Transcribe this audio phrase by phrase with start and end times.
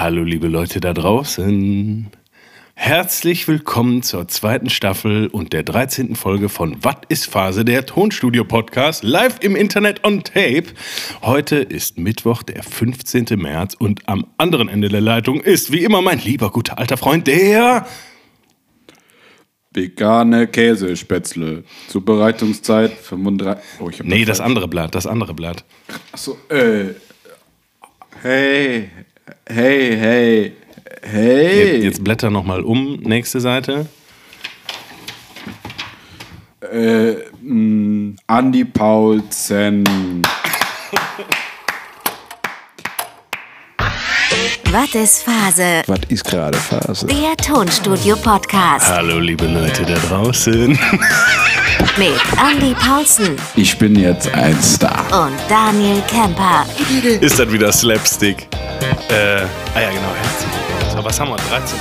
[0.00, 2.06] Hallo liebe Leute da draußen.
[2.74, 6.14] Herzlich willkommen zur zweiten Staffel und der 13.
[6.14, 10.66] Folge von Was ist Phase, der Tonstudio-Podcast, live im Internet on Tape.
[11.22, 13.26] Heute ist Mittwoch, der 15.
[13.40, 17.26] März und am anderen Ende der Leitung ist wie immer mein lieber, guter alter Freund,
[17.26, 17.84] der...
[19.72, 21.64] Vegane Käsespätzle.
[21.88, 23.64] Zubereitungszeit 35...
[23.80, 25.64] Oh, Nee, das andere Blatt, das andere Blatt.
[26.12, 26.94] Achso, äh...
[28.20, 28.90] Hey,
[29.48, 30.52] hey, hey,
[31.02, 31.72] hey.
[31.74, 33.86] Jetzt, jetzt blätter nochmal um, nächste Seite.
[36.72, 39.84] Äh, mh, Andi Paulsen.
[44.70, 45.82] Was ist Phase?
[45.88, 47.06] Was ist gerade Phase?
[47.06, 50.68] Der Tonstudio-Podcast Hallo liebe Leute da draußen.
[51.96, 55.04] mit Andy Paulsen Ich bin jetzt ein Star.
[55.26, 56.64] und Daniel Kemper.
[57.20, 58.46] Ist das wieder Slapstick?
[59.08, 59.40] Äh,
[59.74, 60.94] ah ja, genau.
[60.96, 61.36] So, was haben wir?
[61.36, 61.76] 13.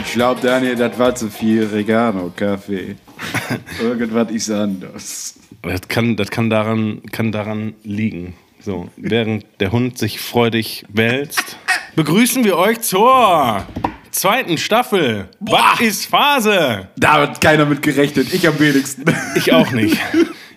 [0.00, 2.96] Ich glaube, Daniel, das war zu viel Regano-Kaffee.
[3.82, 5.34] Irgendwas ist anders.
[5.62, 8.34] Das kann, das kann, daran, kann daran liegen.
[8.60, 11.56] So, während der Hund sich freudig wälzt,
[11.94, 13.64] begrüßen wir euch zur
[14.10, 15.28] zweiten Staffel.
[15.40, 16.88] Was ist Phase?
[16.96, 18.34] Da hat keiner mit gerechnet.
[18.34, 19.04] Ich am wenigsten.
[19.36, 19.98] Ich auch nicht.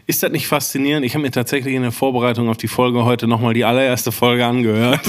[0.08, 1.06] Ist das nicht faszinierend?
[1.06, 4.46] Ich habe mir tatsächlich in der Vorbereitung auf die Folge heute nochmal die allererste Folge
[4.46, 5.02] angehört.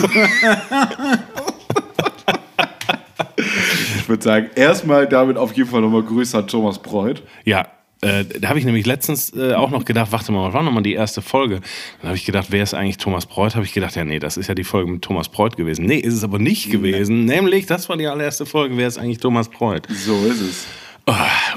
[3.98, 7.22] Ich würde sagen, erstmal damit auf jeden Fall nochmal Grüße an Thomas Preuth.
[7.44, 7.66] Ja,
[8.06, 10.82] äh, da habe ich nämlich letztens äh, auch noch gedacht, warte mal, was war nochmal
[10.82, 11.60] die erste Folge?
[12.00, 13.56] Dann habe ich gedacht, wer ist eigentlich Thomas Preuth?
[13.56, 15.86] Habe ich gedacht, ja, nee, das ist ja die Folge mit Thomas Preuth gewesen.
[15.86, 17.24] Nee, ist es aber nicht gewesen.
[17.24, 19.88] Nämlich, das war die allererste Folge, wer ist eigentlich Thomas Preuth?
[19.90, 20.66] So ist es.
[21.06, 21.14] Oh,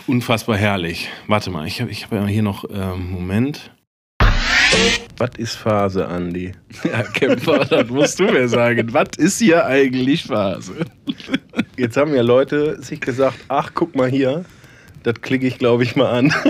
[0.07, 1.09] unfassbar herrlich.
[1.27, 3.71] Warte mal, ich habe ich hab ja hier noch, ähm, Moment.
[5.17, 6.53] Was ist Phase, Andi?
[6.83, 8.93] Ja, Kämpfer, das musst du mir sagen.
[8.93, 10.85] Was ist hier eigentlich Phase?
[11.77, 14.45] Jetzt haben ja Leute sich gesagt, ach, guck mal hier,
[15.03, 16.33] das klicke ich, glaube ich, mal an.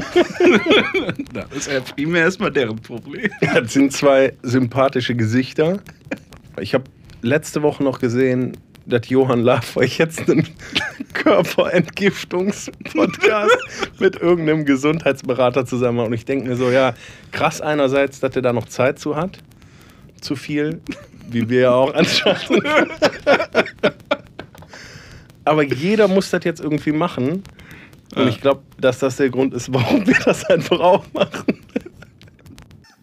[1.34, 3.30] Das ist ja primär erstmal deren Problem.
[3.42, 5.80] Das sind zwei sympathische Gesichter.
[6.60, 6.86] Ich habe
[7.22, 10.48] letzte Woche noch gesehen, dass Johann Laff euch jetzt einen
[11.14, 13.58] Körperentgiftungspodcast
[14.00, 16.08] mit irgendeinem Gesundheitsberater zusammen macht.
[16.08, 16.96] Und ich denke mir so, ja,
[17.32, 19.38] krass einerseits, dass er da noch Zeit zu hat.
[20.22, 20.82] Zu viel,
[21.30, 22.66] wie wir ja auch anscheinend.
[25.46, 27.44] Aber jeder muss das jetzt irgendwie machen.
[28.16, 31.60] Und ich glaube, dass das der Grund ist, warum wir das einfach auch machen.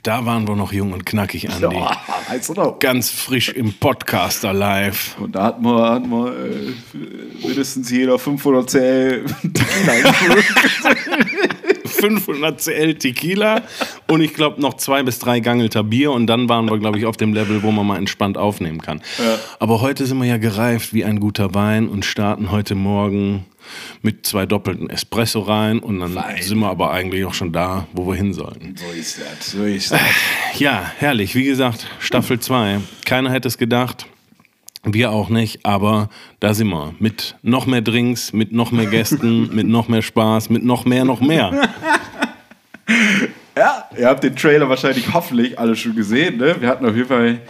[0.06, 1.76] Da waren wir noch jung und knackig, Andi.
[1.76, 1.96] Ja,
[2.28, 2.78] weißt du noch.
[2.78, 5.16] Ganz frisch im Podcaster live.
[5.18, 10.12] Und da hatten wir, hatten wir äh, mindestens jeder 500 CL Tequila.
[11.86, 13.62] 500 CL Tequila
[14.06, 17.06] und ich glaube noch zwei bis drei Gangelter Bier und dann waren wir, glaube ich,
[17.06, 19.02] auf dem Level, wo man mal entspannt aufnehmen kann.
[19.58, 23.44] Aber heute sind wir ja gereift wie ein guter Wein und starten heute Morgen
[24.02, 26.42] mit zwei doppelten Espresso rein und dann Wein.
[26.42, 28.74] sind wir aber eigentlich auch schon da, wo wir hin sollten.
[28.76, 30.00] so ist das, so ist das.
[30.58, 31.34] Ja, herrlich.
[31.34, 32.80] Wie gesagt, Staffel 2.
[33.04, 34.06] Keiner hätte es gedacht.
[34.84, 36.94] Wir auch nicht, aber da sind wir.
[37.00, 41.04] Mit noch mehr Drinks, mit noch mehr Gästen, mit noch mehr Spaß, mit noch mehr,
[41.04, 41.68] noch mehr.
[43.56, 46.36] Ja, ihr habt den Trailer wahrscheinlich hoffentlich alle schon gesehen.
[46.36, 46.56] Ne?
[46.60, 47.40] Wir hatten auf jeden Fall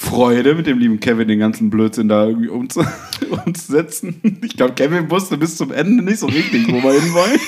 [0.00, 2.84] Freude, mit dem lieben Kevin den ganzen Blödsinn da irgendwie umzu
[3.44, 4.38] umzusetzen.
[4.44, 7.40] Ich glaube, Kevin wusste bis zum Ende nicht so richtig, wo wir hinwollen.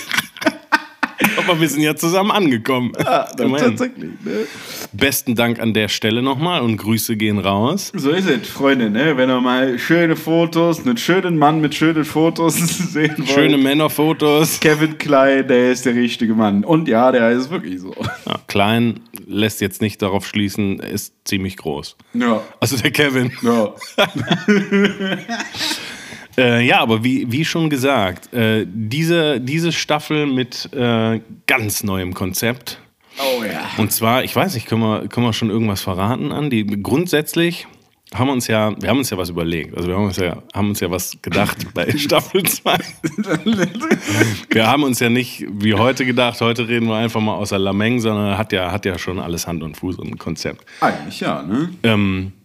[1.37, 2.93] Aber wir sind ja zusammen angekommen.
[2.99, 3.71] Ja, Immerhin.
[3.71, 4.11] tatsächlich.
[4.25, 4.47] Ne?
[4.93, 7.93] Besten Dank an der Stelle nochmal und Grüße gehen raus.
[7.95, 8.91] So ist es, Freunde.
[8.91, 9.17] Ne?
[9.17, 12.57] Wenn ihr mal schöne Fotos, einen schönen Mann mit schönen Fotos
[12.93, 13.29] sehen wollt.
[13.29, 14.61] Schöne Männerfotos.
[14.61, 16.65] Kevin Klein, der ist der richtige Mann.
[16.65, 17.95] Und ja, der ist wirklich so.
[18.27, 21.97] Ja, klein lässt jetzt nicht darauf schließen, er ist ziemlich groß.
[22.15, 22.43] Ja.
[22.59, 23.33] Also der Kevin.
[23.43, 23.75] Ja.
[26.37, 32.15] Äh, ja, aber wie, wie schon gesagt, äh, diese, diese Staffel mit äh, ganz neuem
[32.15, 32.81] Konzept.
[33.19, 33.69] Oh ja.
[33.77, 36.51] Und zwar, ich weiß nicht, können wir, können wir schon irgendwas verraten an?
[36.51, 37.67] Die, grundsätzlich
[38.15, 39.77] haben wir uns ja, wir haben uns ja was überlegt.
[39.77, 42.77] Also wir haben uns ja, haben uns ja was gedacht bei Staffel 2.
[44.51, 48.01] wir haben uns ja nicht wie heute gedacht, heute reden wir einfach mal außer Lameng,
[48.01, 50.65] sondern hat ja, hat ja schon alles Hand und Fuß und ein Konzept.
[50.81, 51.71] Eigentlich ja, ne?
[51.85, 52.40] Ähm, äh,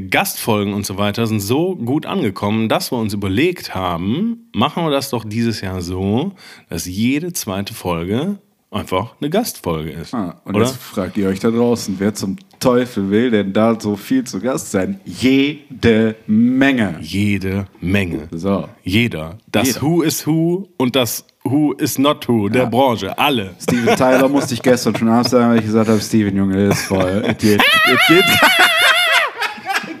[0.00, 4.90] Gastfolgen und so weiter sind so gut angekommen, dass wir uns überlegt haben, machen wir
[4.90, 6.32] das doch dieses Jahr so,
[6.68, 8.38] dass jede zweite Folge
[8.70, 10.14] einfach eine Gastfolge ist.
[10.14, 10.66] Ah, und oder?
[10.66, 14.40] jetzt fragt ihr euch da draußen, wer zum Teufel will denn da so viel zu
[14.40, 15.00] Gast sein?
[15.04, 16.98] Jede Menge.
[17.00, 18.28] Jede Menge.
[18.30, 18.68] So.
[18.82, 19.38] Jeder.
[19.50, 19.82] Das Jeder.
[19.82, 23.16] Who is Who und das Who is not who der Branche.
[23.16, 23.54] Alle.
[23.60, 26.86] Steven Tyler musste ich gestern schon absagen, weil ich gesagt habe, Steven, Junge, das ist
[26.86, 27.22] voll.
[27.26, 28.24] Es geht, es geht,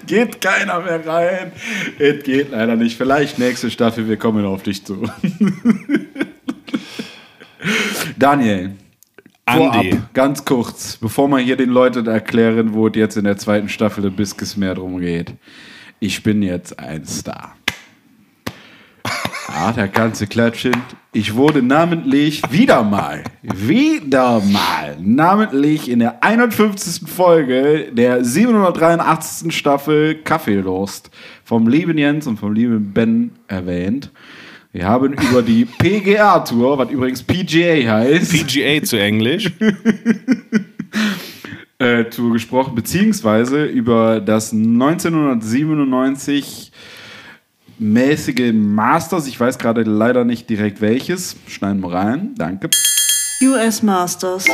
[0.06, 1.52] geht keiner mehr rein.
[1.98, 2.96] Es geht leider nicht.
[2.96, 5.02] Vielleicht nächste Staffel, wir kommen auf dich zu.
[8.18, 8.72] Daniel,
[9.48, 13.68] vorab, ganz kurz, bevor wir hier den Leuten erklären, wo es jetzt in der zweiten
[13.68, 15.32] Staffel ein bisschen mehr drum geht.
[15.98, 17.55] Ich bin jetzt ein Star.
[19.48, 20.74] Ah, der ganze Klatschen.
[21.12, 27.08] Ich wurde namentlich wieder mal, wieder mal, namentlich in der 51.
[27.08, 29.56] Folge der 783.
[29.56, 31.12] Staffel Kaffeelust
[31.44, 34.10] vom lieben Jens und vom lieben Ben erwähnt.
[34.72, 39.52] Wir haben über die PGA-Tour, was übrigens PGA heißt, PGA zu Englisch.
[41.78, 46.72] äh, Tour gesprochen, beziehungsweise über das 1997
[47.78, 49.26] mäßige Masters.
[49.26, 51.36] Ich weiß gerade leider nicht direkt welches.
[51.46, 52.34] Schneiden wir rein.
[52.36, 52.70] Danke.
[53.42, 54.46] US Masters.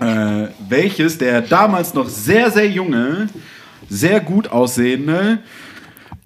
[0.00, 3.28] Äh, welches der damals noch sehr, sehr junge,
[3.88, 5.38] sehr gut aussehende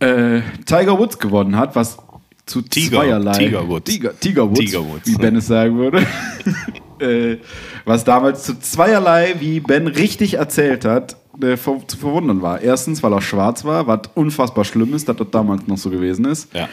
[0.00, 1.98] äh, Tiger Woods gewonnen hat, was
[2.46, 3.32] zu Tiger, zweierlei.
[3.32, 3.90] Tiger Woods.
[3.90, 5.18] Tiger, Tiger Woods, Tiger Woods, wie ne?
[5.18, 6.06] Ben es sagen würde.
[7.00, 7.36] äh,
[7.84, 12.60] was damals zu zweierlei, wie Ben richtig erzählt hat, äh, ver zu verwundern war.
[12.60, 16.24] Erstens, weil er schwarz war, was unfassbar schlimm ist, dass das damals noch so gewesen
[16.24, 16.52] ist.
[16.54, 16.68] Ja.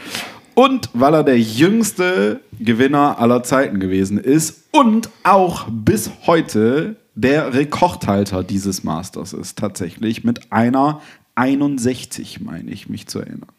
[0.53, 7.53] Und weil er der jüngste Gewinner aller Zeiten gewesen ist und auch bis heute der
[7.53, 11.01] Rekordhalter dieses Masters ist, tatsächlich mit einer
[11.35, 13.49] 61, meine ich mich zu erinnern.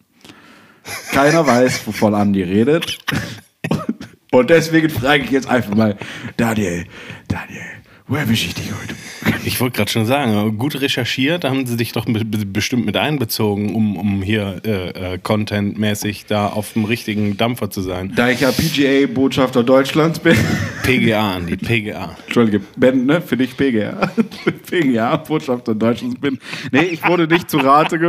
[1.12, 2.98] Keiner weiß, wovon Andi redet.
[4.32, 5.96] Und deswegen frage ich jetzt einfach mal,
[6.36, 6.84] Daniel,
[7.28, 7.64] Daniel,
[8.08, 8.94] wo erwische ich dich heute?
[9.44, 12.84] Ich wollte gerade schon sagen, gut recherchiert, da haben sie dich doch be- be- bestimmt
[12.84, 18.12] mit einbezogen, um, um hier äh, äh, contentmäßig da auf dem richtigen Dampfer zu sein.
[18.16, 20.36] Da ich ja PGA-Botschafter Deutschlands bin,
[20.82, 22.16] PGA, Andi, PGA.
[22.24, 23.20] Entschuldige, Ben, ne?
[23.20, 24.10] Für dich PGA.
[24.68, 26.40] PGA, Botschafter Deutschlands bin.
[26.72, 28.00] Nee, ich wurde nicht zu Rate,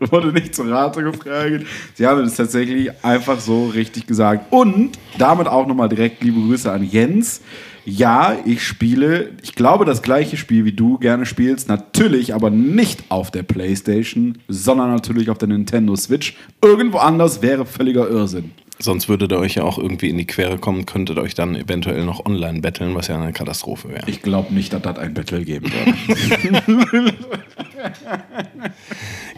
[0.00, 1.66] wurde nicht zu Rate gefragt.
[1.94, 4.50] Sie haben es tatsächlich einfach so richtig gesagt.
[4.50, 7.42] Und damit auch nochmal direkt liebe Grüße an Jens.
[7.84, 11.68] Ja, ich spiele, ich glaube, das gleiche Spiel, wie du gerne spielst.
[11.68, 16.36] Natürlich aber nicht auf der Playstation, sondern natürlich auf der Nintendo Switch.
[16.62, 18.52] Irgendwo anders wäre völliger Irrsinn.
[18.82, 22.04] Sonst würdet ihr euch ja auch irgendwie in die Quere kommen, könntet euch dann eventuell
[22.04, 24.02] noch online betteln, was ja eine Katastrophe wäre.
[24.10, 27.14] Ich glaube nicht, dass das ein Battle geben wird.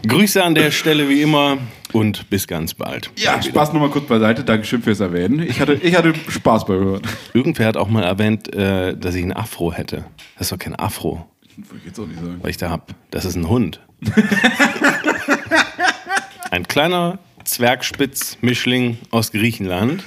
[0.07, 1.59] Grüße an der Stelle wie immer
[1.93, 3.11] und bis ganz bald.
[3.17, 4.43] Ja, Spaß nochmal kurz beiseite.
[4.43, 5.39] Dankeschön fürs Erwähnen.
[5.47, 7.01] Ich hatte, ich hatte Spaß bei Hören.
[7.33, 10.05] Irgendwer hat auch mal erwähnt, äh, dass ich ein Afro hätte.
[10.37, 11.23] Das ist doch kein Afro,
[11.55, 12.39] Würde ich jetzt auch nicht sagen.
[12.41, 12.95] was ich da hab.
[13.11, 13.79] Das ist ein Hund.
[16.49, 20.03] ein kleiner Zwergspitz-Mischling aus Griechenland,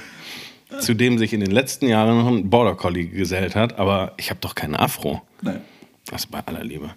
[0.79, 3.79] zu dem sich in den letzten Jahren noch ein Border Collie gesellt hat.
[3.79, 5.21] Aber ich habe doch keinen Afro.
[5.41, 5.61] Nein.
[6.05, 6.89] Das bei aller Liebe.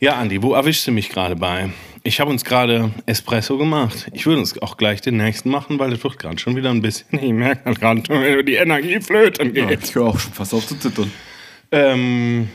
[0.00, 1.68] Ja, Andi, wo erwischst du mich gerade bei?
[2.04, 4.08] Ich habe uns gerade Espresso gemacht.
[4.12, 6.80] Ich würde uns auch gleich den nächsten machen, weil es wird gerade schon wieder ein
[6.80, 8.02] bisschen, ich merke gerade,
[8.38, 9.84] wie die Energie flöten Ja, geht.
[9.84, 11.10] ich höre auch schon fast auf zu zittern.
[11.72, 12.48] Ähm,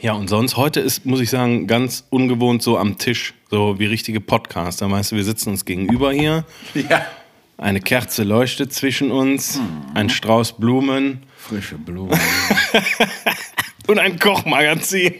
[0.00, 3.86] ja, und sonst, heute ist, muss ich sagen, ganz ungewohnt so am Tisch, so wie
[3.86, 4.90] richtige Podcaster.
[4.90, 6.44] Weißt du, wir sitzen uns gegenüber hier,
[6.74, 7.04] Ja.
[7.58, 9.60] eine Kerze leuchtet zwischen uns,
[9.94, 12.18] ein Strauß Blumen Frische Blumen.
[13.88, 15.12] und ein Kochmagazin.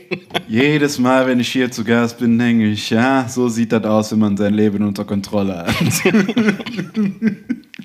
[0.48, 4.12] Jedes Mal, wenn ich hier zu Gast bin, denke ich, ja, so sieht das aus,
[4.12, 5.74] wenn man sein Leben unter Kontrolle hat.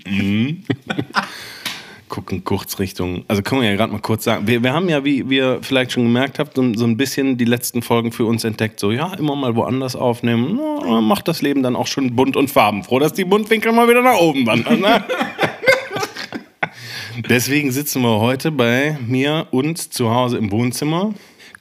[2.10, 5.04] gucken kurz Richtung, also können wir ja gerade mal kurz sagen, wir, wir haben ja,
[5.04, 8.44] wie ihr vielleicht schon gemerkt habt, so, so ein bisschen die letzten Folgen für uns
[8.44, 12.38] entdeckt, so ja, immer mal woanders aufnehmen, na, macht das Leben dann auch schon bunt
[12.38, 14.82] und farbenfroh, dass die Buntwinkel mal wieder nach oben wandern.
[14.82, 15.04] Ne?
[17.30, 21.14] Deswegen sitzen wir heute bei mir und zu Hause im Wohnzimmer,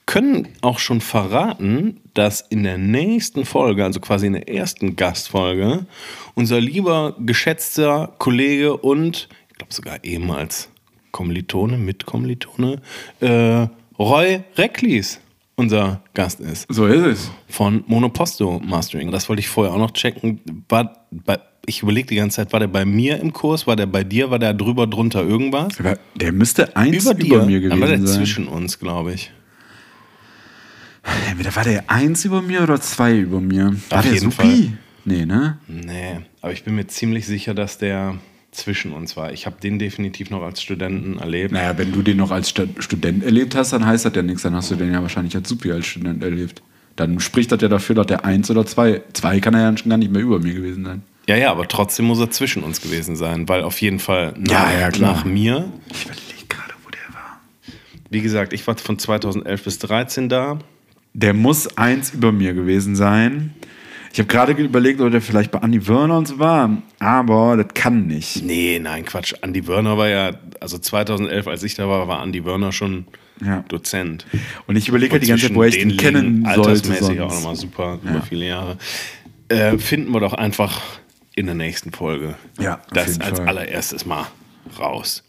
[0.05, 5.87] können auch schon verraten, dass in der nächsten Folge, also quasi in der ersten Gastfolge,
[6.35, 10.67] unser lieber geschätzter Kollege und ich glaube sogar ehemals
[11.11, 12.81] Kommilitone, Mitkommilitone,
[13.21, 15.21] äh, Roy Recklis
[15.55, 17.31] unser Gast ist So ist es.
[17.47, 19.11] von Monoposto Mastering.
[19.11, 20.41] Das wollte ich vorher auch noch checken.
[20.67, 23.85] War bei, ich überlege die ganze Zeit, war der bei mir im Kurs, war der
[23.85, 25.79] bei dir, war der drüber, drunter irgendwas?
[25.79, 28.17] Aber der müsste eins Über über, mir aber der gewesen sein.
[28.17, 29.31] zwischen uns, glaube ich.
[31.29, 33.73] Entweder war der eins über mir oder zwei über mir.
[33.89, 34.35] War Auf der jeden Supi?
[34.43, 34.77] Fall.
[35.05, 35.59] Nee, ne?
[35.69, 38.15] Nee, aber ich bin mir ziemlich sicher, dass der
[38.55, 39.31] zwischen uns war.
[39.33, 41.51] Ich habe den definitiv noch als Studenten erlebt.
[41.51, 44.41] Naja, wenn du den noch als Stu- Student erlebt hast, dann heißt das ja nichts.
[44.43, 46.61] Dann hast du den ja wahrscheinlich als Supi als Student erlebt.
[46.95, 49.97] Dann spricht das ja dafür, dass der eins oder zwei, zwei kann er ja gar
[49.97, 51.03] nicht mehr über mir gewesen sein.
[51.27, 54.51] Ja, ja, aber trotzdem muss er zwischen uns gewesen sein, weil auf jeden Fall nach,
[54.73, 57.39] Ja, ja, nach mir, Ich überlege gerade, wo der war.
[58.11, 60.59] wie gesagt, ich war von 2011 bis 13 da.
[61.13, 63.53] Der muss eins über mir gewesen sein.
[64.15, 67.73] Ich habe gerade überlegt, ob der vielleicht bei Andy Werner und so war, aber das
[67.73, 68.45] kann nicht.
[68.45, 69.33] Nee, nein, Quatsch.
[69.41, 70.31] Andy Wörner war ja,
[70.61, 73.07] also 2011, als ich da war, war Andy Wörner schon
[73.45, 73.65] Ja.
[73.67, 74.25] Dozent.
[74.67, 76.61] Und ich überlege halt die ganze Zeit, woher ich den kennen liegen sollte.
[76.69, 77.41] Altersmäßig auch sonst.
[77.43, 78.77] nochmal super, über viele Jahre.
[79.49, 80.79] Äh, finden wir doch einfach
[81.35, 82.35] in der nächsten Folge.
[82.57, 84.27] Ja, Das als allererstes mal
[84.79, 85.24] raus.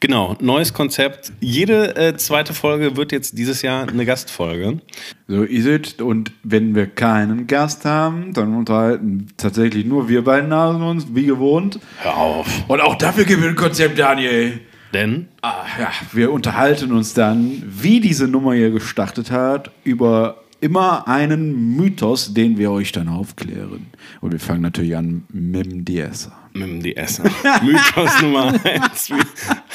[0.00, 1.32] Genau, neues Konzept.
[1.40, 4.80] Jede äh, zweite Folge wird jetzt dieses Jahr eine Gastfolge.
[5.28, 6.02] So ist es.
[6.02, 11.26] Und wenn wir keinen Gast haben, dann unterhalten tatsächlich nur wir beiden Nasen uns, wie
[11.26, 11.78] gewohnt.
[12.00, 12.48] Hör auf.
[12.68, 14.60] Und auch dafür gibt es ein Konzept, Daniel.
[14.92, 21.08] Denn Ah, ja, wir unterhalten uns dann, wie diese Nummer hier gestartet hat, über immer
[21.08, 23.86] einen Mythos, den wir euch dann aufklären.
[24.20, 26.30] Und wir fangen natürlich an mit dem DS.
[26.54, 27.20] Mit dem DS.
[27.62, 29.10] Mythos Nummer eins.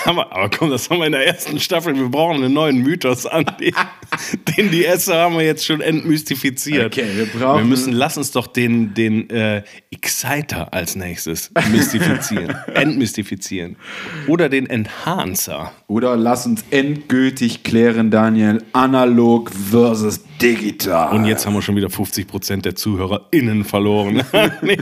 [0.05, 1.96] Haben wir, aber komm, das haben wir in der ersten Staffel.
[1.96, 3.46] Wir brauchen einen neuen Mythos an.
[4.57, 6.86] Den DS haben wir jetzt schon entmystifiziert.
[6.98, 12.55] Okay, wir brauchen- wir müssen, lass uns doch den, den äh, Exciter als nächstes mystifizieren.
[12.74, 13.77] entmystifizieren.
[14.27, 15.72] Oder den Enhancer.
[15.89, 21.15] Oder lass uns endgültig klären, Daniel, analog versus digital.
[21.15, 24.22] Und jetzt haben wir schon wieder 50% der ZuhörerInnen verloren.
[24.62, 24.77] nee.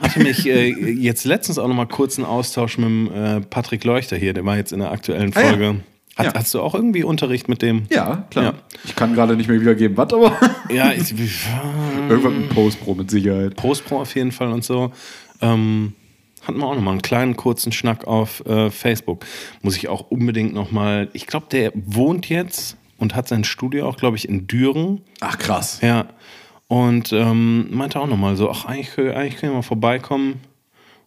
[0.00, 3.82] Hatte mich äh, jetzt letztens auch noch mal kurz einen Austausch mit dem äh, Patrick
[3.82, 5.48] Leuchter hier, der war jetzt in der aktuellen Ah, ja.
[5.48, 5.74] Folge.
[6.16, 6.34] Hat, Ja.
[6.34, 7.86] Hast du auch irgendwie Unterricht mit dem?
[7.90, 8.44] Ja, klar.
[8.44, 8.54] Ja.
[8.84, 10.36] Ich kann gerade nicht mehr wiedergeben, was, aber
[10.72, 11.12] Ja, ich,
[12.08, 13.56] irgendwann mit Postpro mit Sicherheit.
[13.56, 14.92] Postpro auf jeden Fall und so.
[15.40, 15.94] Ähm,
[16.42, 19.24] hatten wir auch noch mal einen kleinen kurzen Schnack auf äh, Facebook.
[19.62, 21.08] Muss ich auch unbedingt noch mal.
[21.12, 25.00] Ich glaube, der wohnt jetzt und hat sein Studio auch, glaube ich, in Düren.
[25.20, 25.80] Ach, krass.
[25.82, 26.06] Ja.
[26.68, 30.40] Und ähm, meinte auch nochmal so, ach, eigentlich, eigentlich können wir mal vorbeikommen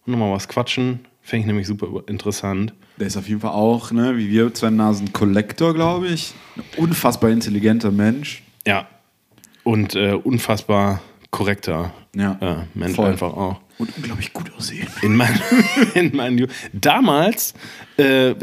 [0.04, 1.00] und nochmal was quatschen.
[1.22, 2.74] Fände ich nämlich super interessant.
[2.98, 6.34] Der ist auf jeden Fall auch, ne, wie wir, zwei Nasen Collector, glaube ich.
[6.56, 8.42] Ein unfassbar intelligenter Mensch.
[8.66, 8.86] Ja.
[9.62, 11.00] Und äh, unfassbar
[11.30, 13.06] korrekter Ja, äh, Mensch voll.
[13.06, 13.60] einfach auch.
[13.78, 14.86] Und unglaublich gut aussehen.
[15.02, 15.40] In meinen,
[15.94, 17.54] in meinen Damals
[17.96, 18.34] äh,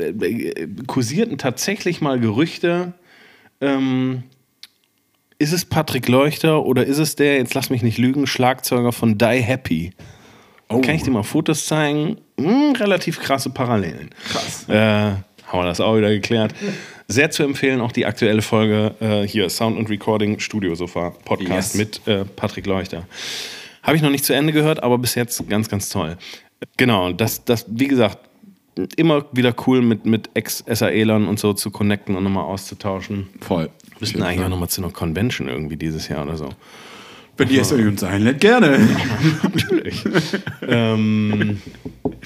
[0.87, 2.93] kursierten tatsächlich mal Gerüchte,
[3.61, 4.23] ähm,
[5.39, 9.17] ist es Patrick Leuchter oder ist es der, jetzt lass mich nicht lügen, Schlagzeuger von
[9.17, 9.91] Die Happy?
[10.67, 12.17] Kann ich dir mal Fotos zeigen?
[12.39, 14.09] Hm, relativ krasse Parallelen.
[14.29, 14.69] Krass.
[14.69, 16.53] Äh, haben wir das auch wieder geklärt.
[17.09, 21.75] Sehr zu empfehlen, auch die aktuelle Folge äh, hier, Sound und Recording Studio Sofa Podcast
[21.75, 21.75] Yes.
[21.75, 23.05] mit äh, Patrick Leuchter.
[23.83, 26.17] Habe ich noch nicht zu Ende gehört, aber bis jetzt ganz, ganz toll.
[26.77, 28.19] Genau, das, das wie gesagt,
[28.95, 33.27] immer wieder cool mit, mit Ex-SAElern und so zu connecten und nochmal auszutauschen.
[33.39, 33.69] Voll.
[33.99, 36.49] Müssten eigentlich auch nochmal zu einer Convention irgendwie dieses Jahr oder so.
[37.41, 38.77] Wenn die SAE uns einlädt, gerne.
[39.43, 40.03] Natürlich.
[40.67, 41.57] ähm,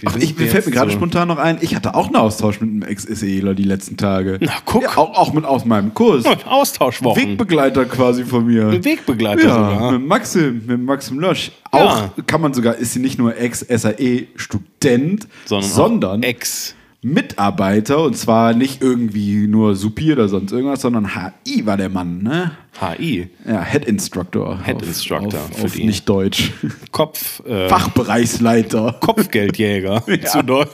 [0.06, 2.60] Ach, ich, mir fällt mir gerade so- spontan noch ein, ich hatte auch einen Austausch
[2.60, 4.38] mit einem Ex-SEler die letzten Tage.
[4.42, 4.84] Na, guck.
[4.84, 6.26] Ja, auch, auch mit aus meinem Kurs.
[6.46, 7.22] Austauschwochen.
[7.32, 8.68] Wegbegleiter quasi von mir.
[8.68, 9.92] Ein Wegbegleiter Ja, sogar.
[9.94, 11.52] mit Maxim, mit Maxim Lösch.
[11.72, 12.14] Auch Ja.
[12.28, 16.76] kann man sogar, ist sie nicht nur Ex-SAE-Student, sondern, sondern, Ex.
[17.06, 22.24] Mitarbeiter und zwar nicht irgendwie nur Supi oder sonst irgendwas, sondern HI war der Mann,
[22.24, 22.58] ne?
[22.80, 23.30] HI.
[23.48, 24.60] Ja, Head Instructor.
[24.66, 26.52] Head auf, Instructor auf, für auf nicht Deutsch.
[26.92, 27.46] Kopf.
[27.46, 28.98] Äh, Fachbereichsleiter.
[29.02, 30.72] Kopfgeldjäger zu Deutsch.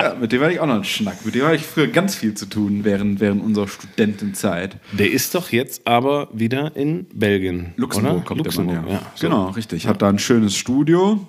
[0.00, 1.22] Ja, mit dem hatte ich auch noch einen Schnack.
[1.26, 4.78] Mit dem hatte ich früher ganz viel zu tun während, während unserer Studentenzeit.
[4.92, 7.74] Der ist doch jetzt aber wieder in Belgien.
[7.76, 8.24] Luxemburg oder?
[8.24, 8.96] kommt Luxemburg, der Mann, ja.
[8.96, 9.12] ja.
[9.14, 9.26] so.
[9.26, 9.86] Genau, richtig.
[9.86, 11.26] Hat da ein schönes Studio.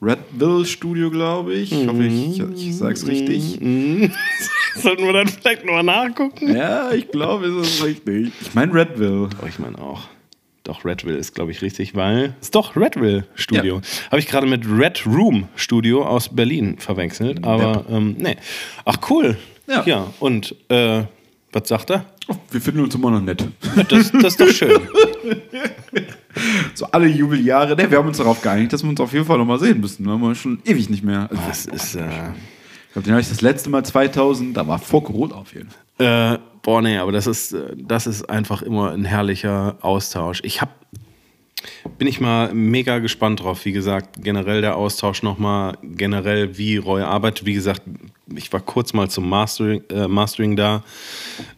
[0.00, 1.72] Redville Studio, glaube ich.
[1.72, 3.58] Ich hoffe, ich, ich sag's richtig.
[4.76, 6.54] Sollten wir dann vielleicht nochmal nachgucken?
[6.54, 8.32] Ja, ich glaube, es ist richtig.
[8.42, 9.30] Ich meine Redville.
[9.42, 10.02] Oh, ich meine auch.
[10.64, 12.34] Doch, Redville ist, glaube ich, richtig, weil.
[12.40, 13.76] Ist doch Redville Studio.
[13.76, 13.82] Ja.
[14.10, 17.44] Habe ich gerade mit Red Room Studio aus Berlin verwechselt.
[17.44, 18.36] Aber, ähm, nee.
[18.84, 19.38] Ach, cool.
[19.66, 19.84] Ja.
[19.86, 21.04] ja und, äh,
[21.52, 22.04] was sagt er?
[22.28, 23.46] Oh, wir finden uns immer noch nett.
[23.88, 24.80] Das, das ist doch schön.
[26.74, 27.76] So alle Jubeljahre.
[27.76, 29.80] Ne, wir haben uns darauf geeinigt, dass wir uns auf jeden Fall noch mal sehen
[29.80, 30.04] müssen.
[30.04, 31.28] Wir haben wir schon ewig nicht mehr.
[31.30, 34.78] Also, Das ist, äh, ich glaube, den habe ich das letzte Mal 2000, da war
[34.78, 36.34] vor Corona auf jeden Fall.
[36.34, 40.40] Äh, boah, nee, aber das ist, das ist einfach immer ein herrlicher Austausch.
[40.44, 40.68] Ich hab,
[41.96, 43.64] bin ich mal mega gespannt drauf.
[43.64, 47.46] Wie gesagt, generell der Austausch nochmal, generell wie Roy arbeitet.
[47.46, 47.82] Wie gesagt,
[48.34, 50.82] ich war kurz mal zum Mastering, äh, Mastering da.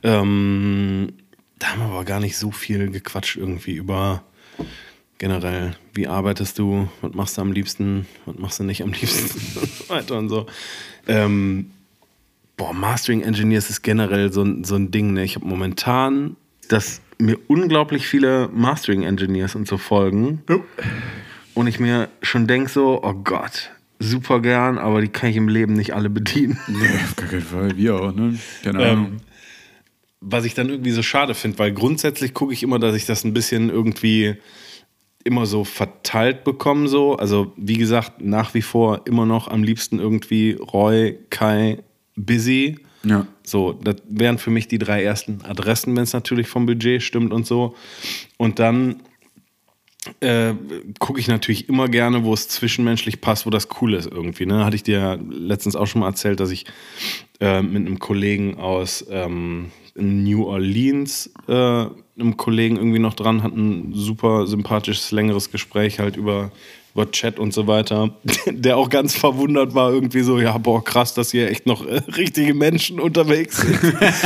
[0.05, 1.13] Ähm,
[1.59, 4.23] da haben wir aber gar nicht so viel gequatscht irgendwie über
[5.19, 9.59] generell, wie arbeitest du, was machst du am liebsten, was machst du nicht am liebsten
[9.61, 10.47] und so weiter und so.
[11.07, 11.71] Ähm,
[12.57, 15.13] boah, Mastering Engineers ist generell so, ein- so ein Ding.
[15.15, 15.25] Ne?
[15.25, 16.37] Ich habe momentan
[16.69, 20.43] das mir unglaublich viele Mastering-Engineers und so folgen.
[21.55, 25.49] Und ich mir schon denke so, oh Gott, super gern, aber die kann ich im
[25.49, 26.59] Leben nicht alle bedienen.
[26.69, 27.77] Nee, auf gar keinen Fall.
[27.77, 28.39] Wir auch, ne?
[28.63, 29.07] Keine Ahnung.
[29.07, 29.17] Ähm,
[30.21, 33.25] was ich dann irgendwie so schade finde, weil grundsätzlich gucke ich immer, dass ich das
[33.25, 34.37] ein bisschen irgendwie
[35.29, 37.17] immer so verteilt bekomme, so.
[37.17, 41.79] Also, wie gesagt, nach wie vor immer noch am liebsten irgendwie Roy, Kai,
[42.17, 42.79] Busy.
[43.05, 43.27] Ja.
[43.45, 47.33] So, das wären für mich die drei ersten Adressen, wenn es natürlich vom Budget stimmt
[47.33, 47.77] und so.
[48.37, 49.03] Und dann
[50.21, 50.55] äh,
[50.99, 54.47] gucke ich natürlich immer gerne, wo es zwischenmenschlich passt, wo das cool ist irgendwie.
[54.47, 54.65] Ne?
[54.65, 56.67] Hatte ich dir letztens auch schon mal erzählt, dass ich
[57.41, 63.91] äh, mit einem Kollegen aus ähm, New Orleans, äh, einem Kollegen irgendwie noch dran, hatten
[63.91, 66.51] ein super sympathisches, längeres Gespräch halt über
[66.99, 68.11] über Chat und so weiter,
[68.47, 72.01] der auch ganz verwundert war, irgendwie so, ja, boah, krass, dass hier echt noch äh,
[72.17, 73.79] richtige Menschen unterwegs sind,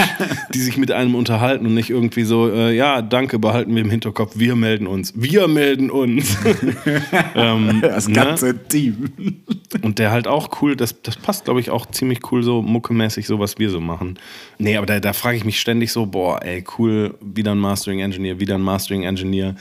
[0.54, 3.90] die sich mit einem unterhalten und nicht irgendwie so, äh, ja, danke, behalten wir im
[3.90, 6.34] Hinterkopf, wir melden uns, wir melden uns.
[7.34, 8.14] ähm, Das ne?
[8.14, 9.10] ganze Team.
[9.82, 13.26] Und der halt auch cool, das, das passt, glaube ich, auch ziemlich cool so muckemäßig,
[13.26, 14.18] so was wir so machen.
[14.56, 18.00] Nee, aber da, da frage ich mich ständig so, boah, ey, cool, wieder ein Mastering
[18.00, 19.56] Engineer, wieder ein Mastering Engineer,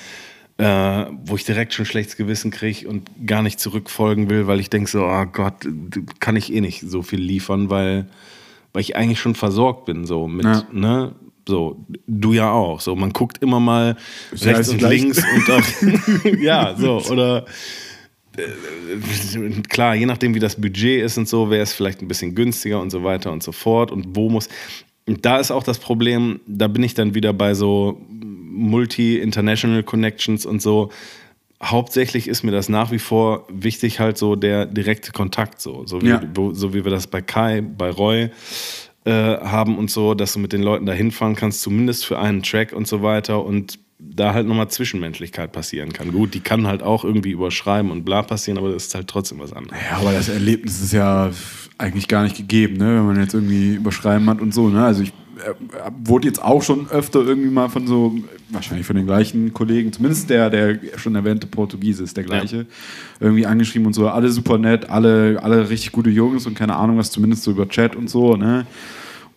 [0.61, 4.69] äh, wo ich direkt schon schlechtes Gewissen kriege und gar nicht zurückfolgen will, weil ich
[4.69, 5.55] denke so, oh Gott,
[6.19, 8.07] kann ich eh nicht so viel liefern, weil,
[8.73, 10.63] weil ich eigentlich schon versorgt bin, so mit, Ja.
[10.71, 11.15] ne?
[11.47, 12.79] So, du ja auch.
[12.81, 13.97] So, man guckt immer mal
[14.35, 15.01] ja rechts und gleich.
[15.01, 15.63] links und auch,
[16.39, 17.45] ja, so, oder
[18.37, 22.35] äh, klar, je nachdem, wie das Budget ist und so, wäre es vielleicht ein bisschen
[22.35, 23.91] günstiger und so weiter und so fort.
[23.91, 24.47] Und wo muss.
[25.07, 30.45] Und da ist auch das Problem, da bin ich dann wieder bei so Multi-International Connections
[30.45, 30.89] und so.
[31.63, 36.01] Hauptsächlich ist mir das nach wie vor wichtig, halt so der direkte Kontakt, so, so,
[36.01, 36.21] wie, Ja.
[36.53, 38.29] so wie wir das bei Kai, bei Roy
[39.05, 42.41] äh, haben und so, dass du mit den Leuten da hinfahren kannst, zumindest für einen
[42.43, 43.79] Track und so weiter und
[44.13, 46.11] da halt nochmal Zwischenmenschlichkeit passieren kann.
[46.11, 49.39] Gut, die kann halt auch irgendwie überschreiben und bla passieren, aber das ist halt trotzdem
[49.39, 49.77] was anderes.
[49.89, 51.31] Ja, aber das Erlebnis ist ja
[51.77, 52.97] eigentlich gar nicht gegeben, ne?
[52.97, 54.69] wenn man jetzt irgendwie überschreiben hat und so.
[54.69, 54.83] Ne?
[54.83, 55.53] Also ich äh,
[56.03, 58.15] wurde jetzt auch schon öfter irgendwie mal von so,
[58.49, 62.65] wahrscheinlich von den gleichen Kollegen, zumindest der, der schon erwähnte Portugiese ist der gleiche,
[63.19, 66.97] irgendwie angeschrieben und so, alle super nett, alle, alle richtig gute Jungs und keine Ahnung
[66.97, 68.65] was, zumindest so über Chat und so, ne?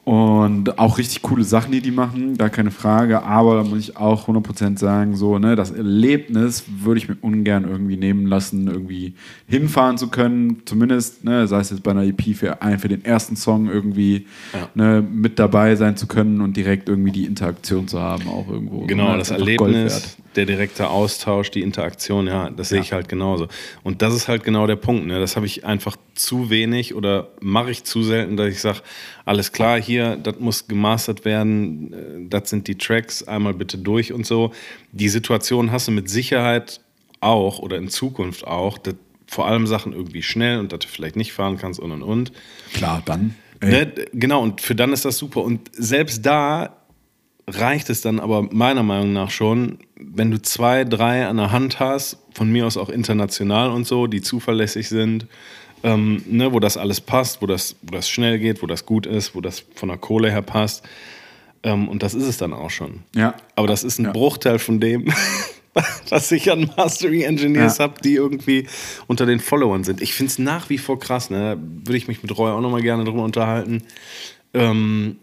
[0.04, 3.22] Und auch richtig coole Sachen, die die machen, gar keine Frage.
[3.22, 7.64] Aber da muss ich auch 100% sagen, so, ne, das Erlebnis würde ich mir ungern
[7.64, 9.14] irgendwie nehmen lassen, irgendwie
[9.46, 10.60] hinfahren zu können.
[10.66, 14.68] Zumindest, ne, sei es jetzt bei einer EP für, für den ersten Song irgendwie Ja.
[14.74, 18.80] ne, mit dabei sein zu können und direkt irgendwie die Interaktion zu haben, auch irgendwo.
[18.86, 19.40] Genau, Ne, das wert.
[19.40, 23.48] Erlebnis, der direkte Austausch, die Interaktion, ja, das sehe ich halt genauso.
[23.82, 25.06] Und das ist halt genau der Punkt.
[25.06, 25.20] Ne?
[25.20, 28.80] Das habe ich einfach zu wenig oder mache ich zu selten, dass ich sage,
[29.24, 34.12] alles klar, hier, das muss gemastert werden, äh, das sind die Tracks, einmal bitte durch
[34.12, 34.52] und so.
[34.92, 36.80] Die Situation hast du mit Sicherheit
[37.20, 38.94] auch oder in Zukunft auch, dass
[39.26, 42.32] vor allem Sachen irgendwie schnell und dass du vielleicht nicht fahren kannst und und und.
[42.72, 43.34] Klar, dann.
[43.62, 45.42] Ne, genau, und für dann ist das super.
[45.42, 46.83] Und selbst da
[47.46, 51.78] reicht es dann aber meiner Meinung nach schon, wenn du zwei, drei an der Hand
[51.80, 55.26] hast, von mir aus auch international und so, die zuverlässig sind,
[55.82, 59.06] ähm, ne, wo das alles passt, wo das, wo das schnell geht, wo das gut
[59.06, 60.82] ist, wo das von der Kohle her passt.
[61.62, 63.00] Ähm, und das ist es dann auch schon.
[63.14, 63.34] Ja.
[63.56, 64.12] Aber das ist ein Ja.
[64.12, 65.06] Bruchteil von dem,
[66.08, 67.84] was ich an Mastering Engineers Ja.
[67.84, 68.66] habe, die irgendwie
[69.06, 70.00] unter den Followern sind.
[70.00, 71.56] Ich finde es nach wie vor krass, ne?
[71.56, 73.82] Da würde ich mich mit Roy auch nochmal gerne drüber unterhalten.
[74.54, 75.16] Ähm,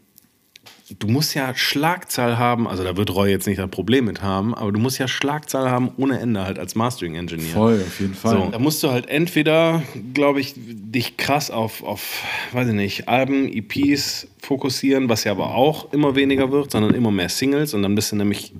[0.99, 4.53] du musst ja Schlagzahl haben, also da wird Roy jetzt nicht ein Problem mit haben,
[4.53, 7.53] aber du musst ja Schlagzahl haben ohne Ende halt als Mastering Engineer.
[7.53, 8.37] Voll, auf jeden Fall.
[8.37, 13.07] So, da musst du halt entweder, glaube ich, dich krass auf, auf, weiß ich nicht,
[13.07, 17.83] Alben, EPs fokussieren, was ja aber auch immer weniger wird, sondern immer mehr Singles und
[17.83, 18.53] dann bist du nämlich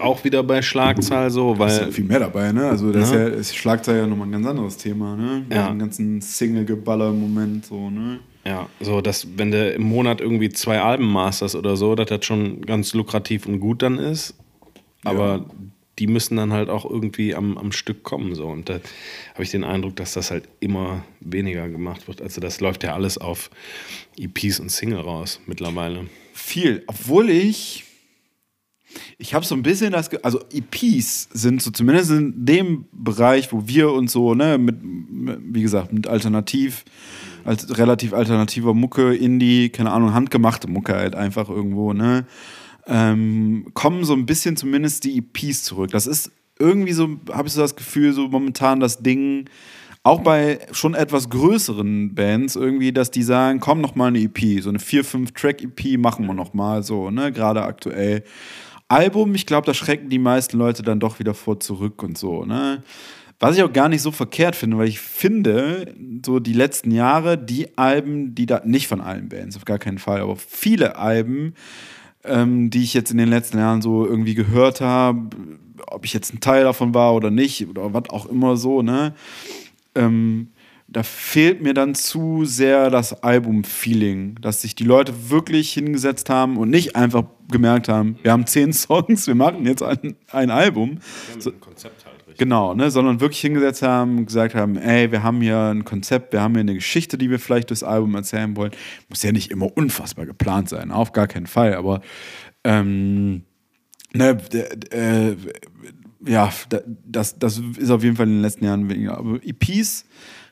[0.00, 2.66] auch wieder bei Schlagzahl so, ist weil ja viel mehr dabei, ne?
[2.68, 3.20] Also das ist Ne?
[3.20, 5.44] ja ist Schlagzeil ja nochmal ein ganz anderes Thema, ne?
[5.50, 5.68] Ja.
[5.68, 8.20] Den ganzen Single-Geballer im Moment so, ne?
[8.44, 12.24] Ja, so dass, wenn du im Monat irgendwie zwei Alben masterst oder so, dass das
[12.24, 14.34] schon ganz lukrativ und gut dann ist.
[15.04, 15.46] Aber
[15.98, 18.34] die müssen dann halt auch irgendwie am, am Stück kommen.
[18.34, 18.46] So.
[18.46, 18.80] Und da
[19.34, 22.22] habe ich den Eindruck, dass das halt immer weniger gemacht wird.
[22.22, 23.50] Also das läuft ja alles auf
[24.18, 26.06] EPs und Single raus mittlerweile.
[26.32, 27.84] Viel, obwohl ich
[29.18, 33.66] ich habe so ein bisschen das, also EPs sind so zumindest in dem Bereich, wo
[33.66, 36.84] wir uns so, ne, mit wie gesagt, mit Alternativ,
[37.44, 42.26] als relativ alternativer Mucke, Indie, keine Ahnung, handgemachte Mucke halt einfach irgendwo, ne,
[42.86, 45.90] ähm, kommen so ein bisschen zumindest die EPs zurück.
[45.90, 49.48] Das ist irgendwie so, habe ich so das Gefühl, so momentan das Ding,
[50.04, 54.60] auch bei schon etwas größeren Bands irgendwie, dass die sagen, komm noch mal eine EP,
[54.60, 58.24] so eine 4 5 Track EP machen wir noch mal so, ne, gerade aktuell.
[58.88, 62.44] Album, ich glaube, da schrecken die meisten Leute dann doch wieder vor zurück und so,
[62.44, 62.82] ne?
[63.42, 65.92] Was ich auch gar nicht so verkehrt finde, weil ich finde,
[66.24, 69.98] so die letzten Jahre, die Alben, die da, nicht von allen Bands, auf gar keinen
[69.98, 71.54] Fall, aber viele Alben,
[72.22, 75.30] ähm, die ich jetzt in den letzten Jahren so irgendwie gehört habe,
[75.88, 79.12] ob ich jetzt ein Teil davon war oder nicht, oder was auch immer so, ne?
[79.96, 80.52] Ähm,
[80.86, 86.58] da fehlt mir dann zu sehr das Album-Feeling, dass sich die Leute wirklich hingesetzt haben
[86.58, 90.98] und nicht einfach gemerkt haben, wir haben zehn Songs, wir machen jetzt ein, ein Album.
[91.40, 92.01] So, Konzept halt
[92.32, 92.38] richtig.
[92.38, 96.40] Genau, ne, sondern wirklich hingesetzt haben gesagt haben, ey, wir haben hier ein Konzept, wir
[96.40, 98.72] haben hier eine Geschichte, die wir vielleicht durchs Album erzählen wollen.
[99.08, 102.00] Muss ja nicht immer unfassbar geplant sein, auf gar keinen Fall, aber
[102.64, 103.42] ähm,
[104.12, 104.38] ne,
[104.90, 105.36] äh,
[106.24, 109.18] ja, da- das, das ist auf jeden Fall in den letzten Jahren weniger.
[109.18, 110.04] Aber EPs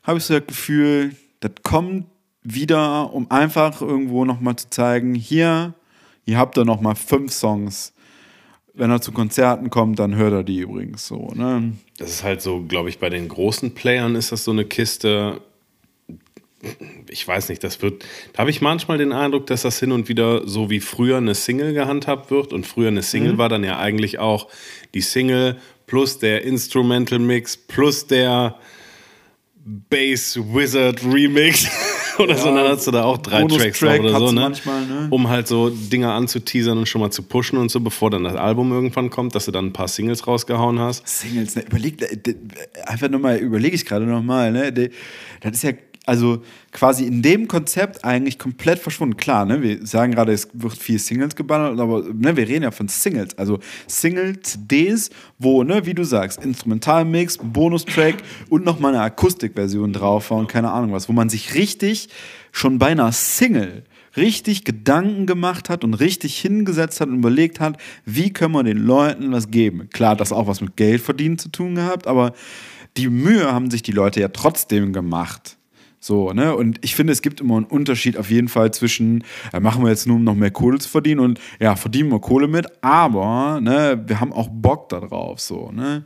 [0.02, 2.06] habe ich so das Gefühl, das kommt
[2.42, 5.74] wieder, um einfach irgendwo nochmal zu zeigen, hier,
[6.24, 7.92] ihr habt da nochmal fünf Songs.
[8.74, 11.72] Wenn er zu Konzerten kommt, dann hört er die übrigens so, ne?
[11.98, 15.40] Das ist halt so, glaube ich, bei den großen Playern ist das so eine Kiste.
[17.08, 18.04] Ich weiß nicht, das wird.
[18.32, 21.34] Da habe ich manchmal den Eindruck, dass das hin und wieder so wie früher eine
[21.34, 22.52] Single gehandhabt wird.
[22.52, 24.48] Und früher eine Single war dann ja eigentlich auch
[24.94, 25.56] die Single
[25.86, 28.56] plus der Instrumental Mix plus der
[29.64, 31.66] Bass Wizard Remix
[32.20, 32.48] oder so.
[32.48, 34.40] Und dann hast du da auch drei Tracks drauf oder so, ne?
[34.42, 35.06] manchmal, ne?
[35.10, 38.34] Um halt so Dinge anzuteasern und schon mal zu pushen und so, bevor dann das
[38.36, 41.06] Album irgendwann kommt, dass du dann ein paar Singles rausgehauen hast.
[41.08, 42.36] Singles, ne, überleg, äh, d-
[42.86, 44.72] einfach nochmal, überlege ich gerade nochmal, ne?
[44.72, 45.72] Das ist ja,
[46.10, 46.42] also
[46.72, 49.16] quasi in dem Konzept eigentlich komplett verschwunden.
[49.16, 49.62] Klar, ne?
[49.62, 53.38] Wir sagen gerade, es wird viel Singles geballert, aber ne, wir reden ja von Singles.
[53.38, 58.16] Also Single-CDs, wo, ne, wie du sagst, Instrumentalmix, Bonustrack
[58.48, 62.08] und nochmal eine Akustikversion drauf war und keine Ahnung was, wo man sich richtig
[62.50, 63.84] schon bei einer Single
[64.16, 68.78] richtig Gedanken gemacht hat und richtig hingesetzt hat und überlegt hat, wie können wir den
[68.78, 69.88] Leuten was geben.
[69.90, 72.32] Klar, das auch was mit Geld verdienen zu tun gehabt, aber
[72.96, 75.56] die Mühe haben sich die Leute ja trotzdem gemacht.
[76.02, 76.56] So, ne?
[76.56, 79.90] Und ich finde, es gibt immer einen Unterschied auf jeden Fall zwischen, äh, machen wir
[79.90, 83.60] jetzt nur, um noch mehr Kohle zu verdienen und ja, verdienen wir Kohle mit, aber
[83.60, 86.04] ne, wir haben auch Bock darauf, so, ne?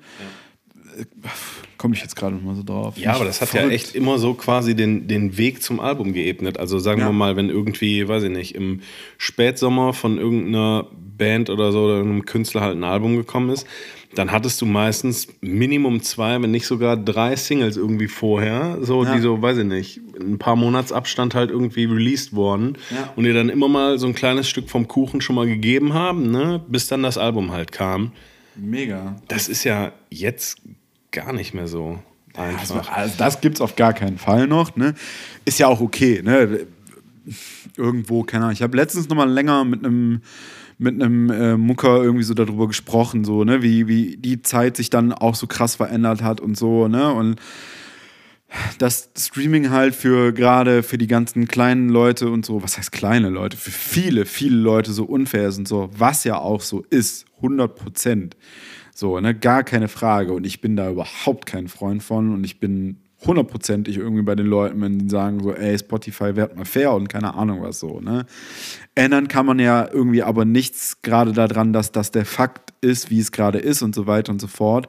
[1.77, 2.97] Komme ich jetzt gerade mal so drauf.
[2.97, 3.75] Ja, aber das hat ja Verrückt.
[3.75, 6.59] echt immer so quasi den, den Weg zum Album geebnet.
[6.59, 7.09] Also sagen Ja.
[7.09, 8.81] wir mal, wenn irgendwie, weiß ich nicht, im
[9.19, 10.87] Spätsommer von irgendeiner
[11.19, 13.67] Band oder so oder irgendeinem Künstler halt ein Album gekommen ist,
[14.15, 19.15] dann hattest du meistens Minimum zwei, wenn nicht sogar drei Singles irgendwie vorher, so Ja.
[19.15, 23.13] die so, weiß ich nicht, in ein paar Monatsabstand halt irgendwie released worden Ja.
[23.17, 26.31] und dir dann immer mal so ein kleines Stück vom Kuchen schon mal gegeben haben,
[26.31, 28.13] ne, bis dann das Album halt kam.
[28.57, 29.17] Mega.
[29.29, 30.59] Das ist ja jetzt
[31.11, 31.99] gar nicht mehr so
[32.37, 32.89] einfach.
[32.91, 34.77] also das gibt's auf gar keinen Fall noch.
[34.77, 34.95] Ne?
[35.45, 36.21] Ist ja auch okay.
[36.25, 36.67] Ne?
[37.77, 38.53] Irgendwo, keine Ahnung.
[38.55, 40.21] Ich habe letztens noch mal länger mit einem
[40.79, 44.91] mit einem äh, Mucker irgendwie so darüber gesprochen, so ne, wie wie die Zeit sich
[44.91, 47.41] dann auch so krass verändert hat und so ne und
[48.79, 53.29] dass Streaming halt für gerade für die ganzen kleinen Leute und so, was heißt kleine
[53.29, 57.27] Leute, für viele, viele Leute so unfair ist und so, was ja auch so ist,
[57.37, 58.37] 100 Prozent.
[58.95, 60.33] So, ne, gar keine Frage.
[60.33, 64.47] Und ich bin da überhaupt kein Freund von und ich bin hundertprozentig irgendwie bei den
[64.47, 68.01] Leuten, wenn die sagen so, ey, Spotify wird mal fair und keine Ahnung was so,
[68.01, 68.27] ne.
[68.95, 73.21] Ändern kann man ja irgendwie aber nichts gerade daran, dass das der Fakt ist, wie
[73.21, 74.89] es gerade ist und so weiter und so fort.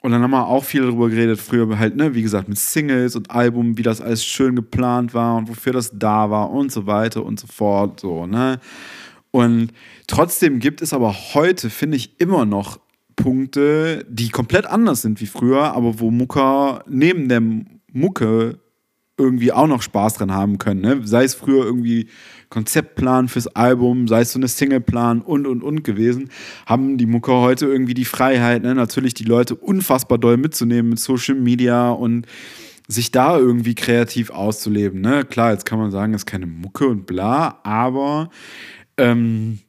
[0.00, 3.16] Und dann haben wir auch viel darüber geredet, früher halt, ne, wie gesagt, mit Singles
[3.16, 6.86] und Album, wie das alles schön geplant war und wofür das da war und so
[6.86, 8.60] weiter und so fort, so, ne.
[9.30, 9.72] Und
[10.06, 12.78] trotzdem gibt es aber heute, finde ich, immer noch
[13.16, 17.42] Punkte, die komplett anders sind wie früher, aber wo Mucker neben der
[17.92, 18.58] Mucke
[19.16, 20.80] irgendwie auch noch Spaß dran haben können.
[20.80, 21.00] Ne?
[21.04, 22.08] Sei es früher irgendwie
[22.48, 26.30] Konzeptplan fürs Album, sei es so eine Singleplan und und und gewesen,
[26.66, 28.74] haben die Mucker heute irgendwie die Freiheit, ne?
[28.74, 32.26] natürlich die Leute unfassbar doll mitzunehmen mit Social Media und
[32.88, 35.00] sich da irgendwie kreativ auszuleben.
[35.00, 35.24] Ne?
[35.24, 38.30] Klar, jetzt kann man sagen, es ist keine Mucke und bla, aber
[38.96, 39.60] ähm,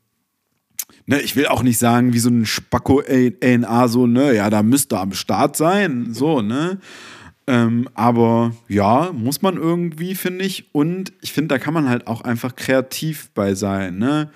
[1.07, 4.63] Ne, ich will auch nicht sagen, wie so ein Spacko A&A so, ne, ja, da
[4.63, 6.79] müsste am Start sein, so, ne.
[7.47, 10.73] Ähm, aber ja, muss man irgendwie, finde ich.
[10.73, 14.31] Und ich finde, da kann man halt auch einfach kreativ bei sein, ne.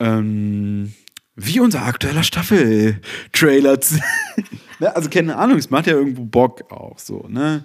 [0.00, 0.92] Ähm,
[1.36, 3.78] wie unser aktueller Staffel-Trailer.
[4.80, 7.64] ne, also keine Ahnung, es macht ja irgendwo Bock auch so, ne.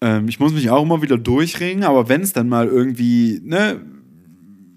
[0.00, 3.80] Ähm, ich muss mich auch immer wieder durchringen, aber wenn es dann mal irgendwie, ne,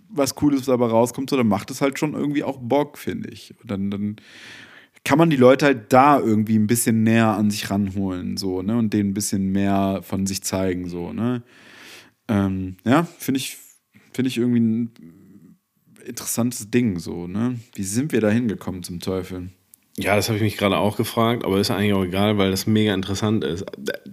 [0.09, 3.53] was Cooles dabei rauskommt, so, dann macht es halt schon irgendwie auch Bock, finde ich.
[3.61, 4.15] Und dann, dann
[5.03, 8.77] kann man die Leute halt da irgendwie ein bisschen näher an sich ranholen, so, ne,
[8.77, 11.43] und denen ein bisschen mehr von sich zeigen, so, ne.
[12.27, 13.57] Ähm, ja, finde ich,
[14.11, 14.89] finde ich irgendwie,
[16.05, 17.59] interessantes Ding so, ne?
[17.75, 19.49] Wie sind wir da hingekommen zum Teufel?
[19.97, 22.67] Ja, das habe ich mich gerade auch gefragt, aber ist eigentlich auch egal, weil das
[22.67, 23.65] mega interessant ist.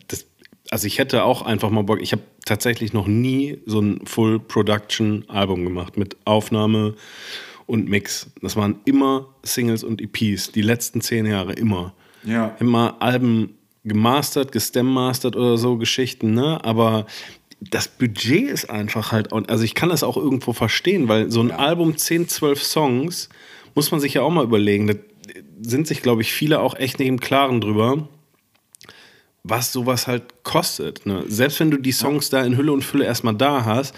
[0.08, 0.26] Das,
[0.70, 5.64] also ich hätte auch einfach mal Bock, ich habe tatsächlich noch nie so ein Full-Production-Album
[5.64, 6.94] gemacht mit Aufnahme
[7.66, 8.30] und Mix.
[8.42, 11.94] Das waren immer Singles und EPs, die letzten zehn Jahre immer.
[12.24, 12.56] Ja.
[12.60, 16.64] Immer Alben gemastert, gestemmastert oder so Geschichten, ne?
[16.64, 17.06] Aber
[17.60, 21.50] das Budget ist einfach halt, also ich kann das auch irgendwo verstehen, weil so ein
[21.50, 23.28] Album 10, 12 Songs
[23.74, 24.86] muss man sich ja auch mal überlegen.
[24.86, 24.94] Da
[25.62, 28.08] sind sich, glaube ich, viele auch echt nicht im Klaren drüber,
[29.48, 31.06] was sowas halt kostet.
[31.06, 31.24] Ne?
[31.28, 33.94] Selbst wenn du die Songs da in Hülle und Fülle erstmal da hast,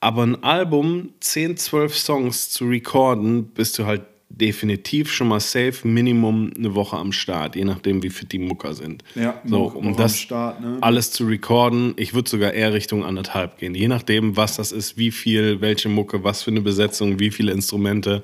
[0.00, 4.02] aber ein Album, 10, 12 Songs zu recorden, bist du halt
[4.40, 8.74] definitiv schon mal safe, Minimum eine Woche am Start, je nachdem, wie fit die Mucker
[8.74, 9.02] sind.
[9.14, 10.78] Ja, so, Woche- um Woche das Start, ne?
[10.82, 14.98] alles zu recorden, ich würde sogar eher Richtung anderthalb gehen, je nachdem, was das ist,
[14.98, 18.22] wie viel, welche Mucke, was für eine Besetzung, wie viele Instrumente,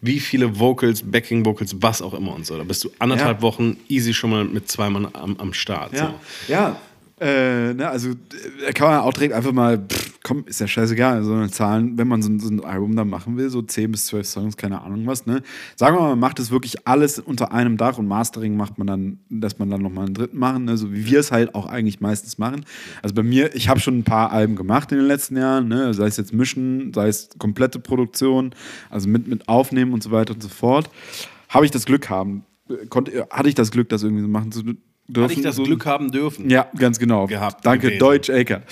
[0.00, 2.56] wie viele Vocals, Backing Vocals, was auch immer und so.
[2.58, 3.42] Da bist du anderthalb Ja.
[3.42, 5.92] Wochen easy schon mal mit zwei Mann am, am Start.
[5.92, 6.14] Ja,
[6.46, 6.52] So.
[6.52, 6.76] ja.
[7.24, 8.10] Äh, ne, also
[8.66, 11.96] äh, kann man auch direkt einfach mal, pff, komm, ist ja scheißegal, so eine Zahlen,
[11.96, 14.56] wenn man so, ein- so ein Album dann machen will, so 10 bis 12 Songs,
[14.56, 15.40] keine Ahnung was, ne?
[15.76, 18.88] Sagen wir mal, man macht das wirklich alles unter einem Dach und Mastering macht man
[18.88, 20.76] dann, dass man dann nochmal einen dritten machen, ne?
[20.76, 22.64] so wie wir es halt auch eigentlich meistens machen.
[23.02, 25.94] Also bei mir, ich habe schon ein paar Alben gemacht in den letzten Jahren, ne?
[25.94, 28.52] sei es jetzt Mischen, sei es komplette Produktion,
[28.90, 30.90] also mit, mit Aufnehmen und so weiter und so fort.
[31.48, 34.50] Habe ich das Glück haben, äh, konnte, hatte ich das Glück, das irgendwie so machen
[34.50, 34.62] zu
[35.12, 35.30] dürfen.
[35.30, 36.48] Hatte ich das so, Glück haben dürfen.
[36.50, 37.26] ja, ganz genau.
[37.26, 38.00] Gehabt, Danke, gewesen.
[38.00, 38.62] Deutsch, Eker.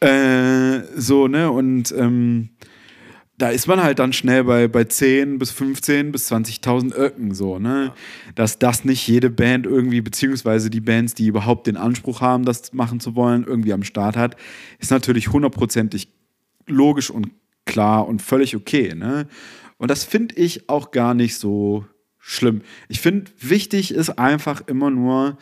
[0.00, 1.50] Äh, so, ne?
[1.50, 2.50] Und ähm,
[3.38, 7.58] da ist man halt dann schnell bei, bei 10 bis 15 bis 20.000 Öcken, so,
[7.58, 7.92] ne?
[8.34, 12.72] Dass das nicht jede Band irgendwie, beziehungsweise die Bands, die überhaupt den Anspruch haben, das
[12.72, 14.36] machen zu wollen, irgendwie am Start hat,
[14.78, 16.08] ist natürlich hundertprozentig
[16.66, 17.30] logisch und
[17.64, 19.26] klar und völlig okay, ne?
[19.78, 21.84] Und das finde ich auch gar nicht so
[22.20, 22.62] schlimm.
[22.88, 25.38] Ich finde, wichtig ist einfach immer nur,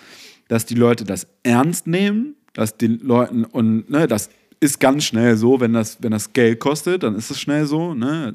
[0.50, 5.36] dass die Leute das ernst nehmen, dass die Leuten und ne, das ist ganz schnell
[5.36, 8.34] so, wenn das, wenn das Geld kostet, dann ist es schnell so, ne?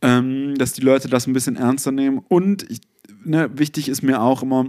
[0.00, 2.22] ähm, dass die Leute das ein bisschen ernster nehmen.
[2.28, 2.80] Und ich,
[3.26, 4.68] ne, wichtig ist mir auch immer,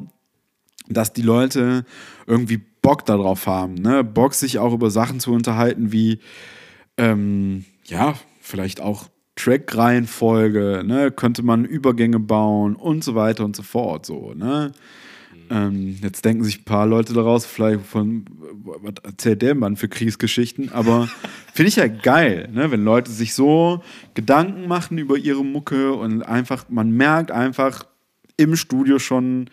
[0.89, 1.85] dass die Leute
[2.27, 4.03] irgendwie Bock darauf haben, ne?
[4.03, 6.19] Bock sich auch über Sachen zu unterhalten wie
[6.97, 9.07] ähm, ja, vielleicht auch
[9.37, 11.09] Track-Reihenfolge, ne?
[11.09, 14.05] könnte man Übergänge bauen und so weiter und so fort.
[14.05, 14.73] So, ne?
[15.49, 18.25] Ähm, jetzt denken sich ein paar Leute daraus, vielleicht von,
[18.63, 21.09] was erzählt der Mann für Kriegsgeschichten, aber
[21.53, 22.71] finde ich ja geil, ne?
[22.71, 27.85] wenn Leute sich so Gedanken machen über ihre Mucke und einfach, man merkt einfach
[28.37, 29.49] im Studio schon,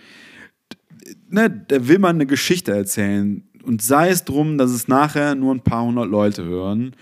[1.28, 3.44] ne, da will man eine Geschichte erzählen.
[3.62, 6.96] Und sei es drum, dass es nachher nur ein paar hundert Leute hören.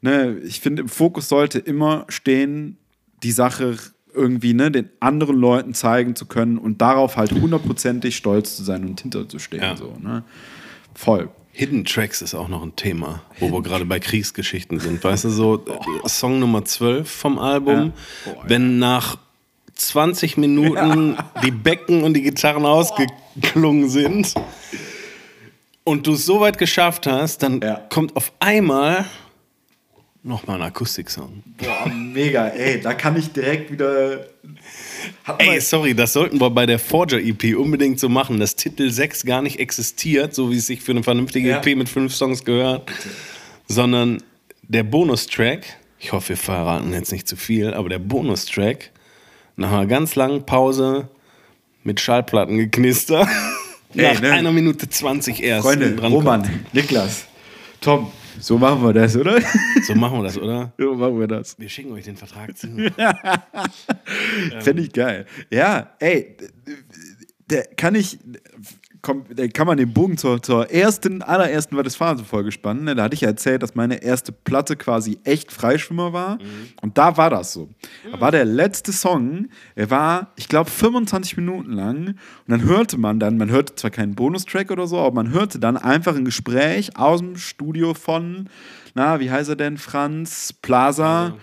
[0.00, 2.76] Ne, ich finde, im Fokus sollte immer stehen,
[3.22, 3.76] die Sache
[4.14, 8.84] irgendwie ne, den anderen Leuten zeigen zu können und darauf halt hundertprozentig stolz zu sein
[8.84, 9.60] und hinter zu stehen.
[9.62, 9.76] Ja.
[9.76, 10.22] So, ne?
[10.94, 11.28] Voll.
[11.52, 15.04] Hidden Tracks ist auch noch ein Thema, wo wir gerade bei Kriegsgeschichten sind.
[15.04, 15.64] Weißt du, so
[16.04, 17.92] äh, Song Nummer 12 vom Album,
[18.46, 19.16] wenn nach
[19.76, 24.34] 20 Minuten die Becken und die Gitarren ausgeklungen sind
[25.84, 27.80] und du es so weit geschafft hast, dann Ja.
[27.88, 29.04] kommt auf einmal
[30.24, 31.42] nochmal ein Akustiksong.
[31.58, 34.26] Boah, mega, ey, da kann ich direkt wieder.
[35.24, 38.90] Hat Ey, sorry, das sollten wir bei der Forger EP unbedingt so machen, dass Titel
[38.90, 41.58] 6 gar nicht existiert, so wie es sich für eine vernünftige Ja.
[41.62, 42.90] EP mit fünf Songs gehört,
[43.68, 44.22] sondern
[44.62, 45.64] der Bonustrack,
[45.98, 48.90] ich hoffe, wir verraten jetzt nicht zu viel, aber der Bonustrack,
[49.56, 51.08] nach einer ganz langen Pause
[51.84, 53.28] mit Schallplattengeknister,
[53.94, 54.32] Ey, nach ne?
[54.32, 56.64] einer Minute 20 erst Freunde, dran Roman.
[56.72, 57.26] Niklas,
[57.80, 59.40] Tom, so machen wir das, oder?
[59.86, 60.72] So machen wir das, oder?
[60.78, 61.58] so machen wir das.
[61.58, 62.68] Wir schicken euch den Vertrag zu.
[64.60, 65.26] Fände ich geil.
[65.50, 66.36] Ja, ey,
[67.50, 68.18] der kann ich,
[69.04, 72.84] komm, der kann man den Bogen zur, zur ersten, allerersten War das Phase-Folge spannen.
[72.84, 72.94] Ne?
[72.94, 76.38] Da hatte ich ja erzählt, dass meine erste Platte quasi echt Freischwimmer war.
[76.80, 77.68] Und da war das so.
[78.10, 82.06] Da war der letzte Song, er war, ich glaube, 25 Minuten lang.
[82.08, 85.58] Und dann hörte man dann, man hörte zwar keinen Bonustrack oder so, aber man hörte
[85.58, 88.48] dann einfach ein Gespräch aus dem Studio von,
[88.94, 91.34] na, wie heißt er denn, Franz Plaza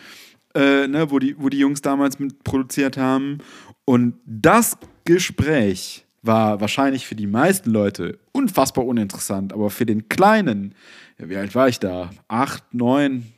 [0.55, 3.37] äh, ne, wo, die, wo die Jungs damals mit produziert haben.
[3.85, 10.75] Und das Gespräch war wahrscheinlich für die meisten Leute unfassbar uninteressant, aber für den Kleinen,
[11.19, 12.11] ja, wie alt war ich da?
[12.27, 13.31] Acht, neun,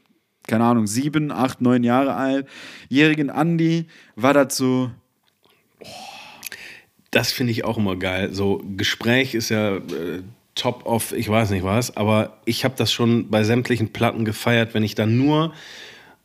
[0.48, 2.48] keine Ahnung, sieben, acht, neun Jahre alt,
[2.90, 4.92] jährigen Andi, war das so,
[7.12, 8.34] Das finde ich auch immer geil.
[8.34, 10.24] So Gespräch ist ja äh,
[10.56, 14.74] top of, ich weiß nicht was, aber ich habe das schon bei sämtlichen Platten gefeiert,
[14.74, 15.54] wenn ich dann nur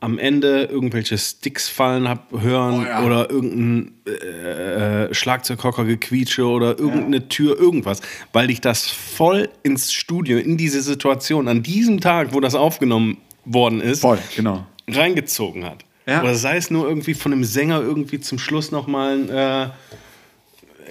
[0.00, 3.02] am Ende irgendwelche Sticks fallen hab, hören Oh ja.
[3.04, 8.00] oder irgendein äh, Schlagzeughocker gequietsche oder irgendeine Tür, irgendwas,
[8.32, 13.18] weil dich das voll ins Studio, in diese Situation, an diesem Tag, wo das aufgenommen
[13.44, 14.66] worden ist, Voll, genau.
[14.88, 15.84] reingezogen hat.
[16.06, 16.22] Ja.
[16.22, 19.68] Oder sei es nur irgendwie von einem Sänger irgendwie zum Schluss nochmal ein, äh,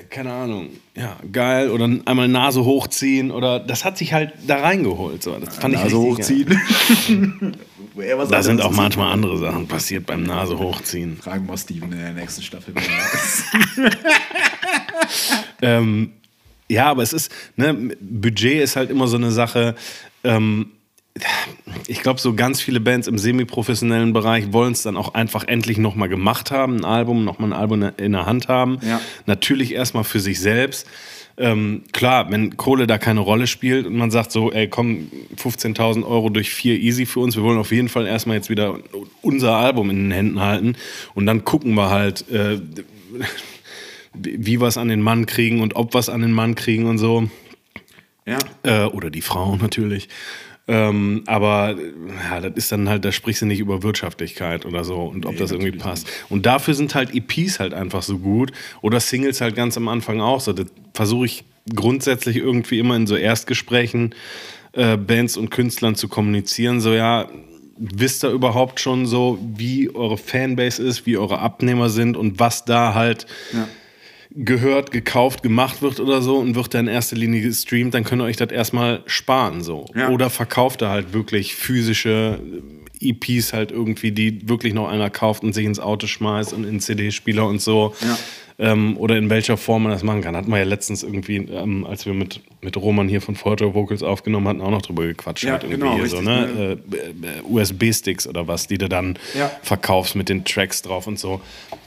[0.10, 5.22] keine Ahnung, ja, geil, oder einmal Nase hochziehen oder das hat sich halt da reingeholt.
[5.22, 5.38] So.
[5.38, 7.58] Das fand ich Also richtig hochziehen.
[8.16, 11.18] Was Da sind auch manchmal andere Sachen passiert beim Nase hochziehen.
[11.18, 12.74] Fragen wir Steven in der nächsten Staffel.
[15.62, 16.12] Ähm,
[16.70, 19.76] ja, aber es ist, ne, Budget ist halt immer so eine Sache.
[20.24, 20.72] Ähm,
[21.88, 25.78] ich glaube, so ganz viele Bands im semi-professionellen Bereich wollen es dann auch einfach endlich
[25.78, 28.80] nochmal gemacht haben, ein Album, nochmal ein Album in der Hand haben.
[28.82, 29.00] Ja.
[29.26, 30.88] Natürlich erstmal für sich selbst.
[31.40, 36.04] Ähm, klar, wenn Kohle da keine Rolle spielt und man sagt so, ey, komm, 15.000
[36.04, 38.80] Euro durch vier easy für uns, wir wollen auf jeden Fall erstmal jetzt wieder
[39.22, 40.76] unser Album in den Händen halten
[41.14, 42.60] und dann gucken wir halt, äh,
[44.14, 46.88] wie wir es an den Mann kriegen und ob wir es an den Mann kriegen
[46.88, 47.30] und so.
[48.26, 48.40] ja.
[48.64, 50.10] Äh, oder die Frau natürlich.
[50.70, 51.76] Ähm, aber
[52.30, 55.38] ja, das ist dann halt, da sprichst du nicht über Wirtschaftlichkeit oder so und ob
[55.38, 56.08] das irgendwie passt.
[56.30, 58.52] Und dafür sind halt EPs halt einfach so gut
[58.82, 60.52] oder Singles halt ganz am Anfang auch so.
[60.52, 64.14] Das versuche ich grundsätzlich irgendwie immer in so Erstgesprächen
[64.74, 66.82] äh, Bands und Künstlern zu kommunizieren.
[66.82, 67.30] So, ja,
[67.78, 72.66] wisst ihr überhaupt schon so, wie eure Fanbase ist, wie eure Abnehmer sind und was
[72.66, 73.68] da halt Ja.
[74.38, 78.22] Gehört, gekauft, gemacht wird oder so und wird dann in erster Linie gestreamt, dann könnt
[78.22, 79.86] ihr euch das erstmal sparen so.
[79.96, 80.10] Ja.
[80.10, 82.40] Oder verkauft ihr halt wirklich physische
[83.02, 86.80] EPs halt irgendwie, die wirklich noch einer kauft und sich ins Auto schmeißt und in
[86.80, 87.94] CD-Spieler und so.
[88.02, 88.18] Ja.
[88.60, 90.36] Ähm, oder in welcher Form man das machen kann.
[90.36, 94.02] Hatten wir ja letztens irgendwie, ähm, als wir mit, mit Roman hier von Photo Vocals
[94.02, 95.44] aufgenommen hatten, auch noch drüber gequatscht.
[95.44, 96.80] Ja, halt irgendwie genau, hier so, richtig, ne?
[96.92, 99.52] Äh, äh, USB-Sticks oder was, die du dann Ja.
[99.62, 101.40] verkaufst mit den Tracks drauf und so.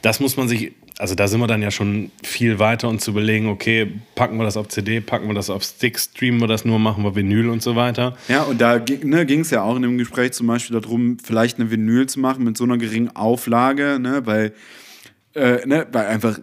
[0.02, 3.12] Das muss man sich, also da sind wir dann ja schon viel weiter und zu
[3.12, 6.66] überlegen, okay, packen wir das auf CD, packen wir das auf Stick, streamen wir das
[6.66, 8.16] nur, machen wir Vinyl und so weiter.
[8.28, 11.58] Ja, und da ging ne, es ja auch in dem Gespräch zum Beispiel darum, vielleicht
[11.58, 14.52] eine Vinyl zu machen mit so einer geringen Auflage, ne, weil,
[15.34, 16.38] äh, ne, weil einfach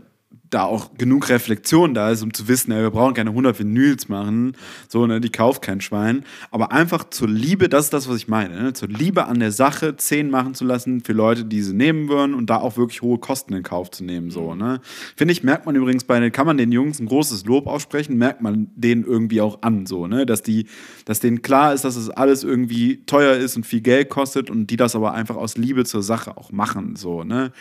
[0.49, 4.10] da auch genug Reflexion da ist, um zu wissen, ey, wir brauchen keine 100 Vinyls
[4.10, 4.53] machen,
[4.88, 6.23] so, ne, die kauft kein Schwein.
[6.51, 9.51] Aber einfach zur Liebe, das ist das, was ich meine, ne, zur Liebe an der
[9.51, 13.01] Sache 10 machen zu lassen für Leute, die sie nehmen würden und da auch wirklich
[13.01, 14.79] hohe Kosten in Kauf zu nehmen, so, ne.
[15.15, 18.17] Finde ich, merkt man übrigens bei den, kann man den Jungs ein großes Lob aussprechen,
[18.17, 20.67] merkt man denen irgendwie auch an, so, ne, dass die,
[21.05, 24.67] dass denen klar ist, dass es alles irgendwie teuer ist und viel Geld kostet und
[24.67, 27.51] die das aber einfach aus Liebe zur Sache auch machen, so, ne.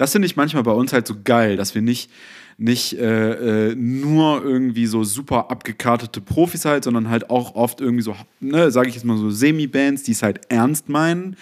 [0.00, 2.10] Das finde ich manchmal bei uns halt so geil, dass wir nicht,
[2.56, 8.02] nicht äh, äh, nur irgendwie so super abgekartete Profis halt, sondern halt auch oft irgendwie
[8.02, 11.36] so, ne, sage ich jetzt mal so Semi-Bands, die es halt ernst meinen,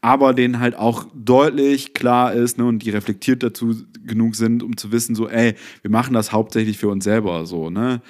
[0.00, 3.74] aber denen halt auch deutlich klar ist ne, und die reflektiert dazu
[4.06, 7.68] genug sind, um zu wissen, so, ey, wir machen das hauptsächlich für uns selber, so,
[7.68, 8.00] ne.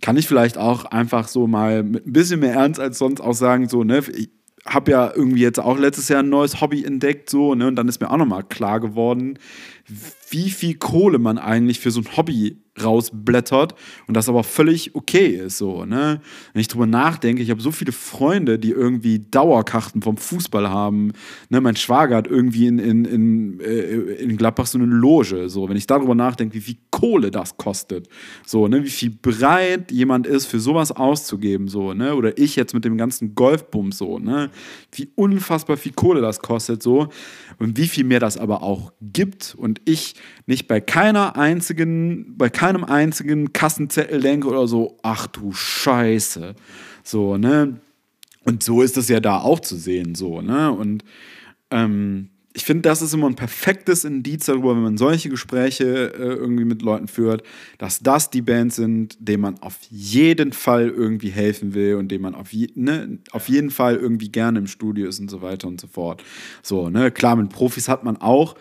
[0.00, 3.34] Kann ich vielleicht auch einfach so mal mit ein bisschen mehr Ernst als sonst auch
[3.34, 4.30] sagen, so, ne, ich,
[4.68, 7.68] habe ja irgendwie jetzt auch letztes Jahr ein neues Hobby entdeckt, so, ne?
[7.68, 9.38] Und dann ist mir auch nochmal klar geworden,
[10.30, 13.74] wie viel Kohle man eigentlich für so ein Hobby rausblättert
[14.06, 16.20] und das aber völlig okay ist, so, ne?
[16.52, 21.12] Wenn ich drüber nachdenke, ich habe so viele Freunde, die irgendwie Dauerkarten vom Fußball haben,
[21.48, 21.60] ne?
[21.60, 25.68] Mein Schwager hat irgendwie in, in, in, äh, in Gladbach so eine Loge, so.
[25.68, 28.08] Wenn ich darüber nachdenke, wie viel Kohle das kostet,
[28.46, 28.84] so, ne?
[28.84, 32.14] Wie viel bereit jemand ist, für sowas auszugeben, so, ne?
[32.14, 34.50] Oder ich jetzt mit dem ganzen Golfbums, so, ne?
[34.92, 37.08] Wie unfassbar viel Kohle das kostet, so.
[37.58, 40.14] Und wie viel mir das aber auch gibt und ich
[40.48, 46.54] nicht bei keiner einzigen, bei keinem einzigen Kassenzettel denke oder so, ach du Scheiße.
[47.04, 47.80] So, ne?
[48.44, 50.72] Und so ist das ja da auch zu sehen, so, ne?
[50.72, 51.04] Und
[51.70, 56.34] ähm, ich finde, das ist immer ein perfektes Indiz darüber, wenn man solche Gespräche äh,
[56.34, 57.42] irgendwie mit Leuten führt,
[57.76, 62.22] dass das die Bands sind, denen man auf jeden Fall irgendwie helfen will und denen
[62.22, 65.68] man auf, je, ne, auf jeden Fall irgendwie gerne im Studio ist und so weiter
[65.68, 66.24] und so fort.
[66.62, 68.56] So, ne, klar, mit Profis hat man auch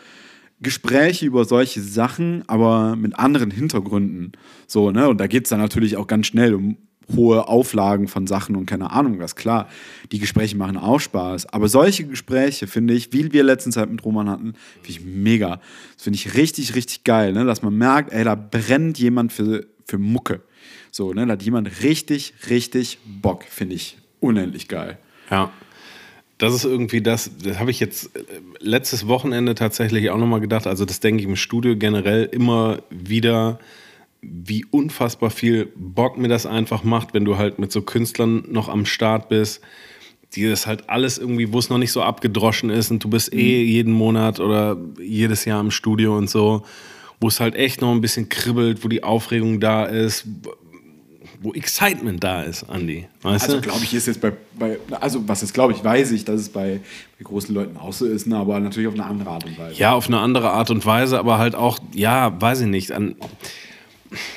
[0.59, 4.31] Gespräche über solche Sachen, aber mit anderen Hintergründen.
[4.65, 6.77] So, ne, und da geht es dann natürlich auch ganz schnell um
[7.15, 9.35] hohe Auflagen von Sachen und keine Ahnung was.
[9.35, 9.69] Klar,
[10.11, 11.47] die Gespräche machen auch Spaß.
[11.53, 15.61] Aber solche Gespräche, finde ich, wie wir letztens halt mit Roman hatten, finde ich mega.
[15.95, 17.45] Das finde ich richtig, richtig geil, ne?
[17.45, 20.41] dass man merkt, ey, da brennt jemand für, für Mucke.
[20.91, 21.25] So, ne?
[21.25, 23.43] Da hat jemand richtig, richtig Bock.
[23.43, 24.97] Finde ich unendlich geil.
[25.29, 25.51] Ja.
[26.37, 28.19] Das ist irgendwie das, das habe ich jetzt äh,
[28.59, 30.67] letztes Wochenende tatsächlich auch nochmal gedacht.
[30.67, 33.59] Also, das denke ich im Studio generell immer wieder,
[34.21, 38.69] wie unfassbar viel Bock mir das einfach macht, wenn du halt mit so Künstlern noch
[38.69, 39.61] am Start bist,
[40.33, 43.33] die das halt alles irgendwie, wo es noch nicht so abgedroschen ist und du bist
[43.33, 46.63] eh jeden Monat oder jedes Jahr im Studio und so,
[47.19, 50.25] wo es halt echt noch ein bisschen kribbelt, wo die Aufregung da ist,
[51.41, 53.07] wo Excitement da ist, Andy.
[53.21, 56.25] Weißt Also glaube ich, ist jetzt bei, bei also was ist glaube ich, weiß ich,
[56.25, 56.79] dass es bei,
[57.17, 59.79] bei großen Leuten auch so ist, ne, aber natürlich auf eine andere Art und Weise.
[59.79, 62.91] Ja, auf eine andere Art und Weise, aber halt auch, ja, weiß ich nicht.
[62.91, 63.15] An,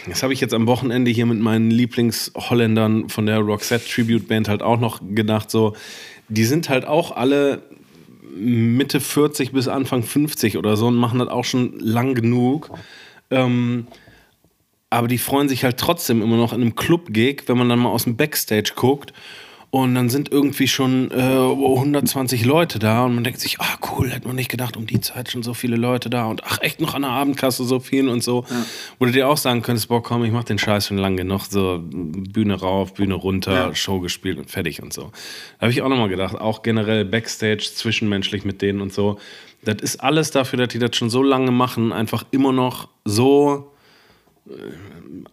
[0.09, 4.49] das habe ich jetzt am Wochenende hier mit meinen Lieblingsholländern von der Roxette Tribute Band
[4.49, 5.75] halt auch noch gedacht, so,
[6.29, 7.63] die sind halt auch alle
[8.37, 12.71] Mitte 40 bis Anfang 50 oder so und machen das auch schon lang genug.
[13.31, 13.87] Ähm,
[14.91, 17.91] aber die freuen sich halt trotzdem immer noch in einem Club-Gig, wenn man dann mal
[17.91, 19.13] aus dem Backstage guckt.
[19.73, 24.11] Und dann sind irgendwie schon äh, 120 Leute da und man denkt sich, ah cool,
[24.11, 26.81] hätte man nicht gedacht, um die Zeit schon so viele Leute da und ach echt
[26.81, 28.45] noch an der Abendkasse so viel und so.
[28.99, 31.45] Wo du dir auch sagen könntest, boah komm, ich mach den Scheiß schon lange genug,
[31.49, 35.13] so Bühne rauf, Bühne runter, Show gespielt und fertig und so.
[35.59, 39.21] Da habe ich auch nochmal gedacht, auch generell Backstage, zwischenmenschlich mit denen und so.
[39.63, 43.70] Das ist alles dafür, dass die das schon so lange machen, einfach immer noch so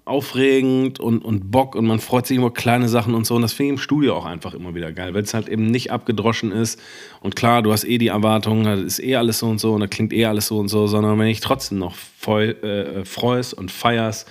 [0.06, 3.36] aufregend und, und Bock und man freut sich über kleine Sachen und so.
[3.36, 5.68] Und das finde ich im Studio auch einfach immer wieder geil, weil es halt eben
[5.68, 6.80] nicht abgedroschen ist.
[7.22, 9.82] Und klar, du hast eh die Erwartung, das ist eh alles so und so und
[9.82, 13.54] da klingt eh alles so und so, sondern wenn ich trotzdem noch voll, äh, freust
[13.54, 14.28] und feierst,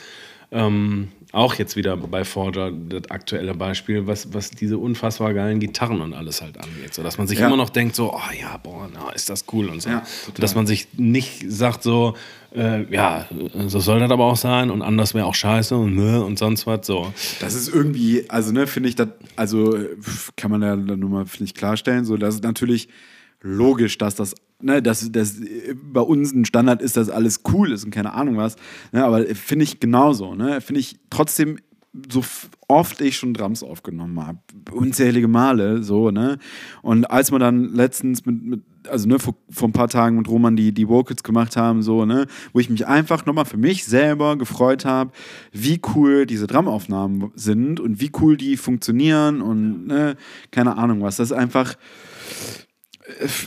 [0.50, 6.00] ähm, auch jetzt wieder bei Forger das aktuelle Beispiel, was, was diese unfassbar geilen Gitarren
[6.00, 6.94] und alles halt angeht.
[6.94, 7.46] So, dass man sich Ja.
[7.46, 9.90] immer noch denkt, so, oh ja, boah, na, ist das cool und so.
[9.90, 10.02] Ja,
[10.38, 12.14] dass man sich nicht sagt, so,
[12.54, 13.26] äh, ja,
[13.66, 16.66] so soll das aber auch sein und anders wäre auch scheiße und, ne, und sonst
[16.66, 16.86] was.
[16.86, 17.12] So.
[17.40, 19.76] Das ist irgendwie, also ne, finde ich das, also
[20.36, 22.88] kann man ja nur mal, finde ich, klarstellen, so, das ist natürlich
[23.42, 27.72] logisch, dass das, ne, dass das äh, bei uns ein Standard ist, dass alles cool
[27.72, 28.56] ist und keine Ahnung was,
[28.92, 31.58] ne, aber finde ich genauso, ne, finde ich trotzdem
[32.12, 32.22] so
[32.68, 34.38] oft ich schon Drums aufgenommen habe,
[34.70, 36.38] unzählige Male, so, ne,
[36.82, 40.28] und als wir dann letztens mit, mit also ne, vor, vor ein paar Tagen mit
[40.28, 43.84] Roman die, die Vocals gemacht haben, so, ne, wo ich mich einfach nochmal für mich
[43.84, 45.10] selber gefreut habe,
[45.52, 50.16] wie cool diese Drumaufnahmen sind und wie cool die funktionieren und ne,
[50.50, 51.16] keine Ahnung was.
[51.16, 51.76] Das ist einfach,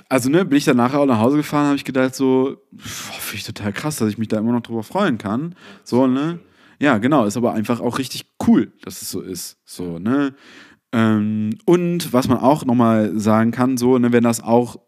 [0.08, 3.38] also ne, bin ich dann nachher auch nach Hause gefahren, habe ich gedacht so, finde
[3.38, 5.56] ich total krass, dass ich mich da immer noch drüber freuen kann.
[5.84, 6.40] So, ne?
[6.80, 9.58] Ja, genau, ist aber einfach auch richtig cool, dass es so ist.
[9.66, 10.34] So, ne?
[10.92, 14.80] Ähm, und was man auch nochmal sagen kann, so, ne, wenn das auch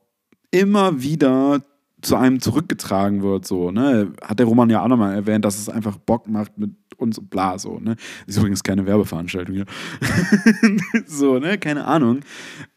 [0.51, 1.63] immer wieder
[2.01, 4.13] zu einem zurückgetragen wird, so, ne?
[4.23, 7.29] Hat der Roman ja auch nochmal erwähnt, dass es einfach Bock macht mit uns und
[7.29, 7.95] bla, so, ne?
[8.25, 9.65] Ist übrigens keine Werbeveranstaltung hier.
[11.05, 11.57] so, ne?
[11.57, 12.21] Keine Ahnung.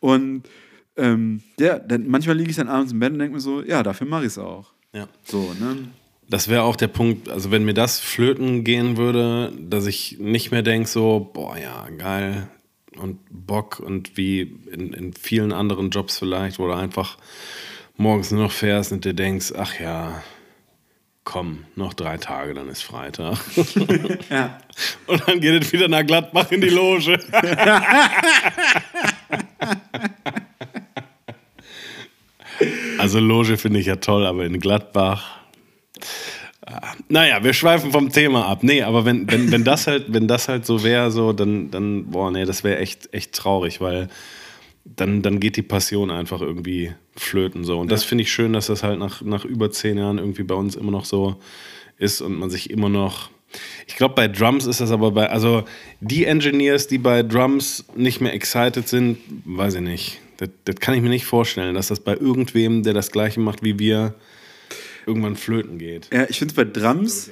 [0.00, 0.42] Und
[0.96, 3.82] ähm, ja, dann manchmal liege ich dann abends im Bett und denke mir so, ja,
[3.82, 4.72] dafür mache ich es auch.
[4.92, 5.08] Ja.
[5.24, 5.88] So, ne?
[6.28, 10.52] Das wäre auch der Punkt, also wenn mir das flöten gehen würde, dass ich nicht
[10.52, 12.48] mehr denke, so, boah, ja, geil
[12.96, 14.40] und Bock und wie
[14.70, 17.18] in, in vielen anderen Jobs vielleicht, wo du einfach
[17.96, 20.22] morgens nur noch fährst und dir denkst, ach ja,
[21.24, 23.38] komm, noch drei Tage, dann ist Freitag.
[24.30, 24.58] Ja.
[25.06, 27.18] Und dann geht es wieder nach Gladbach in die Loge.
[33.04, 35.40] also Loge finde ich ja toll, aber in Gladbach.
[37.10, 38.62] Naja, wir schweifen vom Thema ab.
[38.62, 42.06] Nee, aber wenn, wenn, wenn das halt, wenn das halt so wäre, so, dann, dann,
[42.06, 44.08] boah, nee, das wäre echt, echt traurig, weil
[44.86, 47.64] dann, dann geht die Passion einfach irgendwie flöten.
[47.64, 47.78] So.
[47.78, 50.54] Und das finde ich schön, dass das halt nach, nach über zehn Jahren irgendwie bei
[50.54, 51.36] uns immer noch so
[51.98, 53.28] ist und man sich immer noch.
[53.86, 55.64] Ich glaube, bei Drums ist das aber bei, also
[56.00, 60.20] die Engineers, die bei Drums nicht mehr excited sind, weiß ich nicht.
[60.36, 63.62] Das, das kann ich mir nicht vorstellen, dass das bei irgendwem, der das gleiche macht
[63.62, 64.14] wie wir,
[65.06, 66.10] irgendwann flöten geht.
[66.12, 67.30] Ja, ich finde es bei Drums,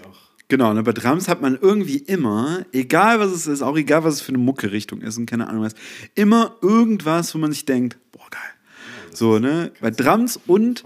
[0.49, 4.15] genau, ne, bei Drums hat man irgendwie immer, egal was es ist, auch egal was
[4.15, 5.75] es für eine Mucke-Richtung ist und keine Ahnung was,
[6.15, 8.41] immer irgendwas, wo man sich denkt, boah, geil.
[9.13, 10.85] So, ne, bei Drums und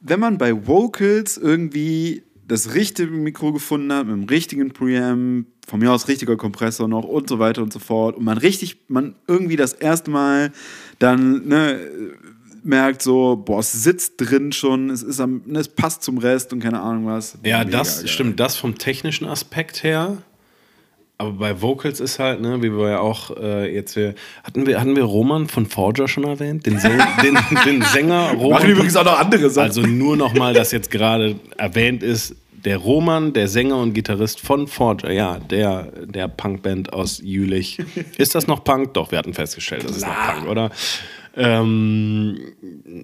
[0.00, 2.22] wenn man bei Vocals irgendwie
[2.52, 7.04] das richtige Mikro gefunden hat, mit dem richtigen Preamp, von mir aus richtiger Kompressor noch
[7.04, 10.52] und so weiter und so fort und man richtig, man irgendwie das erste Mal
[10.98, 11.80] dann, ne,
[12.62, 16.52] merkt so, boah, es sitzt drin schon, es ist am, ne, es passt zum Rest
[16.52, 17.38] und keine Ahnung was.
[17.42, 18.08] Ja, Mega das geil.
[18.08, 20.18] stimmt, das vom technischen Aspekt her.
[21.16, 24.80] Aber bei Vocals ist halt, ne, wie wir ja auch äh, jetzt wir hatten wir
[24.80, 28.50] hatten wir Roman von Forger schon erwähnt, den, Säng, den, den Sänger Roman.
[28.50, 29.68] Machen übrigens auch noch andere Sachen.
[29.68, 32.34] Also nur noch mal, dass jetzt gerade erwähnt ist,
[32.64, 37.78] der Roman, der Sänger und Gitarrist von Forger, ja, der der Punkband aus Jülich.
[38.18, 38.94] Ist das noch Punk?
[38.94, 40.70] Doch, wir hatten festgestellt, das ist noch Punk, oder?
[41.34, 42.38] Ähm,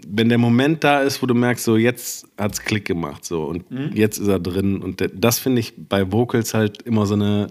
[0.07, 3.65] wenn der Moment da ist, wo du merkst, so jetzt hat's Klick gemacht, so und
[3.95, 7.49] jetzt ist er drin und das finde ich bei Vocals halt immer so eine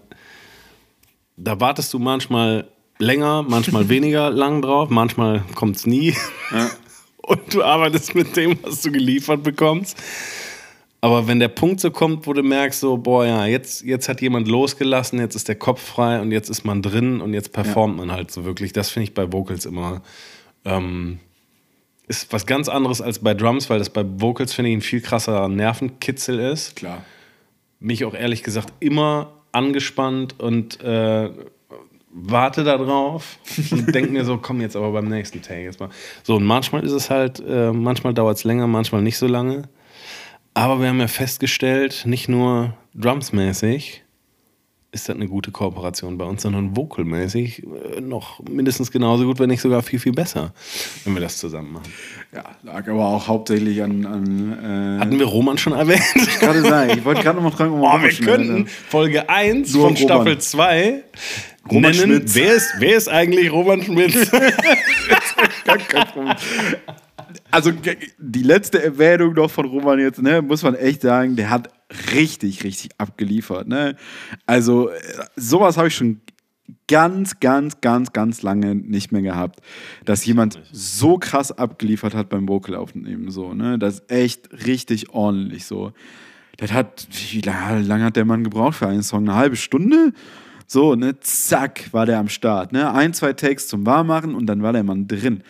[1.38, 6.14] da wartest du manchmal länger, manchmal weniger lang drauf, manchmal kommt es nie.
[7.22, 9.98] Und du arbeitest mit dem, was du geliefert bekommst.
[11.00, 14.22] Aber wenn der Punkt so kommt, wo du merkst, so, boah, ja, jetzt, jetzt hat
[14.22, 17.98] jemand losgelassen, jetzt ist der Kopf frei und jetzt ist man drin und jetzt performt
[17.98, 18.74] man halt so wirklich.
[18.74, 20.02] Das finde ich bei Vocals immer.
[20.66, 21.20] Ähm,
[22.08, 25.02] ist was ganz anderes als bei Drums, weil das bei Vocals, finde ich, ein viel
[25.02, 26.78] krasser Nervenkitzel ist.
[26.78, 27.04] Klar.
[27.80, 31.30] Mich auch ehrlich gesagt immer angespannt und äh,
[32.12, 33.38] warte da drauf
[33.72, 35.90] und denke mir so, komm jetzt aber beim nächsten Take jetzt mal.
[36.24, 39.64] So, und manchmal ist es halt, äh, manchmal dauert es länger, manchmal nicht so lange.
[40.58, 44.04] Aber wir haben ja festgestellt, nicht nur drumsmäßig
[44.92, 47.62] ist das eine gute Kooperation bei uns, sondern vocalmäßig
[47.96, 50.54] äh, noch mindestens genauso gut, wenn nicht sogar viel, viel besser,
[51.06, 51.94] wenn wir das zusammen machen.
[52.34, 54.04] Ja, lag aber auch hauptsächlich an.
[54.08, 56.02] an äh, Hatten wir Roman schon erwähnt?
[56.40, 56.94] gerade sagen.
[56.98, 60.08] Ich wollte gerade noch mal fragen, ob Oh, wir könnten Folge 1 Nur von Roman.
[60.08, 61.04] Staffel 2
[61.70, 61.94] Roman nennen.
[61.94, 62.34] Schmitz.
[62.34, 64.32] Wer ist, wer ist eigentlich Roman Schmitz?
[67.52, 67.72] Also
[68.18, 71.70] die letzte Erwähnung noch von Roman jetzt, ne, muss man echt sagen, der hat
[72.14, 73.68] richtig, richtig abgeliefert.
[73.68, 73.96] Ne?
[74.46, 74.90] Also
[75.36, 76.22] sowas habe ich schon
[76.88, 79.62] ganz, ganz, ganz, ganz lange nicht mehr gehabt,
[80.06, 83.32] dass jemand so krass abgeliefert hat beim Vocalaufnehmen.
[83.32, 83.80] So, ne?
[83.80, 85.94] Das ist echt richtig ordentlich so.
[86.58, 89.30] Das hat, wie lange, hat der Mann gebraucht für einen Song?
[89.30, 90.12] Eine halbe Stunde?
[90.66, 92.74] So, ne, zack, war der am Start.
[92.74, 92.92] Ne?
[92.92, 95.44] Ein, zwei Takes zum Warmmachen und dann war der Mann drin.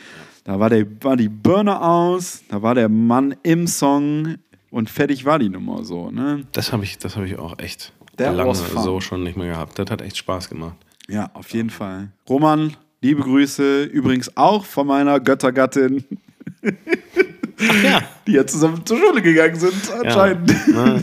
[0.47, 4.37] Da war, der, war die Burner aus, da war der Mann im Song
[4.69, 6.09] und fertig war die Nummer so.
[6.09, 6.47] Ne?
[6.53, 9.77] Das habe ich, das hab ich auch echt Der lange so schon nicht mehr gehabt.
[9.77, 10.77] Das hat echt Spaß gemacht.
[11.09, 12.13] Ja, auf jeden Fall.
[12.29, 13.83] Roman, liebe Grüße.
[13.83, 16.05] Übrigens auch von meiner Göttergattin.
[17.83, 18.03] Ja.
[18.25, 20.49] Die ja zusammen zur Schule gegangen sind, anscheinend.
[20.73, 21.01] Ja?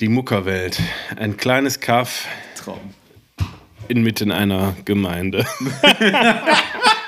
[0.00, 0.82] Die Muckerwelt.
[1.14, 2.80] Ein kleines Kaff Traum.
[3.86, 5.46] inmitten einer Gemeinde.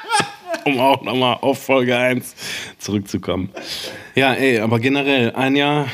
[0.67, 2.35] um auch nochmal auf Folge 1
[2.79, 3.51] zurückzukommen.
[4.15, 5.89] Ja, ey, aber generell ein Jahr,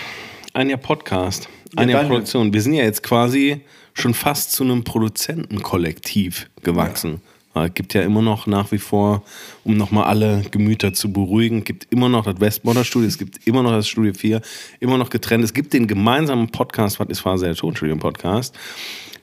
[0.55, 2.05] ein Jahr Podcast, ein Ja, Jahr.
[2.09, 2.53] Produktion.
[2.53, 3.61] Wir sind ja jetzt quasi
[3.95, 7.21] schon fast zu einem Produzentenkollektiv gewachsen.
[7.55, 9.25] Es gibt ja immer noch nach wie vor,
[9.65, 13.65] um nochmal alle Gemüter zu beruhigen, gibt immer noch das Westborder Studio, es gibt immer
[13.65, 14.41] noch das Studio 4,
[14.79, 15.43] immer noch getrennt.
[15.43, 18.55] Es gibt den gemeinsamen Podcast, was ist Phase der Tonstudio Podcast.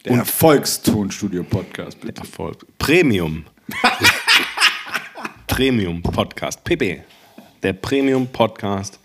[0.03, 2.21] Der Erfolgstonstudio-Podcast, bitte.
[2.21, 2.65] Erfolg.
[2.77, 3.45] Premium.
[5.55, 6.65] Premium Podcast.
[6.65, 7.01] PP.
[7.63, 8.99] Der Premium Podcast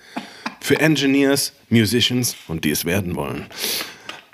[0.58, 3.46] für Engineers, Musicians und die es werden wollen.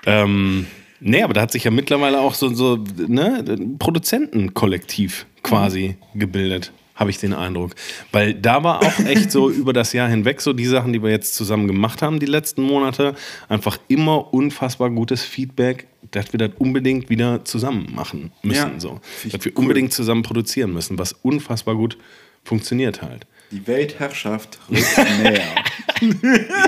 [0.07, 0.65] Ähm,
[0.99, 6.71] nee, aber da hat sich ja mittlerweile auch so, so ne, ein Produzentenkollektiv quasi gebildet,
[6.97, 7.75] habe ich den Eindruck.
[8.11, 11.11] Weil da war auch echt so über das Jahr hinweg so die Sachen, die wir
[11.11, 13.15] jetzt zusammen gemacht haben, die letzten Monate,
[13.47, 18.73] einfach immer unfassbar gutes Feedback, dass wir das unbedingt wieder zusammen machen müssen.
[18.73, 18.99] Ja, so.
[19.23, 19.61] Dass wir cool.
[19.61, 21.97] unbedingt zusammen produzieren müssen, was unfassbar gut
[22.43, 23.25] funktioniert halt.
[23.51, 25.55] Die Weltherrschaft rückt näher.
[26.01, 26.13] Die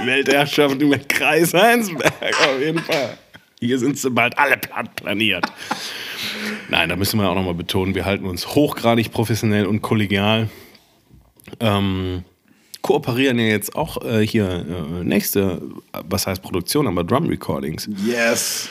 [0.06, 3.18] Weltherrschaft über Kreis Heinsberg, auf jeden Fall.
[3.60, 5.46] Hier sind sie bald alle platt planiert.
[6.70, 10.50] Nein, da müssen wir auch nochmal betonen, wir halten uns hochgradig professionell und kollegial.
[11.60, 12.24] Ähm,
[12.82, 15.62] kooperieren ja jetzt auch äh, hier äh, nächste,
[15.94, 18.70] äh, was heißt Produktion, aber Drum Recordings Yes.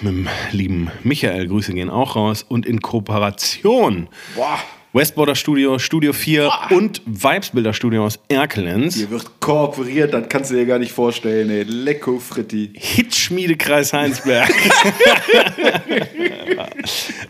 [0.00, 1.46] mit dem lieben Michael.
[1.48, 2.44] Grüße gehen auch raus.
[2.48, 4.58] Und in Kooperation Boah.
[4.94, 8.96] Westborder Studio, Studio 4 und Vibesbilder Studio aus Erkelenz.
[8.96, 11.62] Hier wird kooperiert, das kannst du dir gar nicht vorstellen, ey.
[11.62, 12.72] Lecko Fritti.
[12.74, 14.50] Hitschmiedekreis Heinsberg.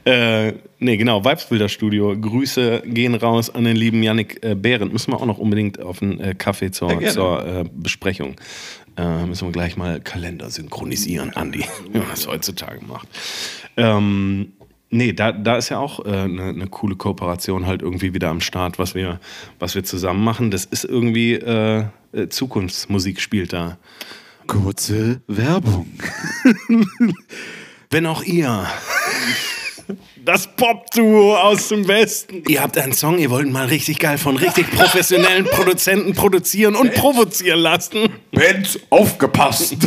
[0.04, 2.16] äh, nee, genau, Vibesbilder-Studio.
[2.20, 4.92] Grüße gehen raus an den lieben Yannick äh, Behrendt.
[4.92, 8.34] Müssen wir auch noch unbedingt auf einen äh, Kaffee zur, Ja, zur äh, Besprechung.
[8.96, 13.06] Äh, müssen wir gleich mal Kalender synchronisieren, Andi, wie man das heutzutage macht.
[13.76, 14.54] Ähm,
[14.92, 18.28] nee, da, da ist ja auch eine äh, ne- ne coole Kooperation halt irgendwie wieder
[18.28, 19.18] am Start, was wir,
[19.58, 20.50] was wir zusammen machen.
[20.50, 23.78] Das ist irgendwie äh, äh, Zukunftsmusik spielt da.
[24.46, 25.86] Kurze Werbung.
[27.90, 28.66] Wenn auch ihr
[30.24, 32.42] das Pop-Duo aus dem Westen.
[32.48, 36.94] Ihr habt einen Song, ihr wollt mal richtig geil von richtig professionellen Produzenten produzieren und
[36.94, 38.08] provozieren lassen.
[38.30, 39.76] Benz, aufgepasst.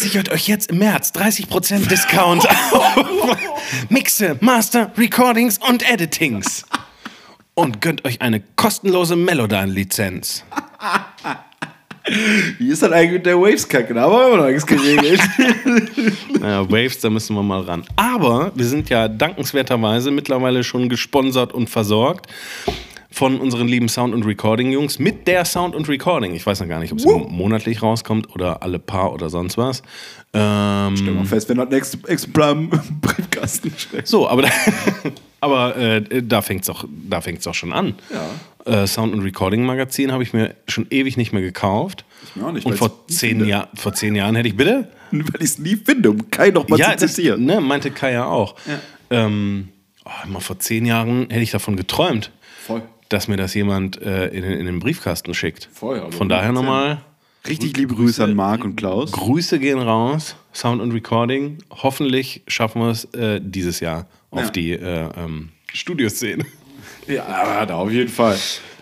[0.00, 3.36] Sichert euch jetzt im März 30% Discount auf
[3.90, 6.64] Mixe, Master, Recordings und Editings.
[7.52, 10.44] Und gönnt euch eine kostenlose Melodyne-Lizenz.
[12.56, 13.92] Wie ist das eigentlich mit der Waves-Kacke?
[13.92, 15.20] Da haben wir immer noch nichts geregelt.
[16.40, 17.84] Naja, Waves, da müssen wir mal ran.
[17.96, 22.26] Aber wir sind ja dankenswerterweise mittlerweile schon gesponsert und versorgt.
[23.12, 26.34] Von unseren lieben Sound- und Recording-Jungs mit der Sound- und Recording.
[26.34, 29.82] Ich weiß noch gar nicht, ob es monatlich rauskommt oder alle paar oder sonst was.
[30.32, 34.06] Ähm, Stell mal fest, wenn das nächste Exemplar im Briefkasten steht.
[34.06, 34.48] so, aber, da,
[35.40, 37.94] aber äh, da fängt es auch, da fängt's auch schon an.
[38.64, 42.04] Äh, Sound- und Recording-Magazin habe ich mir schon ewig nicht mehr gekauft.
[42.22, 43.44] Ich mir auch nicht, und vor zehn.
[43.44, 46.68] Jahr, vor zehn Jahren hätte ich bitte Weil ich es nie finde, um Kai noch
[46.68, 47.44] mal ja, zu das, zitieren.
[47.44, 48.54] ne, meinte Kai ja auch.
[49.10, 49.68] Ähm,
[50.04, 52.30] oh, mal vor zehn Jahren hätte ich davon geträumt,
[52.66, 52.82] Voll.
[53.10, 55.68] Dass mir das jemand äh, in, den- in den Briefkasten schickt.
[55.72, 56.52] Voll, aber Von daher 100%.
[56.54, 57.00] nochmal
[57.48, 59.12] Richtig liebe Grüße an Marc und Klaus.
[59.12, 61.56] Grüße gehen raus, Sound und Recording.
[61.70, 64.50] Hoffentlich schaffen wir es äh, dieses Jahr auf Ja.
[64.50, 66.44] die äh, ähm, Studioszene.
[67.06, 68.36] Ja, da auf jeden Fall.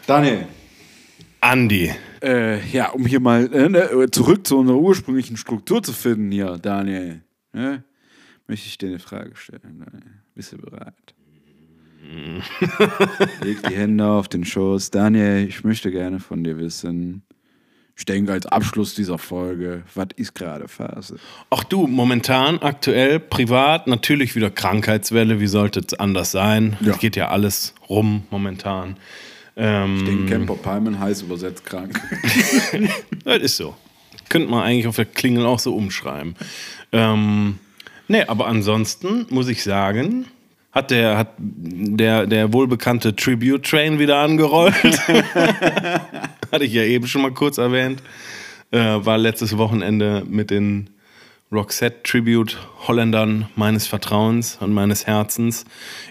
[0.06, 0.46] Daniel.
[1.40, 6.32] Andi, Äh, ja, um hier mal äh, ne, zurück zu unserer ursprünglichen Struktur zu finden
[6.32, 7.22] hier, Daniel.
[7.52, 7.84] Ne?
[8.48, 10.10] Möchte ich dir eine Frage stellen, Daniel.
[10.34, 11.14] Bist du bereit?
[13.42, 14.90] Leg die Hände auf den Schoß.
[14.90, 17.22] Daniel, ich möchte gerne von dir wissen,
[17.98, 21.16] ich denke als Abschluss dieser Folge, was ist gerade Phase?
[21.50, 25.40] auch du momentan aktuell privat natürlich wieder Krankheitswelle.
[25.40, 26.76] Wie sollte es anders sein?
[26.80, 26.92] Ja.
[26.92, 28.96] Es geht ja alles rum momentan.
[29.56, 32.00] Ähm, Den Camper Palmen heiß übersetzt krank.
[33.24, 33.74] Das ist so.
[34.28, 36.36] Könnte man eigentlich auf der Klingel auch so umschreiben.
[36.92, 37.58] Ähm,
[38.06, 40.26] nee, aber ansonsten muss ich sagen,
[40.78, 44.74] hat der, hat der, der wohlbekannte Tribute Train wieder angerollt.
[46.52, 48.00] Hatte ich ja eben schon mal kurz erwähnt.
[48.70, 50.90] Äh, war letztes Wochenende mit den
[51.50, 55.64] Roxette Tribute Holländern meines Vertrauens und meines Herzens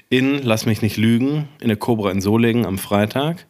[0.10, 3.46] in, lass mich nicht lügen, in der Cobra in Solingen am Freitag.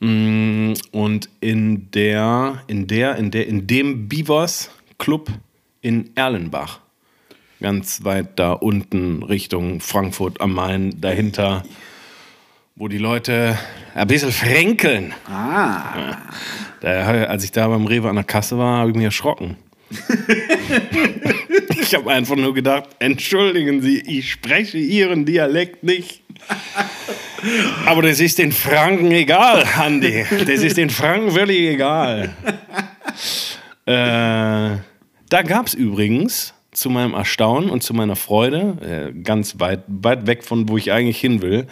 [0.00, 5.30] Mm, Und in der, in der, in der, in dem Bivos Club
[5.82, 6.80] in Erlenbach.
[7.62, 11.62] Ganz weit da unten Richtung Frankfurt am Main, dahinter,
[12.74, 13.56] wo die Leute
[13.94, 15.14] ein bisschen fränkeln.
[15.30, 16.16] Ah.
[16.80, 16.90] Da,
[17.26, 19.58] als ich da beim Rewe an der Kasse war, habe ich mich erschrocken.
[21.80, 26.22] ich habe einfach nur gedacht, entschuldigen Sie, ich spreche Ihren Dialekt nicht.
[27.86, 30.24] Aber das ist den Franken egal, Andi.
[30.48, 32.34] Das ist den Franken völlig egal.
[33.86, 34.78] Äh,
[35.28, 40.26] da gab es übrigens zu meinem Erstaunen und zu meiner Freude, äh, ganz weit, weit
[40.26, 41.66] weg von wo ich eigentlich hin will,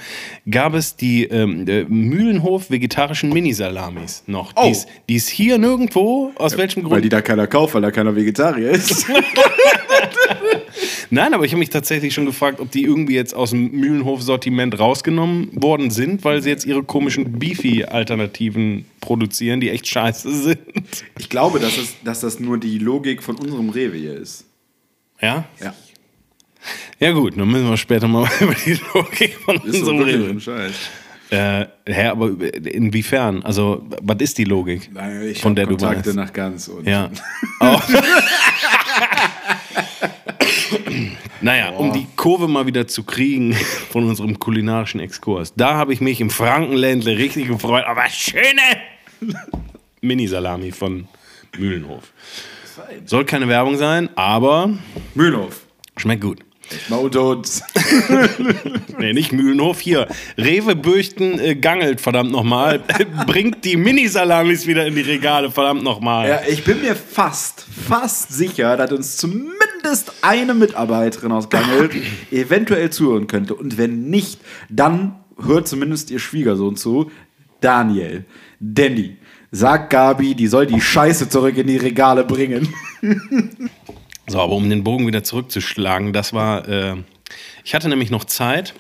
[0.48, 4.52] gab es die ähm, äh, Mühlenhof vegetarischen Mini-Salamis noch.
[4.56, 4.72] Oh.
[5.08, 7.04] Die ist hier nirgendwo, aus welchem Weil Grund?
[7.04, 9.06] die da keiner kauft, weil da keiner Vegetarier ist.
[11.10, 14.78] Nein, aber ich habe mich tatsächlich schon gefragt, ob die irgendwie jetzt aus dem Mühlenhof-Sortiment
[14.78, 20.58] rausgenommen worden sind, weil sie jetzt ihre komischen Beefy-Alternativen produzieren, die echt scheiße sind.
[21.18, 24.44] Ich glaube, dass, es, dass das nur die Logik von unserem Rewe hier ist.
[25.20, 25.44] Ja?
[25.60, 25.74] Ja.
[26.98, 30.40] Ja gut, dann müssen wir später mal über die Logik von Ist unserem reden.
[30.40, 30.72] Scheiß.
[31.30, 32.30] Äh, hä, aber
[32.66, 33.42] inwiefern?
[33.44, 34.90] Also, was ist die Logik?
[34.92, 36.16] Nein, ich Von der du Kontakte weißt.
[36.16, 37.08] nach ganz und Ja.
[37.62, 37.78] Oh.
[41.40, 43.52] naja, um die Kurve mal wieder zu kriegen
[43.90, 45.52] von unserem kulinarischen Exkurs.
[45.56, 47.84] Da habe ich mich im Frankenländle richtig gefreut.
[47.86, 48.60] Aber schöne
[50.00, 51.06] Mini-Salami von
[51.56, 52.12] Mühlenhof.
[53.06, 54.70] Soll keine Werbung sein, aber
[55.14, 55.66] Mühlenhof.
[55.96, 56.40] schmeckt gut.
[56.90, 57.62] Uns.
[58.98, 60.06] Nee, nicht Mühlenhof, hier.
[60.36, 62.82] Rewe Bürchten äh, gangelt, verdammt nochmal.
[63.26, 66.28] Bringt die Mini-Salamis wieder in die Regale, verdammt nochmal.
[66.28, 71.92] Ja, ich bin mir fast, fast sicher, dass uns zumindest eine Mitarbeiterin aus Gangelt
[72.30, 73.54] eventuell zuhören könnte.
[73.54, 77.10] Und wenn nicht, dann hört zumindest ihr Schwiegersohn zu.
[77.60, 78.24] Daniel,
[78.60, 79.16] Danny,
[79.50, 82.68] sag Gabi, die soll die Scheiße zurück in die Regale bringen.
[84.26, 86.96] So, aber um den Bogen wieder zurückzuschlagen, das war, äh,
[87.64, 88.74] ich hatte nämlich noch Zeit,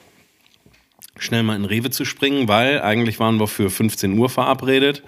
[1.18, 5.02] schnell mal in Rewe zu springen, weil eigentlich waren wir für 15 Uhr verabredet.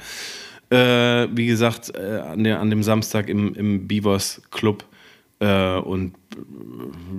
[0.70, 4.84] Äh, wie gesagt, äh, an, der, an dem Samstag im, im Beavers Club.
[5.38, 6.14] Äh, und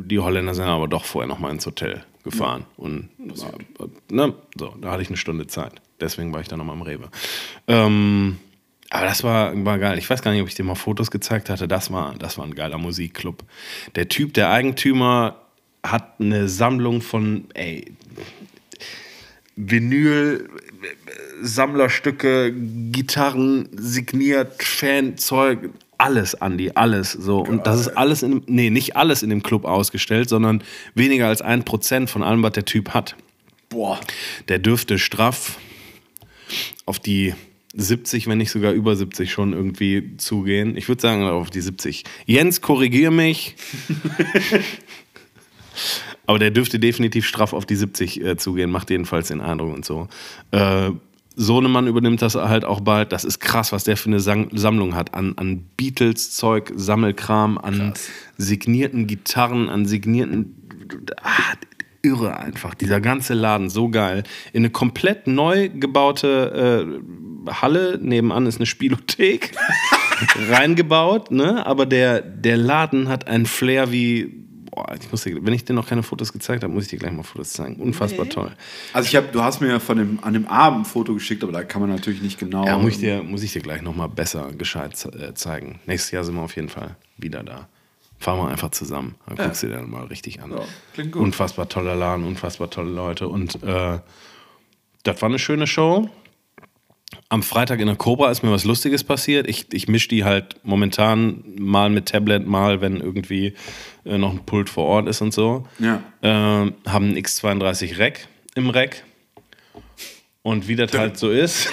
[0.06, 2.66] die Holländer sind aber doch vorher noch mal ins Hotel gefahren.
[2.78, 5.82] Und äh, ne, so, da hatte ich eine Stunde Zeit.
[6.04, 7.10] Deswegen war ich dann noch mal im Rewe.
[7.68, 8.38] Ähm,
[8.89, 9.97] aber das war, war geil.
[9.97, 11.68] Ich weiß gar nicht, ob ich dir mal Fotos gezeigt hatte.
[11.68, 13.43] Das war, das war ein geiler Musikclub.
[13.95, 15.38] Der Typ, der Eigentümer,
[15.84, 17.91] hat eine Sammlung von, ey,
[19.56, 20.49] Vinyl,
[21.41, 27.39] Sammlerstücke, Gitarren, signiert, Fanzeug, alles, Andi, alles so.
[27.39, 30.64] Und das ist alles in dem, nee, nicht alles in dem Club ausgestellt, sondern
[30.95, 33.16] weniger als ein Prozent von allem, was der Typ hat.
[33.70, 33.99] Boah.
[34.47, 35.58] Der dürfte straff
[36.86, 37.34] auf die
[37.76, 40.78] 70, wenn nicht sogar über 70 schon irgendwie zugehen.
[40.78, 42.04] Ich würde sagen auf die 70.
[42.26, 43.56] Jens, korrigier mich.
[46.26, 49.84] Aber der dürfte definitiv straff auf die 70 äh, zugehen, macht jedenfalls den Eindruck und
[49.86, 50.08] so.
[50.51, 50.91] Äh,
[51.36, 53.12] Sohnemann übernimmt das halt auch bald.
[53.12, 55.16] Das ist krass, was der für eine Sang Sammlung hat.
[55.16, 57.93] An, an Beatles-Zeug, Sammelkram, an
[58.38, 60.56] signierten Gitarren, an signierten.
[61.24, 61.56] Ah,
[62.04, 62.76] irre einfach.
[62.76, 64.24] Dieser ganze Laden, so geil.
[64.51, 67.01] In eine komplett neu gebaute
[67.47, 69.51] äh, Halle, nebenan ist eine Spielothek,
[70.49, 71.66] reingebaut, ne?
[71.66, 74.43] Aber der, der Laden hat einen Flair wie.
[74.70, 76.97] Boah, ich muss dir, wenn ich dir noch keine Fotos gezeigt habe, muss ich dir
[76.97, 77.76] gleich mal Fotos zeigen.
[77.76, 78.51] Unfassbar toll.
[78.91, 81.43] Also ich habe, du hast mir ja von dem, an dem Abend ein Foto geschickt,
[81.43, 82.66] aber da kann man natürlich nicht genau.
[82.66, 85.80] Ja, muss ich dir, muss ich dir gleich nochmal besser gescheit äh, zeigen.
[85.86, 87.70] Nächstes Jahr sind wir auf jeden Fall wieder da.
[88.24, 89.16] Fahren wir einfach zusammen.
[89.28, 90.52] Dann guckst du dir dann mal richtig an.
[90.52, 90.62] Ja,
[90.94, 91.22] klingt gut.
[91.22, 93.28] Unfassbar toller Laden, unfassbar tolle Leute.
[93.28, 94.00] Und äh,
[95.04, 96.10] das war eine schöne Show.
[97.28, 99.48] Am Freitag in der Cobra ist mir was Lustiges passiert.
[99.50, 103.56] Ich, ich mische die halt momentan mal mit Tablet, mal, wenn irgendwie
[104.06, 105.68] äh, noch ein Pult vor Ort ist und so.
[105.80, 106.02] Ja.
[106.22, 109.04] Ähm, haben einen X32 Rack im Rack.
[110.44, 111.70] Und wie das halt so ist,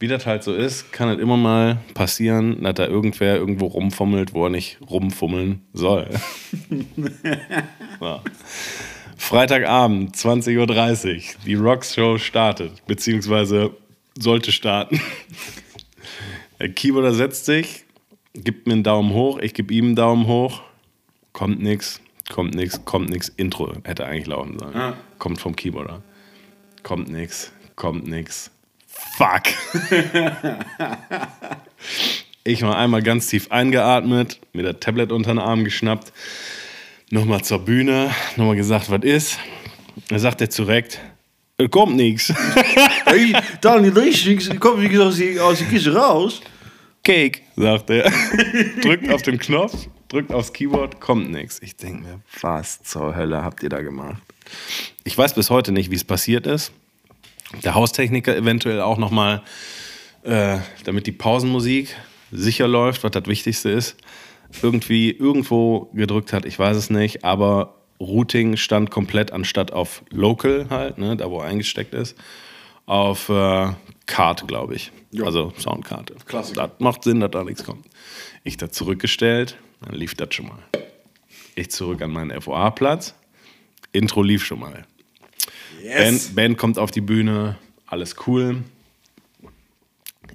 [0.00, 4.32] wie das halt so ist, kann es immer mal passieren, dass da irgendwer irgendwo rumfummelt,
[4.32, 6.08] wo er nicht rumfummeln soll.
[8.00, 8.20] so.
[9.16, 13.72] Freitagabend, 20.30 Uhr, die Rocks Show startet, beziehungsweise
[14.16, 15.00] sollte starten.
[16.60, 17.84] Der Keyboarder setzt sich,
[18.34, 20.62] gibt mir einen Daumen hoch, ich gebe ihm einen Daumen hoch,
[21.32, 23.28] kommt nix, kommt nix, kommt nix.
[23.30, 24.74] Intro hätte eigentlich laufen sollen.
[24.74, 24.94] Ja.
[25.18, 26.02] Kommt vom Keyboarder.
[26.84, 28.52] Kommt nix, kommt nix.
[29.16, 29.42] Fuck.
[32.44, 36.12] ich mal einmal ganz tief eingeatmet, mir das Tablet unter den Arm geschnappt,
[37.10, 39.38] nochmal zur Bühne, nochmal gesagt, was ist.
[40.08, 41.00] Dann sagt er direkt,
[41.56, 42.32] es kommt nix.
[43.04, 46.42] Hey, Daniel, Racing, komm wie aus die, aus die Kiste raus.
[47.02, 48.12] Cake, sagt er.
[48.82, 51.58] drückt auf den Knopf, drückt aufs Keyboard, kommt nichts.
[51.62, 54.22] Ich denke mir, was zur Hölle habt ihr da gemacht?
[55.04, 56.70] Ich weiß bis heute nicht, wie es passiert ist.
[57.64, 59.42] Der Haustechniker eventuell auch nochmal,
[60.22, 61.96] äh, damit die Pausenmusik
[62.30, 63.96] sicher läuft, was das Wichtigste ist,
[64.62, 70.66] irgendwie irgendwo gedrückt hat, ich weiß es nicht, aber Routing stand komplett anstatt auf Local
[70.70, 72.16] halt, ne, da wo er eingesteckt ist,
[72.86, 73.72] auf äh,
[74.06, 74.92] Karte, glaube ich.
[75.20, 76.14] Also Soundkarte.
[76.26, 76.68] Klassiker.
[76.68, 77.86] Das macht Sinn, dass da nichts kommt.
[78.44, 80.58] Ich da zurückgestellt, dann lief das schon mal.
[81.54, 83.14] Ich zurück an meinen FOA-Platz.
[83.92, 84.86] Intro lief schon mal.
[85.82, 87.56] Band, Band kommt auf die Bühne,
[87.86, 88.62] alles cool.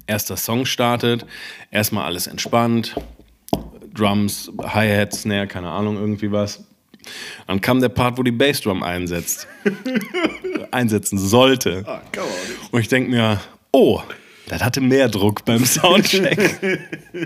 [0.06, 1.24] Erster Song startet,
[1.70, 2.94] erstmal alles entspannt.
[3.94, 6.64] Drums, Hi-Hat, Snare, keine Ahnung, irgendwie was.
[7.46, 9.46] Dann kam der Part, wo die Bassdrum einsetzt.
[10.70, 11.84] einsetzen sollte.
[12.70, 13.40] Und ich denke mir,
[13.70, 14.02] oh,
[14.48, 16.82] das hatte mehr Druck beim Soundcheck.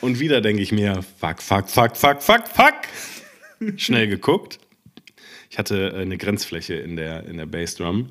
[0.00, 2.74] Und wieder denke ich mir, fuck, fuck, fuck, fuck, fuck, fuck.
[3.76, 4.58] Schnell geguckt.
[5.52, 8.08] Ich hatte äh, eine Grenzfläche in der, in der Bassdrum.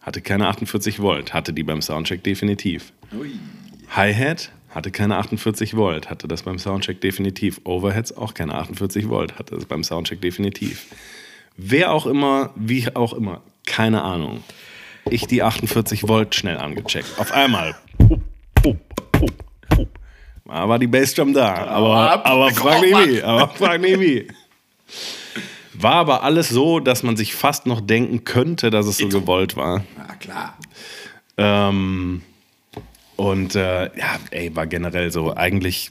[0.00, 2.94] Hatte keine 48 Volt, hatte die beim Soundcheck definitiv.
[3.94, 7.60] Hi-Hat hatte keine 48 Volt, hatte das beim Soundcheck definitiv.
[7.64, 10.86] Overheads auch keine 48 Volt, hatte das beim Soundcheck definitiv.
[11.58, 14.42] Wer auch immer, wie auch immer, keine Ahnung.
[15.10, 17.18] Ich die 48 Volt schnell angecheckt.
[17.18, 17.76] Auf einmal.
[17.98, 18.20] Pup,
[18.54, 18.78] pup,
[19.12, 19.32] pup,
[19.68, 19.88] pup.
[20.46, 21.66] Da war die Bassdrum da.
[21.66, 23.22] Aber, aber frag nicht wie.
[23.22, 24.28] Aber frag nicht wie.
[25.80, 29.56] War aber alles so, dass man sich fast noch denken könnte, dass es so gewollt
[29.56, 29.84] war.
[29.96, 30.58] Ja, klar.
[31.36, 32.22] Ähm,
[33.16, 35.34] und äh, ja, ey, war generell so.
[35.36, 35.90] Eigentlich,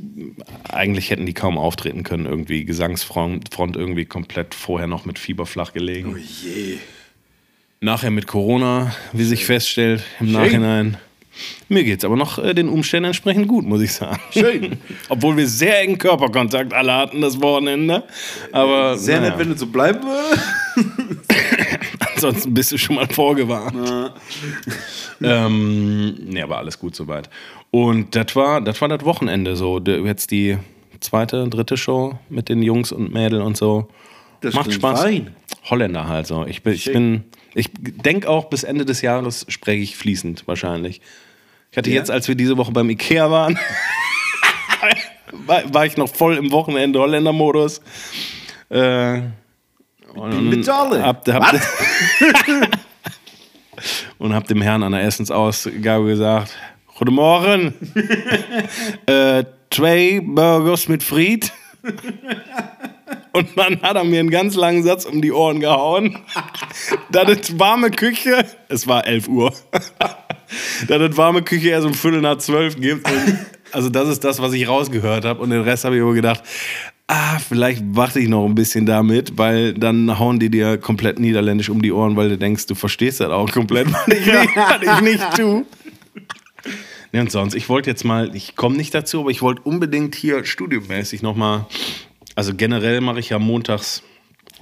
[0.70, 2.26] eigentlich hätten die kaum auftreten können.
[2.26, 6.14] Irgendwie Gesangsfront Front irgendwie komplett vorher noch mit Fieber flach gelegen.
[6.16, 6.78] Oh je.
[7.80, 10.98] Nachher mit Corona, wie sich feststellt, im Nachhinein.
[11.70, 14.20] Mir geht's aber noch äh, den Umständen entsprechend gut, muss ich sagen.
[14.32, 14.78] Schön.
[15.10, 18.04] Obwohl wir sehr engen Körperkontakt alle hatten das Wochenende.
[18.52, 21.22] Aber Sehr naja, nett, wenn es so bleiben würde.
[22.18, 23.76] ansonsten bist du schon mal vorgewarnt.
[25.22, 27.30] ähm, nee, aber alles gut soweit.
[27.72, 29.80] Und das war, das war das Wochenende so.
[29.80, 30.58] Jetzt die
[31.00, 33.88] zweite, dritte Show mit den Jungs und Mädel und so.
[34.42, 35.02] Das Macht Spaß.
[35.02, 35.36] fein.
[35.70, 36.46] Holländer halt so.
[36.46, 37.24] Ich bin, ich bin,
[37.54, 41.02] ich denke auch bis Ende des Jahres spreche ich fließend wahrscheinlich.
[41.72, 43.60] Ich hatte jetzt, als wir diese Woche beim Ikea waren,
[45.32, 47.82] war, war ich noch voll im Wochenende Holländer-Modus.
[48.70, 49.22] Äh.
[51.04, 51.54] Hab, hab,
[54.18, 56.56] und hab dem Herrn an der Essensausgabe gesagt:
[56.98, 57.74] Guten Morgen,
[59.06, 61.52] äh, zwei Burgers mit Fried.
[63.34, 66.18] Und dann hat er mir einen ganz langen Satz um die Ohren gehauen.
[67.12, 69.54] Das ist warme Küche, es war 11 Uhr.
[70.88, 73.10] Da das warme Küche erst um Viertel nach zwölf gibt.
[73.10, 73.40] Und
[73.72, 75.42] also das ist das, was ich rausgehört habe.
[75.42, 76.44] Und den Rest habe ich aber gedacht,
[77.08, 81.70] ah, vielleicht warte ich noch ein bisschen damit, weil dann hauen die dir komplett niederländisch
[81.70, 84.82] um die Ohren, weil du denkst, du verstehst das auch komplett, was ich nicht, was
[84.82, 85.66] ich nicht tue.
[87.14, 90.16] Nee, und sonst, ich wollte jetzt mal, ich komme nicht dazu, aber ich wollte unbedingt
[90.16, 91.66] hier studiomäßig nochmal,
[92.36, 94.04] also generell mache ich ja montags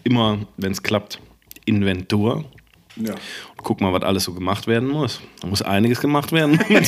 [0.03, 1.19] immer, wenn es klappt,
[1.65, 2.45] Inventur.
[2.95, 3.13] Ja.
[3.13, 5.21] Und guck mal, was alles so gemacht werden muss.
[5.41, 6.59] Da muss einiges gemacht werden.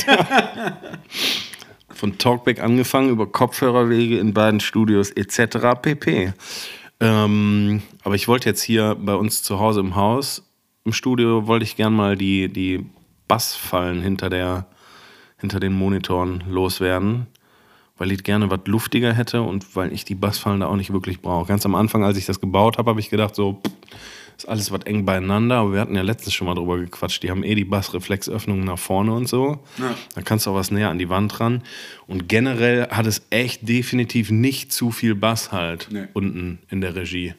[1.90, 5.80] Von Talkback angefangen, über Kopfhörerwege in beiden Studios etc.
[5.82, 6.32] pp.
[7.00, 10.44] Ähm, aber ich wollte jetzt hier bei uns zu Hause im Haus,
[10.84, 12.86] im Studio, wollte ich gern mal die, die
[13.26, 14.66] Bassfallen hinter, der,
[15.38, 17.26] hinter den Monitoren loswerden.
[17.96, 21.20] Weil ich gerne was luftiger hätte und weil ich die Bassfallen da auch nicht wirklich
[21.20, 21.48] brauche.
[21.48, 23.72] Ganz am Anfang, als ich das gebaut habe, habe ich gedacht, so, pff,
[24.38, 27.22] ist alles was eng beieinander, aber wir hatten ja letztens schon mal drüber gequatscht.
[27.22, 29.58] Die haben eh die Bassreflexöffnungen nach vorne und so.
[29.78, 29.94] Ja.
[30.14, 31.62] Da kannst du auch was näher an die Wand ran.
[32.06, 36.04] Und generell hat es echt definitiv nicht zu viel Bass halt Nee.
[36.12, 37.34] unten in der Regie.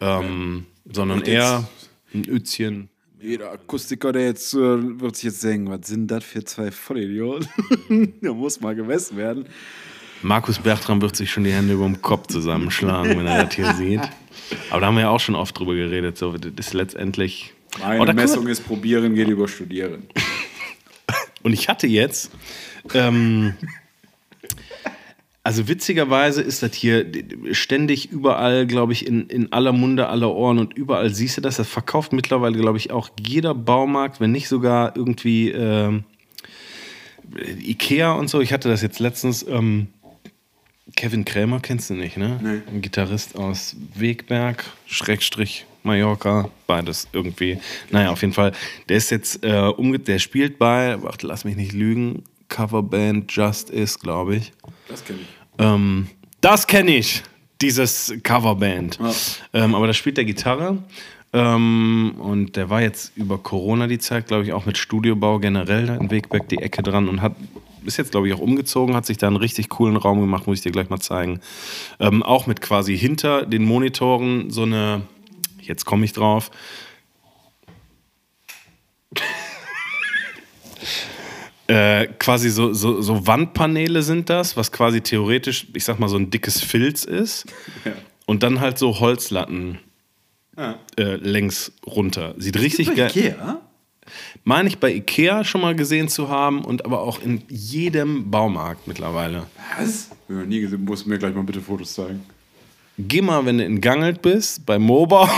[0.00, 1.68] Ähm, sondern Und jetzt- eher
[2.14, 2.88] ein Ützchen.
[3.20, 7.48] Jeder Akustiker, der jetzt wird sich jetzt denken, was sind das für zwei Vollidioten?
[8.20, 9.46] da muss mal gemessen werden.
[10.22, 13.74] Markus Bertram wird sich schon die Hände über dem Kopf zusammenschlagen, wenn er das hier
[13.76, 14.00] sieht.
[14.70, 16.18] Aber da haben wir ja auch schon oft drüber geredet.
[16.18, 17.52] So, das ist letztendlich.
[17.80, 20.04] Meine Oh, Messung ist probieren, geht über studieren.
[21.42, 22.30] Und ich hatte jetzt,
[22.94, 23.54] ähm,
[25.42, 27.04] also witzigerweise ist das hier
[27.50, 31.56] ständig überall, glaube ich, in, in aller Munde, aller Ohren und überall siehst du das.
[31.56, 36.04] Das verkauft mittlerweile, glaube ich, auch jeder Baumarkt, wenn nicht sogar irgendwie ähm,
[37.60, 38.40] Ikea und so.
[38.40, 39.44] Ich hatte das jetzt letztens.
[39.48, 39.88] Ähm,
[41.02, 42.38] Kevin Krämer kennst du nicht, ne?
[42.40, 42.60] Nee.
[42.72, 47.58] Ein Gitarrist aus Wegberg, Schrägstrich Mallorca, beides irgendwie.
[47.90, 48.52] Naja, auf jeden Fall.
[48.88, 53.68] Der ist jetzt äh, umge der spielt bei, warte, lass mich nicht lügen, Coverband Just
[53.68, 54.52] Is, glaube ich.
[54.86, 55.26] Das kenne ich.
[55.58, 56.06] Ähm,
[56.40, 57.24] das kenne ich,
[57.60, 59.00] dieses Coverband.
[59.00, 59.64] Ja.
[59.64, 60.84] Ähm, aber da spielt der Gitarre.
[61.32, 65.88] Ähm, und der war jetzt über Corona die Zeit, glaube ich, auch mit Studiobau generell
[65.88, 67.34] in Wegberg die Ecke dran und hat
[67.84, 70.58] ist jetzt, glaube ich, auch umgezogen, hat sich da einen richtig coolen Raum gemacht, muss
[70.58, 71.40] ich dir gleich mal zeigen.
[72.00, 75.02] Ähm, auch mit quasi hinter den Monitoren so eine,
[75.60, 76.50] jetzt komme ich drauf,
[81.68, 86.16] äh, quasi so, so, so Wandpaneele sind das, was quasi theoretisch, ich sag mal, so
[86.16, 87.46] ein dickes Filz ist.
[88.26, 89.78] Und dann halt so Holzlatten
[90.56, 90.76] Ja.
[90.96, 92.34] äh, längs runter.
[92.38, 93.10] Sieht richtig geil.
[93.14, 93.60] Ikea?
[94.44, 98.86] Meine ich bei Ikea schon mal gesehen zu haben und aber auch in jedem Baumarkt
[98.88, 99.46] mittlerweile.
[99.78, 100.10] Was?
[100.28, 100.84] Ja, nie gesehen.
[100.84, 102.24] Musst du mir gleich mal bitte Fotos zeigen.
[102.98, 105.28] Geh mal, wenn du in Gangelt bist, bei Mobau,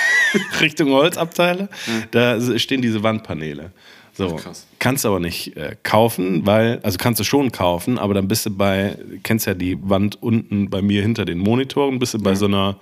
[0.60, 1.68] Richtung Holzabteile,
[2.10, 3.70] da stehen diese Wandpaneele.
[4.12, 4.66] So, Ach, krass.
[4.78, 8.46] kannst du aber nicht äh, kaufen, weil, also kannst du schon kaufen, aber dann bist
[8.46, 12.34] du bei, kennst ja die Wand unten bei mir hinter den Monitoren, bist du bei
[12.34, 12.80] so einer,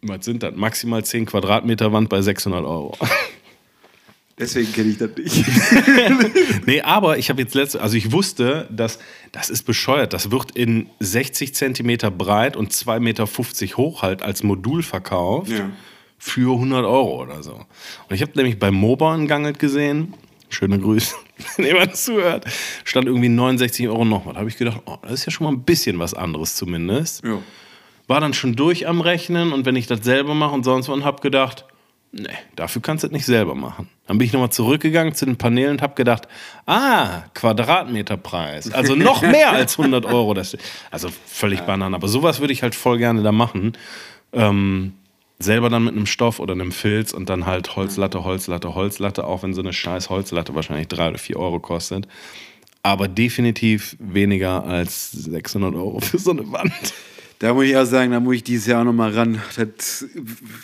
[0.00, 2.96] was sind das, maximal 10 Quadratmeter Wand bei 600 Euro.
[4.42, 5.44] Deswegen kenne ich das nicht.
[6.66, 8.98] Nee, aber ich habe jetzt letzte, also ich wusste, dass
[9.32, 10.12] das ist bescheuert.
[10.12, 13.26] Das wird in 60 Zentimeter breit und 2,50 Meter
[13.76, 15.70] hoch halt als Modul verkauft Ja.
[16.18, 17.52] für 100 Euro oder so.
[17.54, 17.66] Und
[18.14, 20.14] ich habe nämlich bei Moba in Gangelt gesehen,
[20.48, 21.14] schöne Grüße,
[21.56, 22.44] wenn jemand zuhört,
[22.84, 24.34] stand irgendwie 69 Euro nochmal.
[24.34, 27.24] Da habe ich gedacht, oh, das ist ja schon mal ein bisschen was anderes zumindest.
[27.24, 27.38] ja.
[28.08, 30.94] War dann schon durch am Rechnen und wenn ich das selber mache und sonst was
[30.96, 31.64] und habe gedacht,
[32.10, 32.26] nee,
[32.56, 33.88] dafür kannst du das nicht selber machen.
[34.12, 36.28] Dann bin ich nochmal zurückgegangen zu den Paneelen und habe gedacht,
[36.66, 38.70] ah, Quadratmeterpreis.
[38.70, 40.34] Also noch mehr als 100 Euro.
[40.34, 40.54] Das,
[40.90, 41.96] also völlig Banane.
[41.96, 43.72] Aber sowas würde ich halt voll gerne da machen.
[44.34, 44.92] Ähm,
[45.38, 49.44] selber dann mit einem Stoff oder einem Filz und dann halt Holzlatte, Holzlatte, Holzlatte, auch
[49.44, 52.06] wenn so eine scheiß Holzlatte wahrscheinlich drei oder vier Euro kostet.
[52.82, 56.92] Aber definitiv weniger als 600 Euro für so eine Wand.
[57.42, 59.42] Da muss ich auch sagen, da muss ich dieses Jahr noch mal ran.
[59.56, 60.06] Das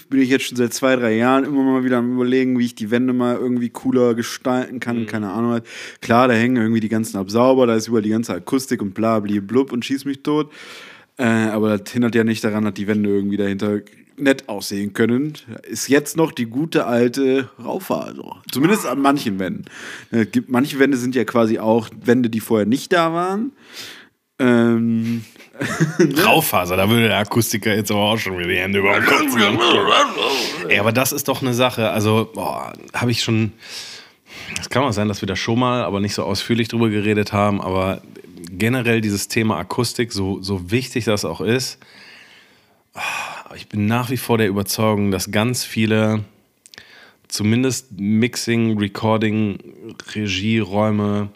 [0.08, 2.76] bin ich jetzt schon seit zwei, drei Jahren immer mal wieder am überlegen, wie ich
[2.76, 5.06] die Wände mal irgendwie cooler gestalten kann.
[5.06, 5.60] Keine Ahnung.
[6.00, 9.18] Klar, da hängen irgendwie die ganzen Absauber, da ist über die ganze Akustik und bla,
[9.18, 10.52] bli, blub und schieß mich tot.
[11.16, 13.80] Äh, aber das hindert ja nicht daran, dass die Wände irgendwie dahinter
[14.16, 15.32] nett aussehen können.
[15.68, 18.40] Ist jetzt noch die gute alte Raufaser.
[18.52, 19.64] Zumindest an manchen Wänden.
[20.46, 23.50] Manche Wände sind ja quasi auch Wände, die vorher nicht da waren.
[24.38, 25.24] Ähm,
[26.24, 29.36] Raufaser, da würde der Akustiker jetzt aber auch schon wieder die Hände über den Kopf.
[30.68, 31.90] Ey, aber das ist doch eine Sache.
[31.90, 32.32] Also,
[32.92, 33.52] habe ich schon.
[34.61, 37.32] Es kann auch sein, dass wir da schon mal, aber nicht so ausführlich drüber geredet
[37.32, 37.61] haben.
[37.61, 38.00] Aber
[38.50, 41.78] generell dieses Thema Akustik, so, so wichtig das auch ist,
[42.94, 46.24] ah, ich bin nach wie vor der Überzeugung, dass ganz viele,
[47.28, 49.59] zumindest Mixing, Recording,
[50.14, 51.30] Regieräume,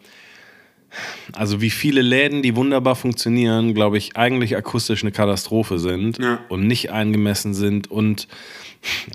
[1.32, 6.40] also wie viele Läden, die wunderbar funktionieren, glaube ich, eigentlich akustisch eine Katastrophe sind Ja.
[6.49, 8.28] und nicht eingemessen sind und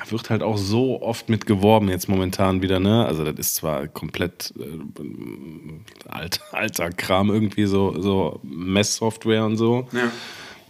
[0.09, 3.05] wird halt auch so oft mit geworben jetzt momentan wieder, ne?
[3.05, 9.87] Also das ist zwar komplett äh, alt, alter Kram irgendwie so, so Messsoftware und so.
[9.91, 10.11] Ja.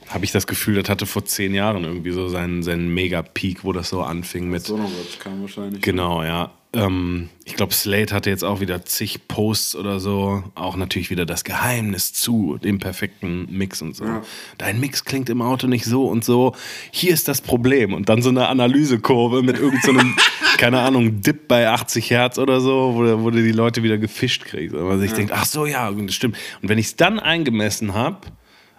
[0.09, 3.73] Habe ich das Gefühl, das hatte vor zehn Jahren irgendwie so seinen, seinen Mega-Peak, wo
[3.73, 4.63] das so anfing mit.
[4.65, 5.81] So noch was kam wahrscheinlich.
[5.81, 6.51] Genau, ja.
[6.73, 10.43] Ähm, ich glaube, Slate hatte jetzt auch wieder zig Posts oder so.
[10.55, 14.05] Auch natürlich wieder das Geheimnis zu dem perfekten Mix und so.
[14.05, 14.21] Ja.
[14.57, 16.53] Dein Mix klingt im Auto nicht so und so.
[16.91, 17.93] Hier ist das Problem.
[17.93, 20.15] Und dann so eine Analysekurve mit irgendeinem,
[20.57, 23.97] keine Ahnung, Dip bei 80 Hertz oder so, wo, du- wo du die Leute wieder
[23.97, 24.75] gefischt kriegst.
[24.75, 26.37] Und man sich denkt, ach so, ja, das stimmt.
[26.61, 28.27] Und wenn ich es dann eingemessen habe,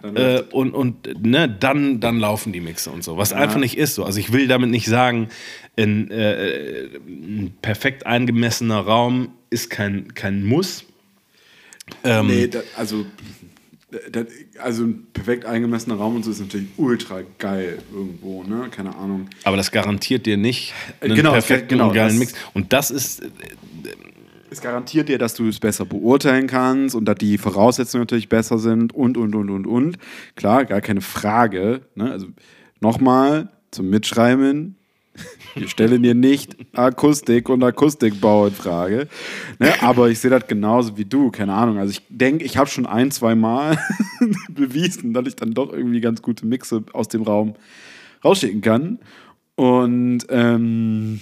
[0.03, 3.17] äh, und und ne, dann, dann laufen die Mixe und so.
[3.17, 4.03] Was einfach nicht ist so.
[4.03, 5.29] Also ich will damit nicht sagen,
[5.77, 10.85] ein, äh, ein perfekt eingemessener Raum ist kein, kein Muss.
[12.03, 13.05] Ähm, Nee, da, also,
[14.11, 14.23] da,
[14.61, 18.67] also ein perfekt eingemessener Raum und so ist natürlich ultra geil irgendwo, ne?
[18.69, 19.27] Keine Ahnung.
[19.43, 22.33] Aber das garantiert dir nicht einen Genau, perfekten genau, und geilen Mix.
[22.53, 23.23] Und das ist,
[24.51, 28.57] Es garantiert dir, dass du es besser beurteilen kannst und dass die Voraussetzungen natürlich besser
[28.57, 29.97] sind und, und, und, und, und.
[30.35, 31.81] Klar, gar keine Frage.
[31.95, 32.11] Ne?
[32.11, 32.27] Also
[32.79, 34.75] nochmal zum Mitschreiben.
[35.55, 39.07] Wir stellen dir nicht Akustik und Akustikbau in Frage.
[39.59, 39.71] Ne?
[39.81, 41.77] Aber ich sehe das genauso wie du, keine Ahnung.
[41.77, 43.77] Also ich denke, ich habe schon ein, zwei Mal
[44.49, 47.55] bewiesen, dass ich dann doch irgendwie ganz gute Mixe aus dem Raum
[48.23, 48.99] rausschicken kann.
[49.55, 51.19] Und ähm,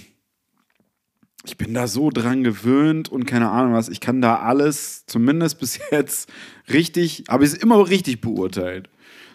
[1.48, 3.88] ich bin da so dran gewöhnt und keine Ahnung was.
[3.88, 6.30] Ich kann da alles, zumindest bis jetzt,
[6.72, 8.88] richtig, habe ich es immer richtig beurteilt.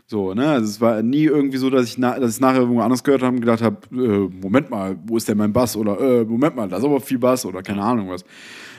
[0.05, 0.47] So, ne?
[0.47, 3.23] Also es war nie irgendwie so, dass ich, na, dass ich nachher irgendwo anders gehört
[3.23, 5.75] habe und gedacht habe, äh, Moment mal, wo ist denn mein Bass?
[5.75, 8.23] Oder äh, Moment mal, da ist aber viel Bass oder keine Ahnung was.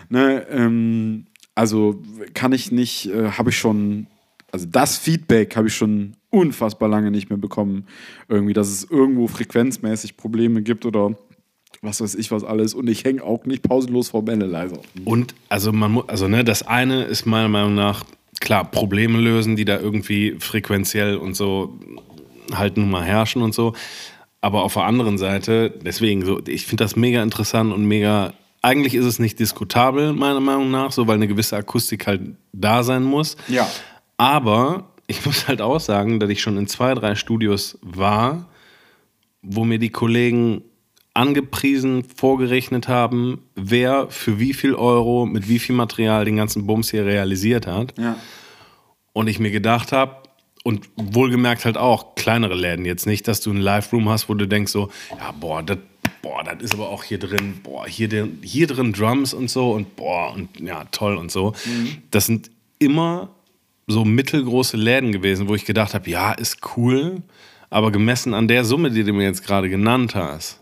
[0.09, 0.47] Ne?
[0.51, 2.01] Ähm, also
[2.35, 4.07] kann ich nicht, äh, habe ich schon,
[4.53, 7.87] also das Feedback habe ich schon unfassbar lange nicht mehr bekommen.
[8.29, 11.17] Irgendwie, dass es irgendwo frequenzmäßig Probleme gibt oder
[11.85, 12.75] was weiß ich was alles.
[12.75, 14.79] Und ich hänge auch nicht pausenlos vor Analyzer.
[15.05, 18.05] Und also man muss, also ne, das eine ist meiner Meinung nach
[18.41, 21.79] klar Probleme lösen, die da irgendwie frequenziell und so
[22.53, 23.75] halt nun mal herrschen und so.
[24.41, 28.35] Aber auf der anderen Seite, deswegen so, ich finde das mega interessant und mega.
[28.61, 32.23] Eigentlich ist es nicht diskutabel, meiner Meinung nach, so weil eine gewisse Akustik halt
[32.53, 33.37] da sein muss.
[33.49, 33.69] Ja.
[34.17, 38.49] Aber ich muss halt auch sagen, dass ich schon in zwei, drei Studios war,
[39.43, 40.63] wo mir die Kollegen
[41.15, 46.91] angepriesen, vorgerechnet haben, wer für wie viel Euro mit wie viel Material den ganzen Bums
[46.91, 47.97] hier realisiert hat.
[47.99, 48.17] Ja.
[49.13, 50.17] Und ich mir gedacht habe,
[50.65, 54.49] und wohlgemerkt halt auch kleinere Läden jetzt nicht, dass du einen Live-Room hast, wo du
[54.49, 55.77] denkst so, ja, boah, das
[56.23, 59.73] boah, das ist aber auch hier drin, boah, hier, drin- hier drin Drums und so
[59.73, 61.53] und boah, und ja, toll und so.
[62.11, 63.29] Das sind immer
[63.87, 67.23] so mittelgroße Läden gewesen, wo ich gedacht habe, ja, ist cool,
[67.69, 70.61] aber gemessen an der Summe, die du mir jetzt gerade genannt hast,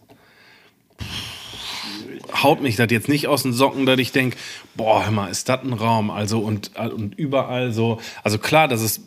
[2.42, 4.36] haut mich das jetzt nicht aus den Socken, dass ich denke,
[4.74, 6.10] boah, hör mal, ist das ein Raum?
[6.10, 9.00] Also und, und überall so, also klar, dass es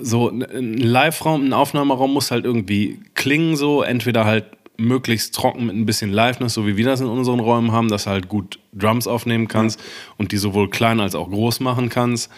[0.00, 4.44] so ein Live-Raum, ein Aufnahmeraum muss halt irgendwie klingen so, entweder halt
[4.78, 8.04] möglichst trocken mit ein bisschen Liveness, so wie wir das in unseren Räumen haben, dass
[8.04, 9.80] du halt gut Drums aufnehmen kannst
[10.16, 12.30] und die sowohl klein als auch groß machen kannst.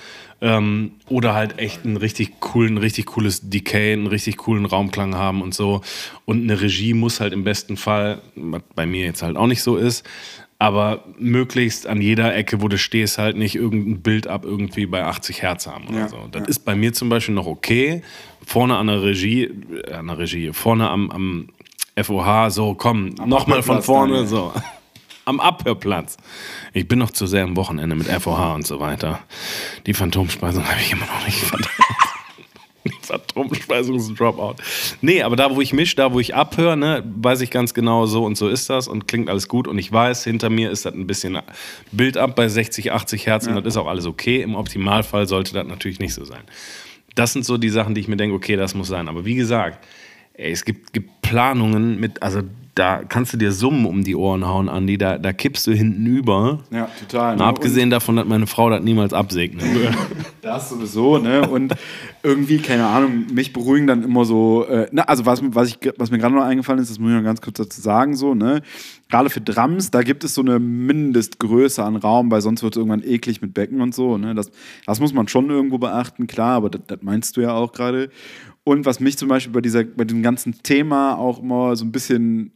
[0.43, 5.43] Ähm, oder halt echt einen richtig coolen, richtig cooles Decay, einen richtig coolen Raumklang haben
[5.43, 5.83] und so.
[6.25, 9.63] Und eine Regie muss halt im besten Fall, was bei mir jetzt halt auch nicht
[9.63, 10.03] so ist,
[10.59, 15.05] aber möglichst an jeder Ecke, wo du stehst, halt nicht irgendein Bild ab irgendwie bei
[15.05, 16.29] 80 Hertz haben oder Ja, so.
[16.31, 18.03] Das ist bei mir zum Beispiel noch okay.
[18.47, 21.49] Vorne an der Regie, äh, an der Regie, vorne am, am
[22.05, 24.29] FOH, so komm, nochmal von vorne, Daniel.
[24.29, 24.53] so.
[25.27, 26.17] Am Abhörplatz.
[26.73, 29.21] Ich bin noch zu sehr am Wochenende mit FOH und so weiter.
[29.87, 31.71] Die Phantomspeisung habe ich immer noch nicht verdammt.
[33.03, 34.57] Phantomspeisung ist ein Dropout.
[35.03, 38.07] Nee, aber da, wo ich misch, da, wo ich abhöre, ne, weiß ich ganz genau,
[38.07, 39.69] so und so ist das und klingt alles gut.
[39.69, 41.39] Und ich weiß, hinter mir ist das ein bisschen
[41.93, 44.43] Bild ab bei 60, 80 Hertz und das ist auch alles okay.
[44.43, 46.43] Im Optimalfall sollte das natürlich nicht so sein.
[47.15, 49.09] Das sind so die Sachen, die ich mir denke, okay, das muss sein.
[49.09, 49.85] Aber wie gesagt,
[50.35, 52.43] ey, es gibt, gibt Planungen mit, also
[52.75, 56.07] da kannst du dir Summen um die Ohren hauen, Andi, da, da kippst du hinten
[56.07, 56.61] über.
[56.71, 57.37] Ja, total.
[57.37, 57.45] Ne?
[57.45, 59.95] abgesehen davon, dass meine Frau das niemals absegnen würde.
[60.43, 61.47] Das sowieso, ne?
[61.47, 61.75] Und
[62.23, 66.11] irgendwie, keine Ahnung, mich beruhigen dann immer so, äh, na, also was, was, ich, was
[66.11, 68.63] mir gerade noch eingefallen ist, das muss ich noch ganz kurz dazu sagen, so, ne?
[69.09, 72.79] Gerade für Drums, da gibt es so eine Mindestgröße an Raum, weil sonst wird es
[72.79, 74.35] irgendwann eklig mit Becken und so, ne?
[74.35, 74.51] Das,
[74.87, 78.11] das muss man schon irgendwo beachten, klar, aber das, das meinst du ja auch gerade.
[78.65, 81.93] Und was mich zum Beispiel bei, dieser, bei dem ganzen Thema auch immer so ein
[81.93, 82.53] bisschen,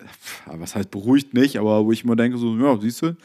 [0.47, 3.17] was heißt beruhigt nicht, aber wo ich immer denke, so, ja, siehst du,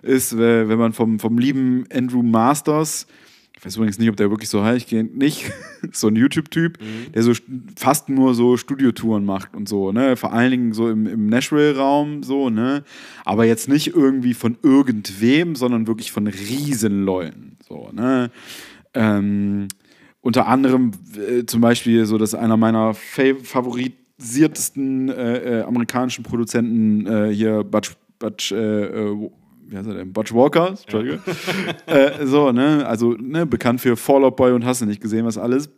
[0.00, 3.06] ist, äh, wenn man vom, vom lieben Andrew Masters,
[3.62, 5.52] ich weiß übrigens nicht, ob der wirklich so heißt, geht nicht,
[5.92, 6.78] so ein YouTube-Typ,
[7.14, 7.42] der so st-
[7.76, 10.16] fast nur so Studiotouren macht und so, ne?
[10.16, 12.82] Vor allen Dingen so im, im Nashville-Raum, so, ne?
[13.24, 18.32] Aber jetzt nicht irgendwie von irgendwem, sondern wirklich von Riesenleuten, so, ne?
[18.94, 19.68] Ähm,
[20.22, 27.06] unter anderem äh, zum Beispiel so, dass einer meiner fa favorisiertesten äh, äh, amerikanischen Produzenten
[27.06, 29.30] äh, hier Butch, Butch, äh, äh,
[29.72, 30.12] wie heißt er denn?
[30.12, 31.20] Butch Walker, Entschuldige.
[31.86, 35.24] äh, so, ne, also ne, bekannt für Fall Out Boy und hast du nicht gesehen,
[35.24, 35.70] was alles.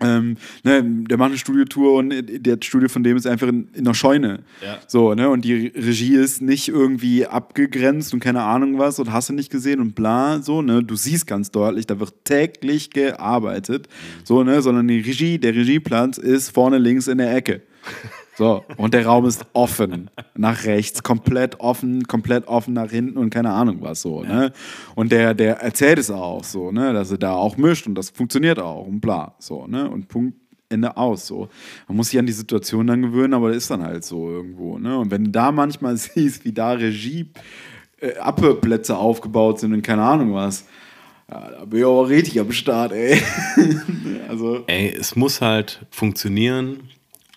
[0.00, 3.84] Ähm, ne, der macht eine Studiotour und der Studio von dem ist einfach in, in
[3.84, 4.44] einer Scheune.
[4.64, 4.78] Ja.
[4.86, 9.30] So, ne, und die Regie ist nicht irgendwie abgegrenzt und keine Ahnung was und hast
[9.30, 10.84] du nicht gesehen und bla, so, ne.
[10.84, 13.88] Du siehst ganz deutlich, da wird täglich gearbeitet,
[14.22, 17.62] so, ne, sondern die Regie, der Regieplatz ist vorne links in der Ecke.
[18.38, 23.30] So, und der Raum ist offen nach rechts, komplett offen, komplett offen nach hinten und
[23.30, 24.52] keine Ahnung was so, ne?
[24.94, 28.10] Und der, der erzählt es auch so, ne, dass er da auch mischt und das
[28.10, 29.90] funktioniert auch und bla, so, ne?
[29.90, 31.48] Und Punkt, Ende aus, so.
[31.88, 34.78] Man muss sich an die Situation dann gewöhnen, aber das ist dann halt so irgendwo,
[34.78, 34.96] ne?
[34.96, 37.32] Und wenn du da manchmal siehst, wie da Regie,
[38.00, 40.64] äh, Abhörplätze aufgebaut sind und keine Ahnung was,
[41.28, 43.20] ja, da bin ich aber richtig am Start, ey.
[44.28, 46.84] also, Ey, es muss halt funktionieren.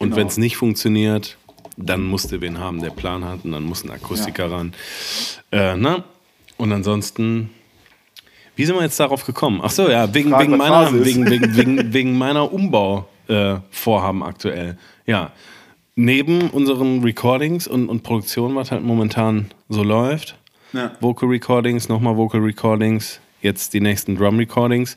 [0.02, 0.16] Und Genau.
[0.18, 1.38] wenn es nicht funktioniert,
[1.78, 3.46] dann musst du wen haben, der Plan hat.
[3.46, 4.74] Und dann muss ein Akustiker ran.
[5.52, 6.04] Äh, ne?
[6.58, 7.52] Und ansonsten,
[8.56, 9.62] wie sind wir jetzt darauf gekommen?
[9.64, 14.78] Ach so, ja, wegen, wegen, meiner, wegen, wegen, wegen, wegen meiner Umbauvorhaben äh, aktuell.
[15.06, 15.32] Ja.
[15.96, 20.36] Neben unseren Recordings und, und Produktion, was halt momentan so läuft,
[20.74, 20.92] Ja.
[21.00, 24.96] Vocal Recordings, nochmal Vocal Recordings, jetzt die nächsten Drum Recordings,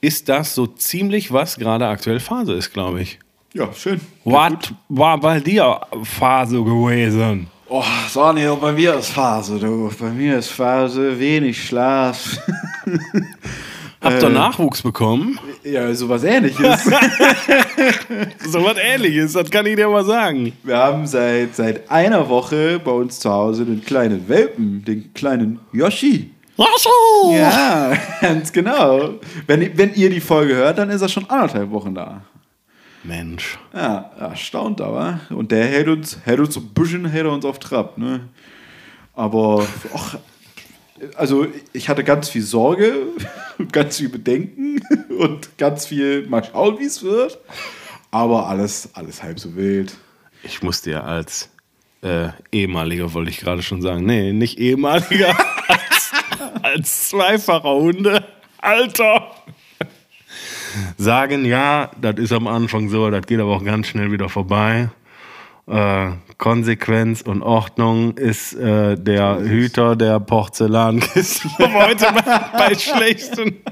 [0.00, 3.18] ist das so ziemlich, was gerade aktuell Phase ist, glaube ich.
[3.54, 4.00] Ja, schön.
[4.24, 7.48] Was war bei dir Phase gewesen?
[7.68, 7.82] Oh,
[8.14, 9.90] Daniel, bei mir ist Phase, du.
[9.98, 12.38] Bei mir ist Phase, wenig Schlaf.
[14.02, 15.38] Habt ihr Nachwuchs bekommen?
[15.62, 16.84] Ja, sowas ähnliches.
[18.46, 20.52] So was ähnliches, das kann ich dir mal sagen.
[20.62, 25.60] Wir haben seit, seit einer Woche bei uns zu Hause den kleinen Welpen, den kleinen
[25.72, 26.30] Yoshi.
[27.32, 29.14] Ja, ganz genau.
[29.46, 32.22] Wenn, wenn ihr die Folge hört, dann ist er schon anderthalb Wochen da.
[33.04, 33.58] Mensch.
[33.72, 35.20] Ja, erstaunt aber.
[35.30, 38.28] Und der hält uns, hält uns so ein bisschen hält uns auf Trab, ne?
[39.14, 40.18] Aber, ach,
[41.16, 43.08] also ich hatte ganz viel Sorge,
[43.72, 44.80] ganz viel Bedenken
[45.18, 47.38] und ganz viel, mal schauen, wie es wird.
[48.10, 49.96] Aber alles, alles halb so wild.
[50.42, 51.50] Ich musste ja als
[52.02, 54.04] äh, ehemaliger, wollte ich gerade schon sagen.
[54.04, 55.36] Nee, nicht ehemaliger,
[55.68, 56.10] als,
[56.62, 58.24] als zweifacher Hunde.
[58.58, 59.30] Alter!
[60.96, 64.90] Sagen, ja, das ist am Anfang so, das geht aber auch ganz schnell wieder vorbei.
[65.68, 71.48] Äh, Konsequenz und Ordnung ist äh, der Hüter der Porzellankiste.
[71.58, 72.06] Heute
[72.58, 73.62] bei, schlechten.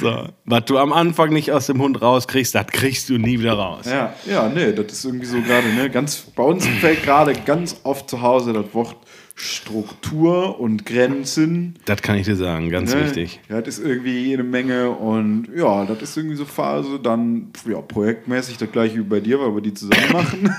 [0.00, 3.54] So, was du am Anfang nicht aus dem Hund rauskriegst, das kriegst du nie wieder
[3.54, 3.86] raus.
[3.86, 7.80] Ja, ja, nee, das ist irgendwie so gerade, ne, ganz, bei uns fällt gerade ganz
[7.84, 8.96] oft zu Hause das Wort
[9.42, 11.74] Struktur und Grenzen.
[11.86, 13.04] Das kann ich dir sagen, ganz Ne?
[13.04, 13.40] wichtig.
[13.48, 16.98] Ja, das ist irgendwie jede Menge und ja, das ist irgendwie so Phase.
[17.02, 20.54] Dann ja, projektmäßig das gleiche wie bei dir, weil wir die zusammen machen.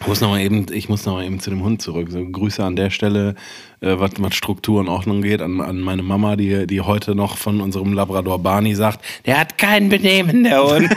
[0.00, 2.08] Ich muss noch mal eben, ich muss noch mal eben zu dem Hund zurück.
[2.10, 3.36] So, Grüße an der Stelle,
[3.80, 7.38] äh, was, was Struktur und Ordnung geht, an, an meine Mama, die, die heute noch
[7.38, 10.90] von unserem Labrador Barney sagt, der hat kein Benehmen, der Hund.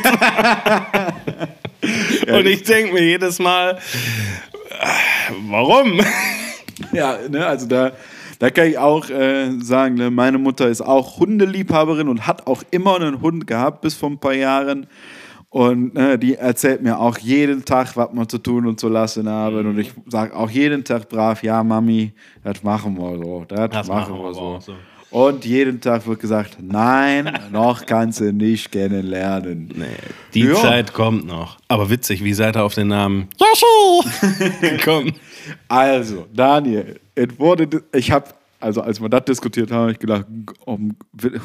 [2.31, 5.99] und ich denke mir jedes Mal, äh, warum?
[6.93, 7.91] ja, ne, also da,
[8.39, 12.63] da kann ich auch äh, sagen, ne, meine Mutter ist auch Hundeliebhaberin und hat auch
[12.71, 14.87] immer einen Hund gehabt bis vor ein paar Jahren.
[15.49, 19.29] Und ne, die erzählt mir auch jeden Tag, was man zu tun und zu lassen
[19.29, 19.65] haben.
[19.65, 22.11] Und ich sage auch jeden Tag brav, ja, Mami,
[22.43, 23.45] das machen wir so.
[23.47, 24.59] Das, Das machen machen wir so.
[24.59, 24.73] so.
[25.09, 29.71] Und jeden Tag wird gesagt, nein, noch kannst du nicht kennenlernen.
[29.73, 29.85] Nee,
[30.33, 30.55] die Ja.
[30.55, 31.57] Zeit kommt noch.
[31.69, 35.13] Aber witzig, wie seid ihr auf den Namen Yoshi gekommen?
[35.67, 38.25] Also, Daniel, es wurde, ich habe,
[38.59, 40.25] also als wir das diskutiert haben, habe ich gedacht,
[40.65, 40.95] um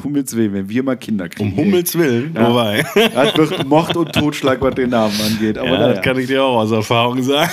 [0.03, 1.51] Hummels Willen, wenn wir mal Kinder kriegen.
[1.51, 2.49] Um Hummels Willen, Ja.
[2.49, 2.83] wobei.
[3.13, 5.57] Das wird Mord und Totschlag, was den Namen angeht.
[5.57, 5.93] Aber Ja, naja.
[5.93, 7.51] das kann ich dir auch aus Erfahrung sagen.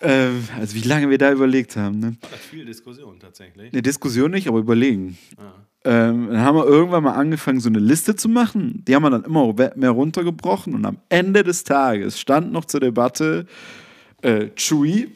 [0.00, 1.98] Ähm, also wie lange wir da überlegt haben.
[1.98, 2.16] Ne?
[2.50, 3.72] Viel Diskussion tatsächlich.
[3.72, 5.18] Eine Diskussion nicht, aber überlegen.
[5.84, 8.84] Ähm, dann haben wir irgendwann mal angefangen, so eine Liste zu machen.
[8.86, 10.74] Die haben wir dann immer mehr runtergebrochen.
[10.74, 13.46] Und am Ende des Tages stand noch zur Debatte
[14.22, 15.08] äh, Chewie,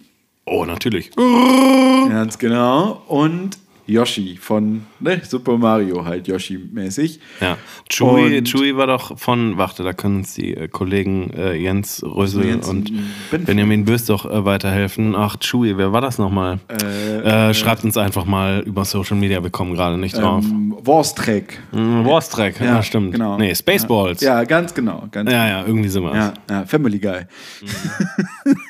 [0.45, 1.11] Oh, natürlich.
[1.15, 7.19] ganz genau, und Yoshi von ne, Super Mario halt Yoshi-mäßig.
[7.41, 7.57] Ja.
[7.91, 12.45] Chewie, Chewie war doch von, warte, da können uns die äh, Kollegen äh, Jens Rösel
[12.47, 15.15] Jens und und Ben- Benjamin Bös doch äh, weiterhelfen.
[15.17, 16.59] Ach, Chewie, wer war das nochmal?
[16.69, 20.45] Äh, schreibt uns einfach mal über Social Media, wir kommen gerade nicht drauf.
[20.45, 21.59] Ähm, Warstrack.
[21.73, 23.13] Mhm, Warstrack, ja, stimmt.
[23.13, 23.39] Genau.
[23.39, 24.21] Nee, Spaceballs.
[24.21, 24.33] Ja.
[24.39, 25.07] Ja, ganz genau.
[25.11, 26.15] Ganz ja, ja, irgendwie sowas.
[26.15, 27.21] Ja, ja, Family Guy.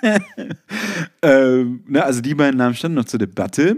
[1.23, 3.77] ähm, ne, also die beiden Namen standen noch zur Debatte.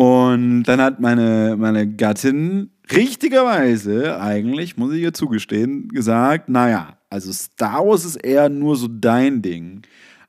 [0.00, 7.30] Und dann hat meine, meine Gattin richtigerweise, eigentlich, muss ich ihr zugestehen, gesagt, naja, also
[7.34, 9.82] Star Wars ist eher nur so dein Ding.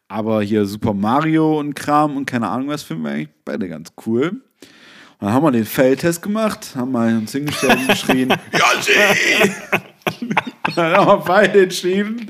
[0.10, 3.94] Aber hier Super Mario und Kram und keine Ahnung was finden wir eigentlich beide ganz
[4.06, 4.28] cool.
[4.32, 4.42] Und
[5.22, 9.52] dann haben wir den Feldtest gemacht, haben mal uns hingestellt und geschrien, Yoshi!
[10.76, 12.28] dann haben wir beide entschieden,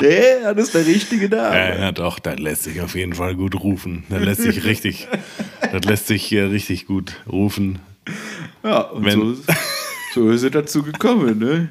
[0.00, 1.54] nee, das ist der richtige da.
[1.54, 4.02] Ja, ja, doch, das lässt sich auf jeden Fall gut rufen.
[4.08, 5.06] Das lässt sich richtig,
[5.72, 7.78] das lässt sich hier richtig gut rufen.
[8.62, 9.44] Ja, und Wenn- so, ist-
[10.14, 11.68] so ist es dazu gekommen, ne?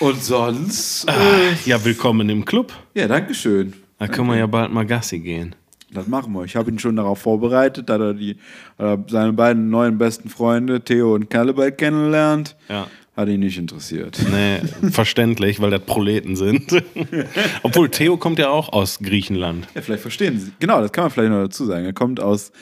[0.00, 2.72] Und sonst, äh, Ja, willkommen im Club.
[2.94, 3.74] ja, Dankeschön.
[3.98, 5.54] Da können wir ja bald mal Gassi gehen.
[5.92, 6.44] Das machen wir.
[6.44, 8.36] Ich habe ihn schon darauf vorbereitet, da er die,
[8.78, 12.56] äh, seine beiden neuen besten Freunde, Theo und Kalle, bald kennenlernt.
[12.68, 12.86] Ja.
[13.16, 14.18] Hat ihn nicht interessiert.
[14.32, 14.60] Nee,
[14.92, 16.82] verständlich, weil das Proleten sind.
[17.62, 19.66] Obwohl Theo kommt ja auch aus Griechenland.
[19.74, 20.52] Ja, vielleicht verstehen Sie.
[20.60, 21.84] Genau, das kann man vielleicht noch dazu sagen.
[21.84, 22.52] Er kommt aus,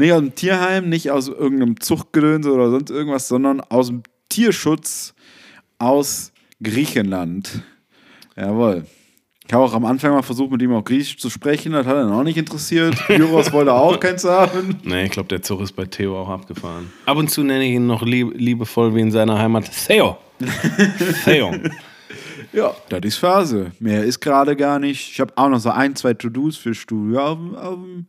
[0.00, 5.14] nicht aus dem Tierheim, nicht aus irgendeinem Zuchtgedöns oder sonst irgendwas, sondern aus dem Tierschutz
[5.78, 6.32] aus
[6.62, 7.62] Griechenland.
[8.36, 8.86] Jawohl.
[9.46, 11.72] Ich habe auch am Anfang mal versucht, mit ihm auch Griechisch zu sprechen.
[11.72, 12.94] Das hat er auch nicht interessiert.
[13.08, 14.78] Juros wollte auch keins haben.
[14.84, 16.92] Nee, ich glaube, der Zug ist bei Theo auch abgefahren.
[17.04, 20.18] Ab und zu nenne ich ihn noch lieb, liebevoll wie in seiner Heimat Theo.
[21.24, 21.52] Theo.
[22.52, 23.72] Ja, das ist Phase.
[23.80, 25.10] Mehr ist gerade gar nicht.
[25.10, 28.06] Ich habe auch noch so ein, zwei To-Dos für Studio auf, auf dem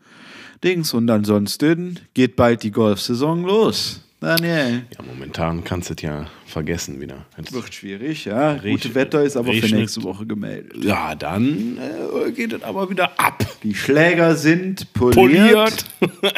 [0.64, 0.94] Dings.
[0.94, 4.02] Und ansonsten geht bald die Golfsaison los.
[4.20, 4.84] Daniel.
[4.96, 7.26] Ja, momentan kannst du es ja vergessen wieder.
[7.38, 8.52] Jetzt- Wird schwierig, ja.
[8.54, 9.80] Riecht- Gute Wetter ist aber für regnet.
[9.80, 10.84] nächste Woche gemeldet.
[10.84, 11.80] Ja, dann
[12.28, 13.44] äh, geht es aber wieder ab.
[13.64, 15.16] Die Schläger sind poliert.
[15.16, 15.86] Poliert.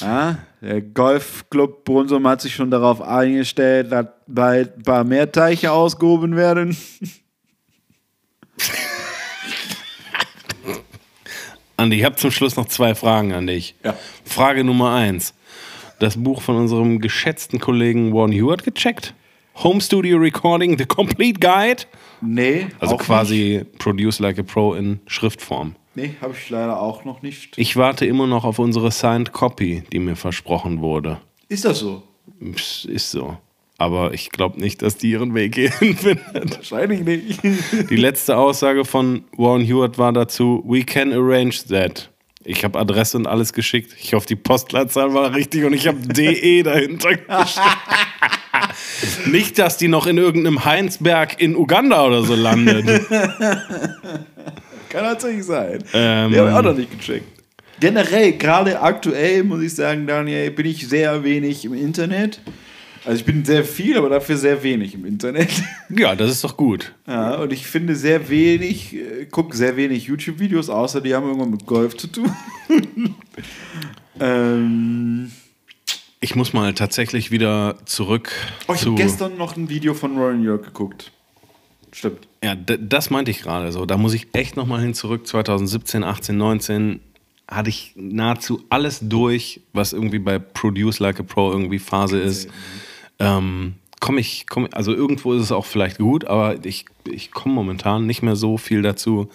[0.00, 5.70] Ja, der Golfclub Brunsum hat sich schon darauf eingestellt, dass bald ein paar mehr Teiche
[5.70, 6.76] ausgehoben werden.
[11.76, 13.74] Andi, ich habe zum Schluss noch zwei Fragen an dich.
[13.84, 13.94] Ja.
[14.24, 15.34] Frage Nummer eins.
[15.98, 19.14] Das Buch von unserem geschätzten Kollegen Warren Hewitt gecheckt?
[19.62, 21.84] Home Studio Recording, The Complete Guide?
[22.20, 25.74] Nee, Also quasi Produce Like a Pro in Schriftform.
[25.94, 26.10] Nicht.
[26.10, 27.56] Nee, habe ich leider auch noch nicht.
[27.56, 31.18] Ich warte immer noch auf unsere Signed Copy, die mir versprochen wurde.
[31.48, 32.02] Ist das so?
[32.86, 33.38] Ist so.
[33.78, 36.56] Aber ich glaube nicht, dass die ihren Weg hierhin findet.
[36.56, 37.40] Wahrscheinlich nicht.
[37.90, 42.10] Die letzte Aussage von Warren Hewitt war dazu: We can arrange that.
[42.44, 43.92] Ich habe Adresse und alles geschickt.
[44.00, 47.26] Ich hoffe, die Postleitzahl war richtig und ich habe DE dahinter geschickt.
[49.26, 52.86] Nicht, dass die noch in irgendeinem Heinsberg in Uganda oder so landet.
[53.08, 55.82] Kann tatsächlich sein.
[55.92, 57.26] Ähm, Die habe ich auch noch nicht gecheckt.
[57.80, 62.40] Generell, gerade aktuell, muss ich sagen, Daniel, bin ich sehr wenig im Internet.
[63.06, 65.48] Also ich bin sehr viel, aber dafür sehr wenig im Internet.
[65.88, 66.92] Ja, das ist doch gut.
[67.06, 71.52] Ja, und ich finde sehr wenig, äh, gucke sehr wenig YouTube-Videos, außer die haben irgendwann
[71.52, 72.34] mit Golf zu tun.
[74.20, 75.30] ähm,
[76.18, 78.32] Ich muss mal tatsächlich wieder zurück
[78.66, 78.90] oh, ich zu.
[78.90, 81.12] habe gestern noch ein Video von Rowan York geguckt.
[81.92, 82.26] Stimmt.
[82.42, 83.86] Ja, das meinte ich gerade so.
[83.86, 85.28] Da muss ich echt nochmal hin zurück.
[85.28, 87.00] 2017, 18, 19
[87.48, 92.48] hatte ich nahezu alles durch, was irgendwie bei Produce Like a Pro irgendwie Phase ist.
[93.18, 97.54] Ähm, komme ich, komm, also irgendwo ist es auch vielleicht gut, aber ich, ich komme
[97.54, 99.28] momentan nicht mehr so viel dazu.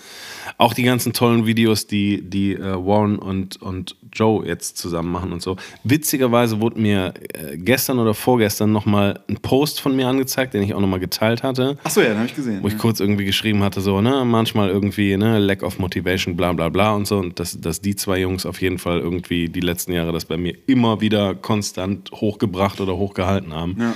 [0.58, 5.34] Auch die ganzen tollen Videos, die, die äh, Warren und, und Joe jetzt zusammen machen
[5.34, 5.58] und so.
[5.84, 10.74] Witzigerweise wurde mir äh, gestern oder vorgestern nochmal ein Post von mir angezeigt, den ich
[10.74, 12.62] auch nochmal geteilt hatte Achso, ja, den habe ich gesehen.
[12.62, 12.80] wo ich ja.
[12.80, 16.94] kurz irgendwie geschrieben hatte, so, ne, manchmal irgendwie, ne, Lack of Motivation, bla bla bla
[16.94, 17.18] und so.
[17.18, 20.38] Und dass, dass die zwei Jungs auf jeden Fall irgendwie die letzten Jahre das bei
[20.38, 23.76] mir immer wieder konstant hochgebracht oder hochgehalten haben.
[23.80, 23.94] Ja.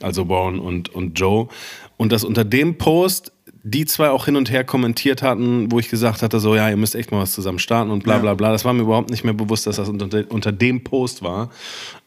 [0.00, 1.48] Also Warren und, und Joe.
[1.96, 3.32] Und dass unter dem Post
[3.64, 6.76] die zwei auch hin und her kommentiert hatten, wo ich gesagt hatte, so, ja, ihr
[6.76, 8.50] müsst echt mal was zusammen starten und bla bla bla.
[8.52, 11.50] Das war mir überhaupt nicht mehr bewusst, dass das unter, unter dem Post war.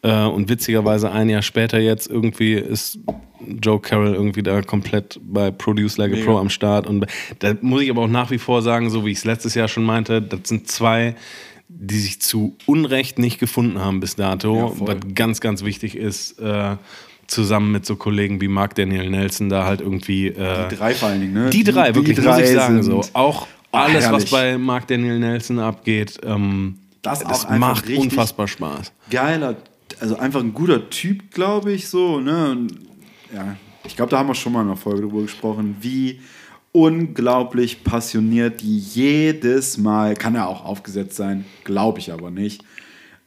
[0.01, 2.99] Äh, und witzigerweise ein Jahr später jetzt irgendwie ist
[3.61, 6.23] Joe Carroll irgendwie da komplett bei Produce Like a.
[6.23, 6.87] Pro am Start.
[6.87, 7.05] Und
[7.39, 9.67] da muss ich aber auch nach wie vor sagen, so wie ich es letztes Jahr
[9.67, 11.15] schon meinte, das sind zwei,
[11.67, 14.55] die sich zu Unrecht nicht gefunden haben bis dato.
[14.55, 16.77] Ja, was ganz, ganz wichtig ist, äh,
[17.31, 20.27] zusammen mit so Kollegen wie Mark Daniel Nelson da halt irgendwie.
[20.27, 21.49] Äh, Die drei vor allen Dingen, ne?
[21.49, 22.83] die drei, wirklich, muss ich sagen.
[22.83, 23.01] So.
[23.13, 24.31] Auch Ah, alles, was herrlich.
[24.31, 28.91] bei Mark Daniel Nelson abgeht, ähm, Das das, macht unfassbar Spaß.
[29.09, 29.55] Geiler
[29.99, 32.51] also einfach ein guter Typ, glaube ich, so, ne?
[32.51, 32.73] Und,
[33.33, 33.55] ja,
[33.85, 36.19] ich glaube, da haben wir schon mal in einer Folge drüber gesprochen, wie
[36.71, 42.63] unglaublich passioniert die jedes Mal, kann ja auch aufgesetzt sein, glaube ich aber nicht,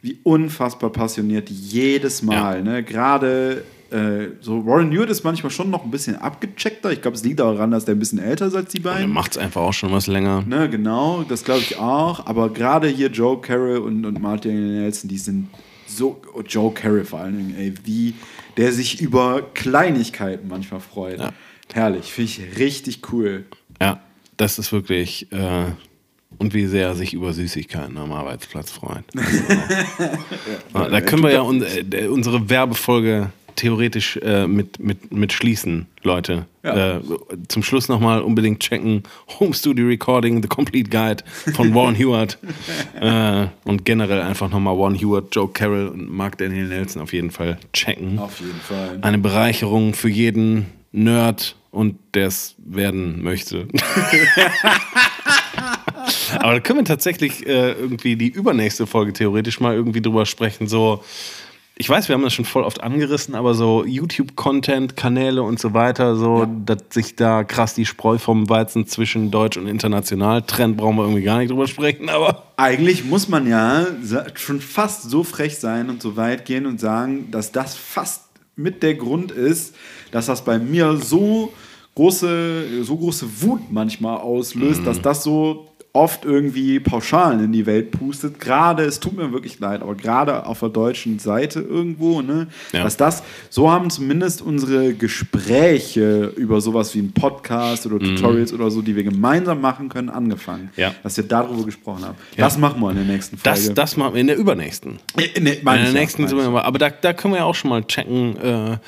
[0.03, 2.83] wie unfassbar passioniert die jedes Mal, ne?
[2.83, 3.65] Gerade
[3.95, 6.91] äh, so Warren Hewitt ist manchmal schon noch ein bisschen abgecheckter.
[6.91, 9.13] Ich glaube, es liegt daran, dass der ein bisschen älter ist als die Der beiden.
[9.13, 10.43] macht es einfach auch schon was länger.
[10.49, 12.27] Ne, genau, das glaube ich auch.
[12.27, 15.49] Aber gerade hier Joe Carroll und, und Martin Nelson, die sind
[15.87, 18.15] so, oh, Joe Carroll vor allen Dingen, ey, wie
[18.57, 21.21] der sich über Kleinigkeiten manchmal freut.
[21.21, 21.33] Ja.
[21.73, 23.45] Herrlich, finde ich richtig cool.
[23.81, 24.01] Ja,
[24.37, 25.31] das ist wirklich.
[25.33, 25.67] Äh,
[26.39, 29.05] und wie sehr er sich über Süßigkeiten am Arbeitsplatz freut.
[30.75, 35.87] ja, da können wir ja un äh, unsere Werbefolge theoretisch äh, mit, mit, mit schließen,
[36.03, 36.47] Leute.
[36.63, 36.97] Ja.
[36.97, 37.01] Äh,
[37.49, 39.03] zum Schluss nochmal unbedingt checken:
[39.41, 41.25] Home Studio Recording, The Complete Guide
[41.55, 42.39] von Warren Hewitt.
[43.01, 47.31] äh, und generell einfach nochmal Warren Hewitt, Joe Carroll und Mark Daniel Nelson auf jeden
[47.31, 48.19] Fall checken.
[48.19, 48.99] Auf jeden Fall.
[49.03, 53.67] Eine Bereicherung für jeden Nerd und der es werden möchte.
[56.39, 60.69] Aber da können wir tatsächlich äh, irgendwie die übernächste Folge theoretisch mal irgendwie drüber sprechen.
[60.69, 61.03] So,
[61.77, 65.75] ich weiß, wir haben das schon voll oft angerissen, aber so YouTube-Content, Kanäle und so
[65.75, 70.77] weiter, so, dass sich da krass die Spreu vom Weizen zwischen deutsch und international trennt,
[70.77, 72.45] brauchen wir irgendwie gar nicht drüber sprechen, aber.
[72.57, 73.87] Eigentlich muss man ja
[74.35, 78.23] schon fast so frech sein und so weit gehen und sagen, dass das fast
[78.55, 79.75] mit der Grund ist,
[80.13, 81.53] dass das bei mir so
[81.97, 84.85] große, so große Wut manchmal auslöst, Mhm.
[84.85, 88.41] dass das so oft irgendwie Pauschalen in die Welt pustet.
[88.41, 92.83] Gerade, es tut mir wirklich leid, aber gerade auf der deutschen Seite irgendwo, ne, Ja.
[92.83, 98.73] dass das, so haben zumindest unsere Gespräche über sowas wie ein Podcast oder Tutorials oder
[98.73, 100.65] so, die wir gemeinsam machen können, angefangen.
[100.75, 100.83] Mhm.
[100.83, 100.95] Ja.
[101.05, 102.17] Dass wir darüber gesprochen haben.
[102.37, 102.45] Ja.
[102.45, 103.61] Das machen wir in der nächsten Folge.
[103.67, 104.99] Das, das machen wir in der übernächsten.
[105.37, 107.85] In der ich ja, nächsten aber, aber da, da können wir ja auch schon mal
[107.85, 108.79] checken, äh,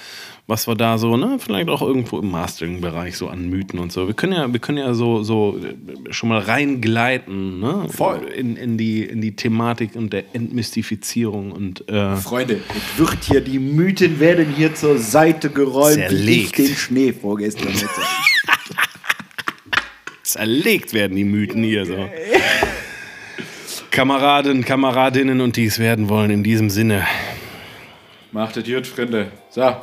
[0.48, 4.06] was wir da so, ne, vielleicht auch irgendwo im Mastering-Bereich so an Mythen und so.
[4.06, 7.86] Wir können ja, wir können ja so, so äh, schon mal reingleiten, ne?
[7.88, 8.26] Voll.
[8.28, 13.40] In, in, die, in die Thematik und der Entmystifizierung und äh, Freunde, es wird hier,
[13.40, 16.58] die Mythen werden hier zur Seite geräumt, Zerlegt.
[16.58, 17.72] den Schnee vorgestern
[20.22, 22.08] zerlegt werden die Mythen hier so.
[23.90, 27.06] Kameraden, Kameradinnen und die es werden wollen, in diesem Sinne.
[28.32, 29.32] Macht es gut, Freunde.
[29.48, 29.74] So.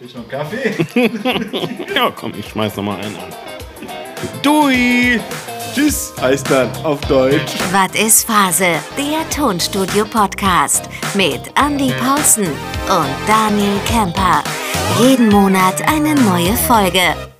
[0.00, 0.74] Ich noch einen Kaffee?
[1.94, 3.32] Ja, komm, ich schmeiß noch mal einen an.
[4.42, 5.20] Dui!
[5.74, 7.52] Tschüss, heißt dann auf Deutsch.
[7.72, 8.76] Was ist Phase?
[8.96, 14.42] Der Tonstudio-Podcast mit Andy Paulsen und Daniel Kemper.
[15.00, 17.33] Jeden Monat eine neue Folge.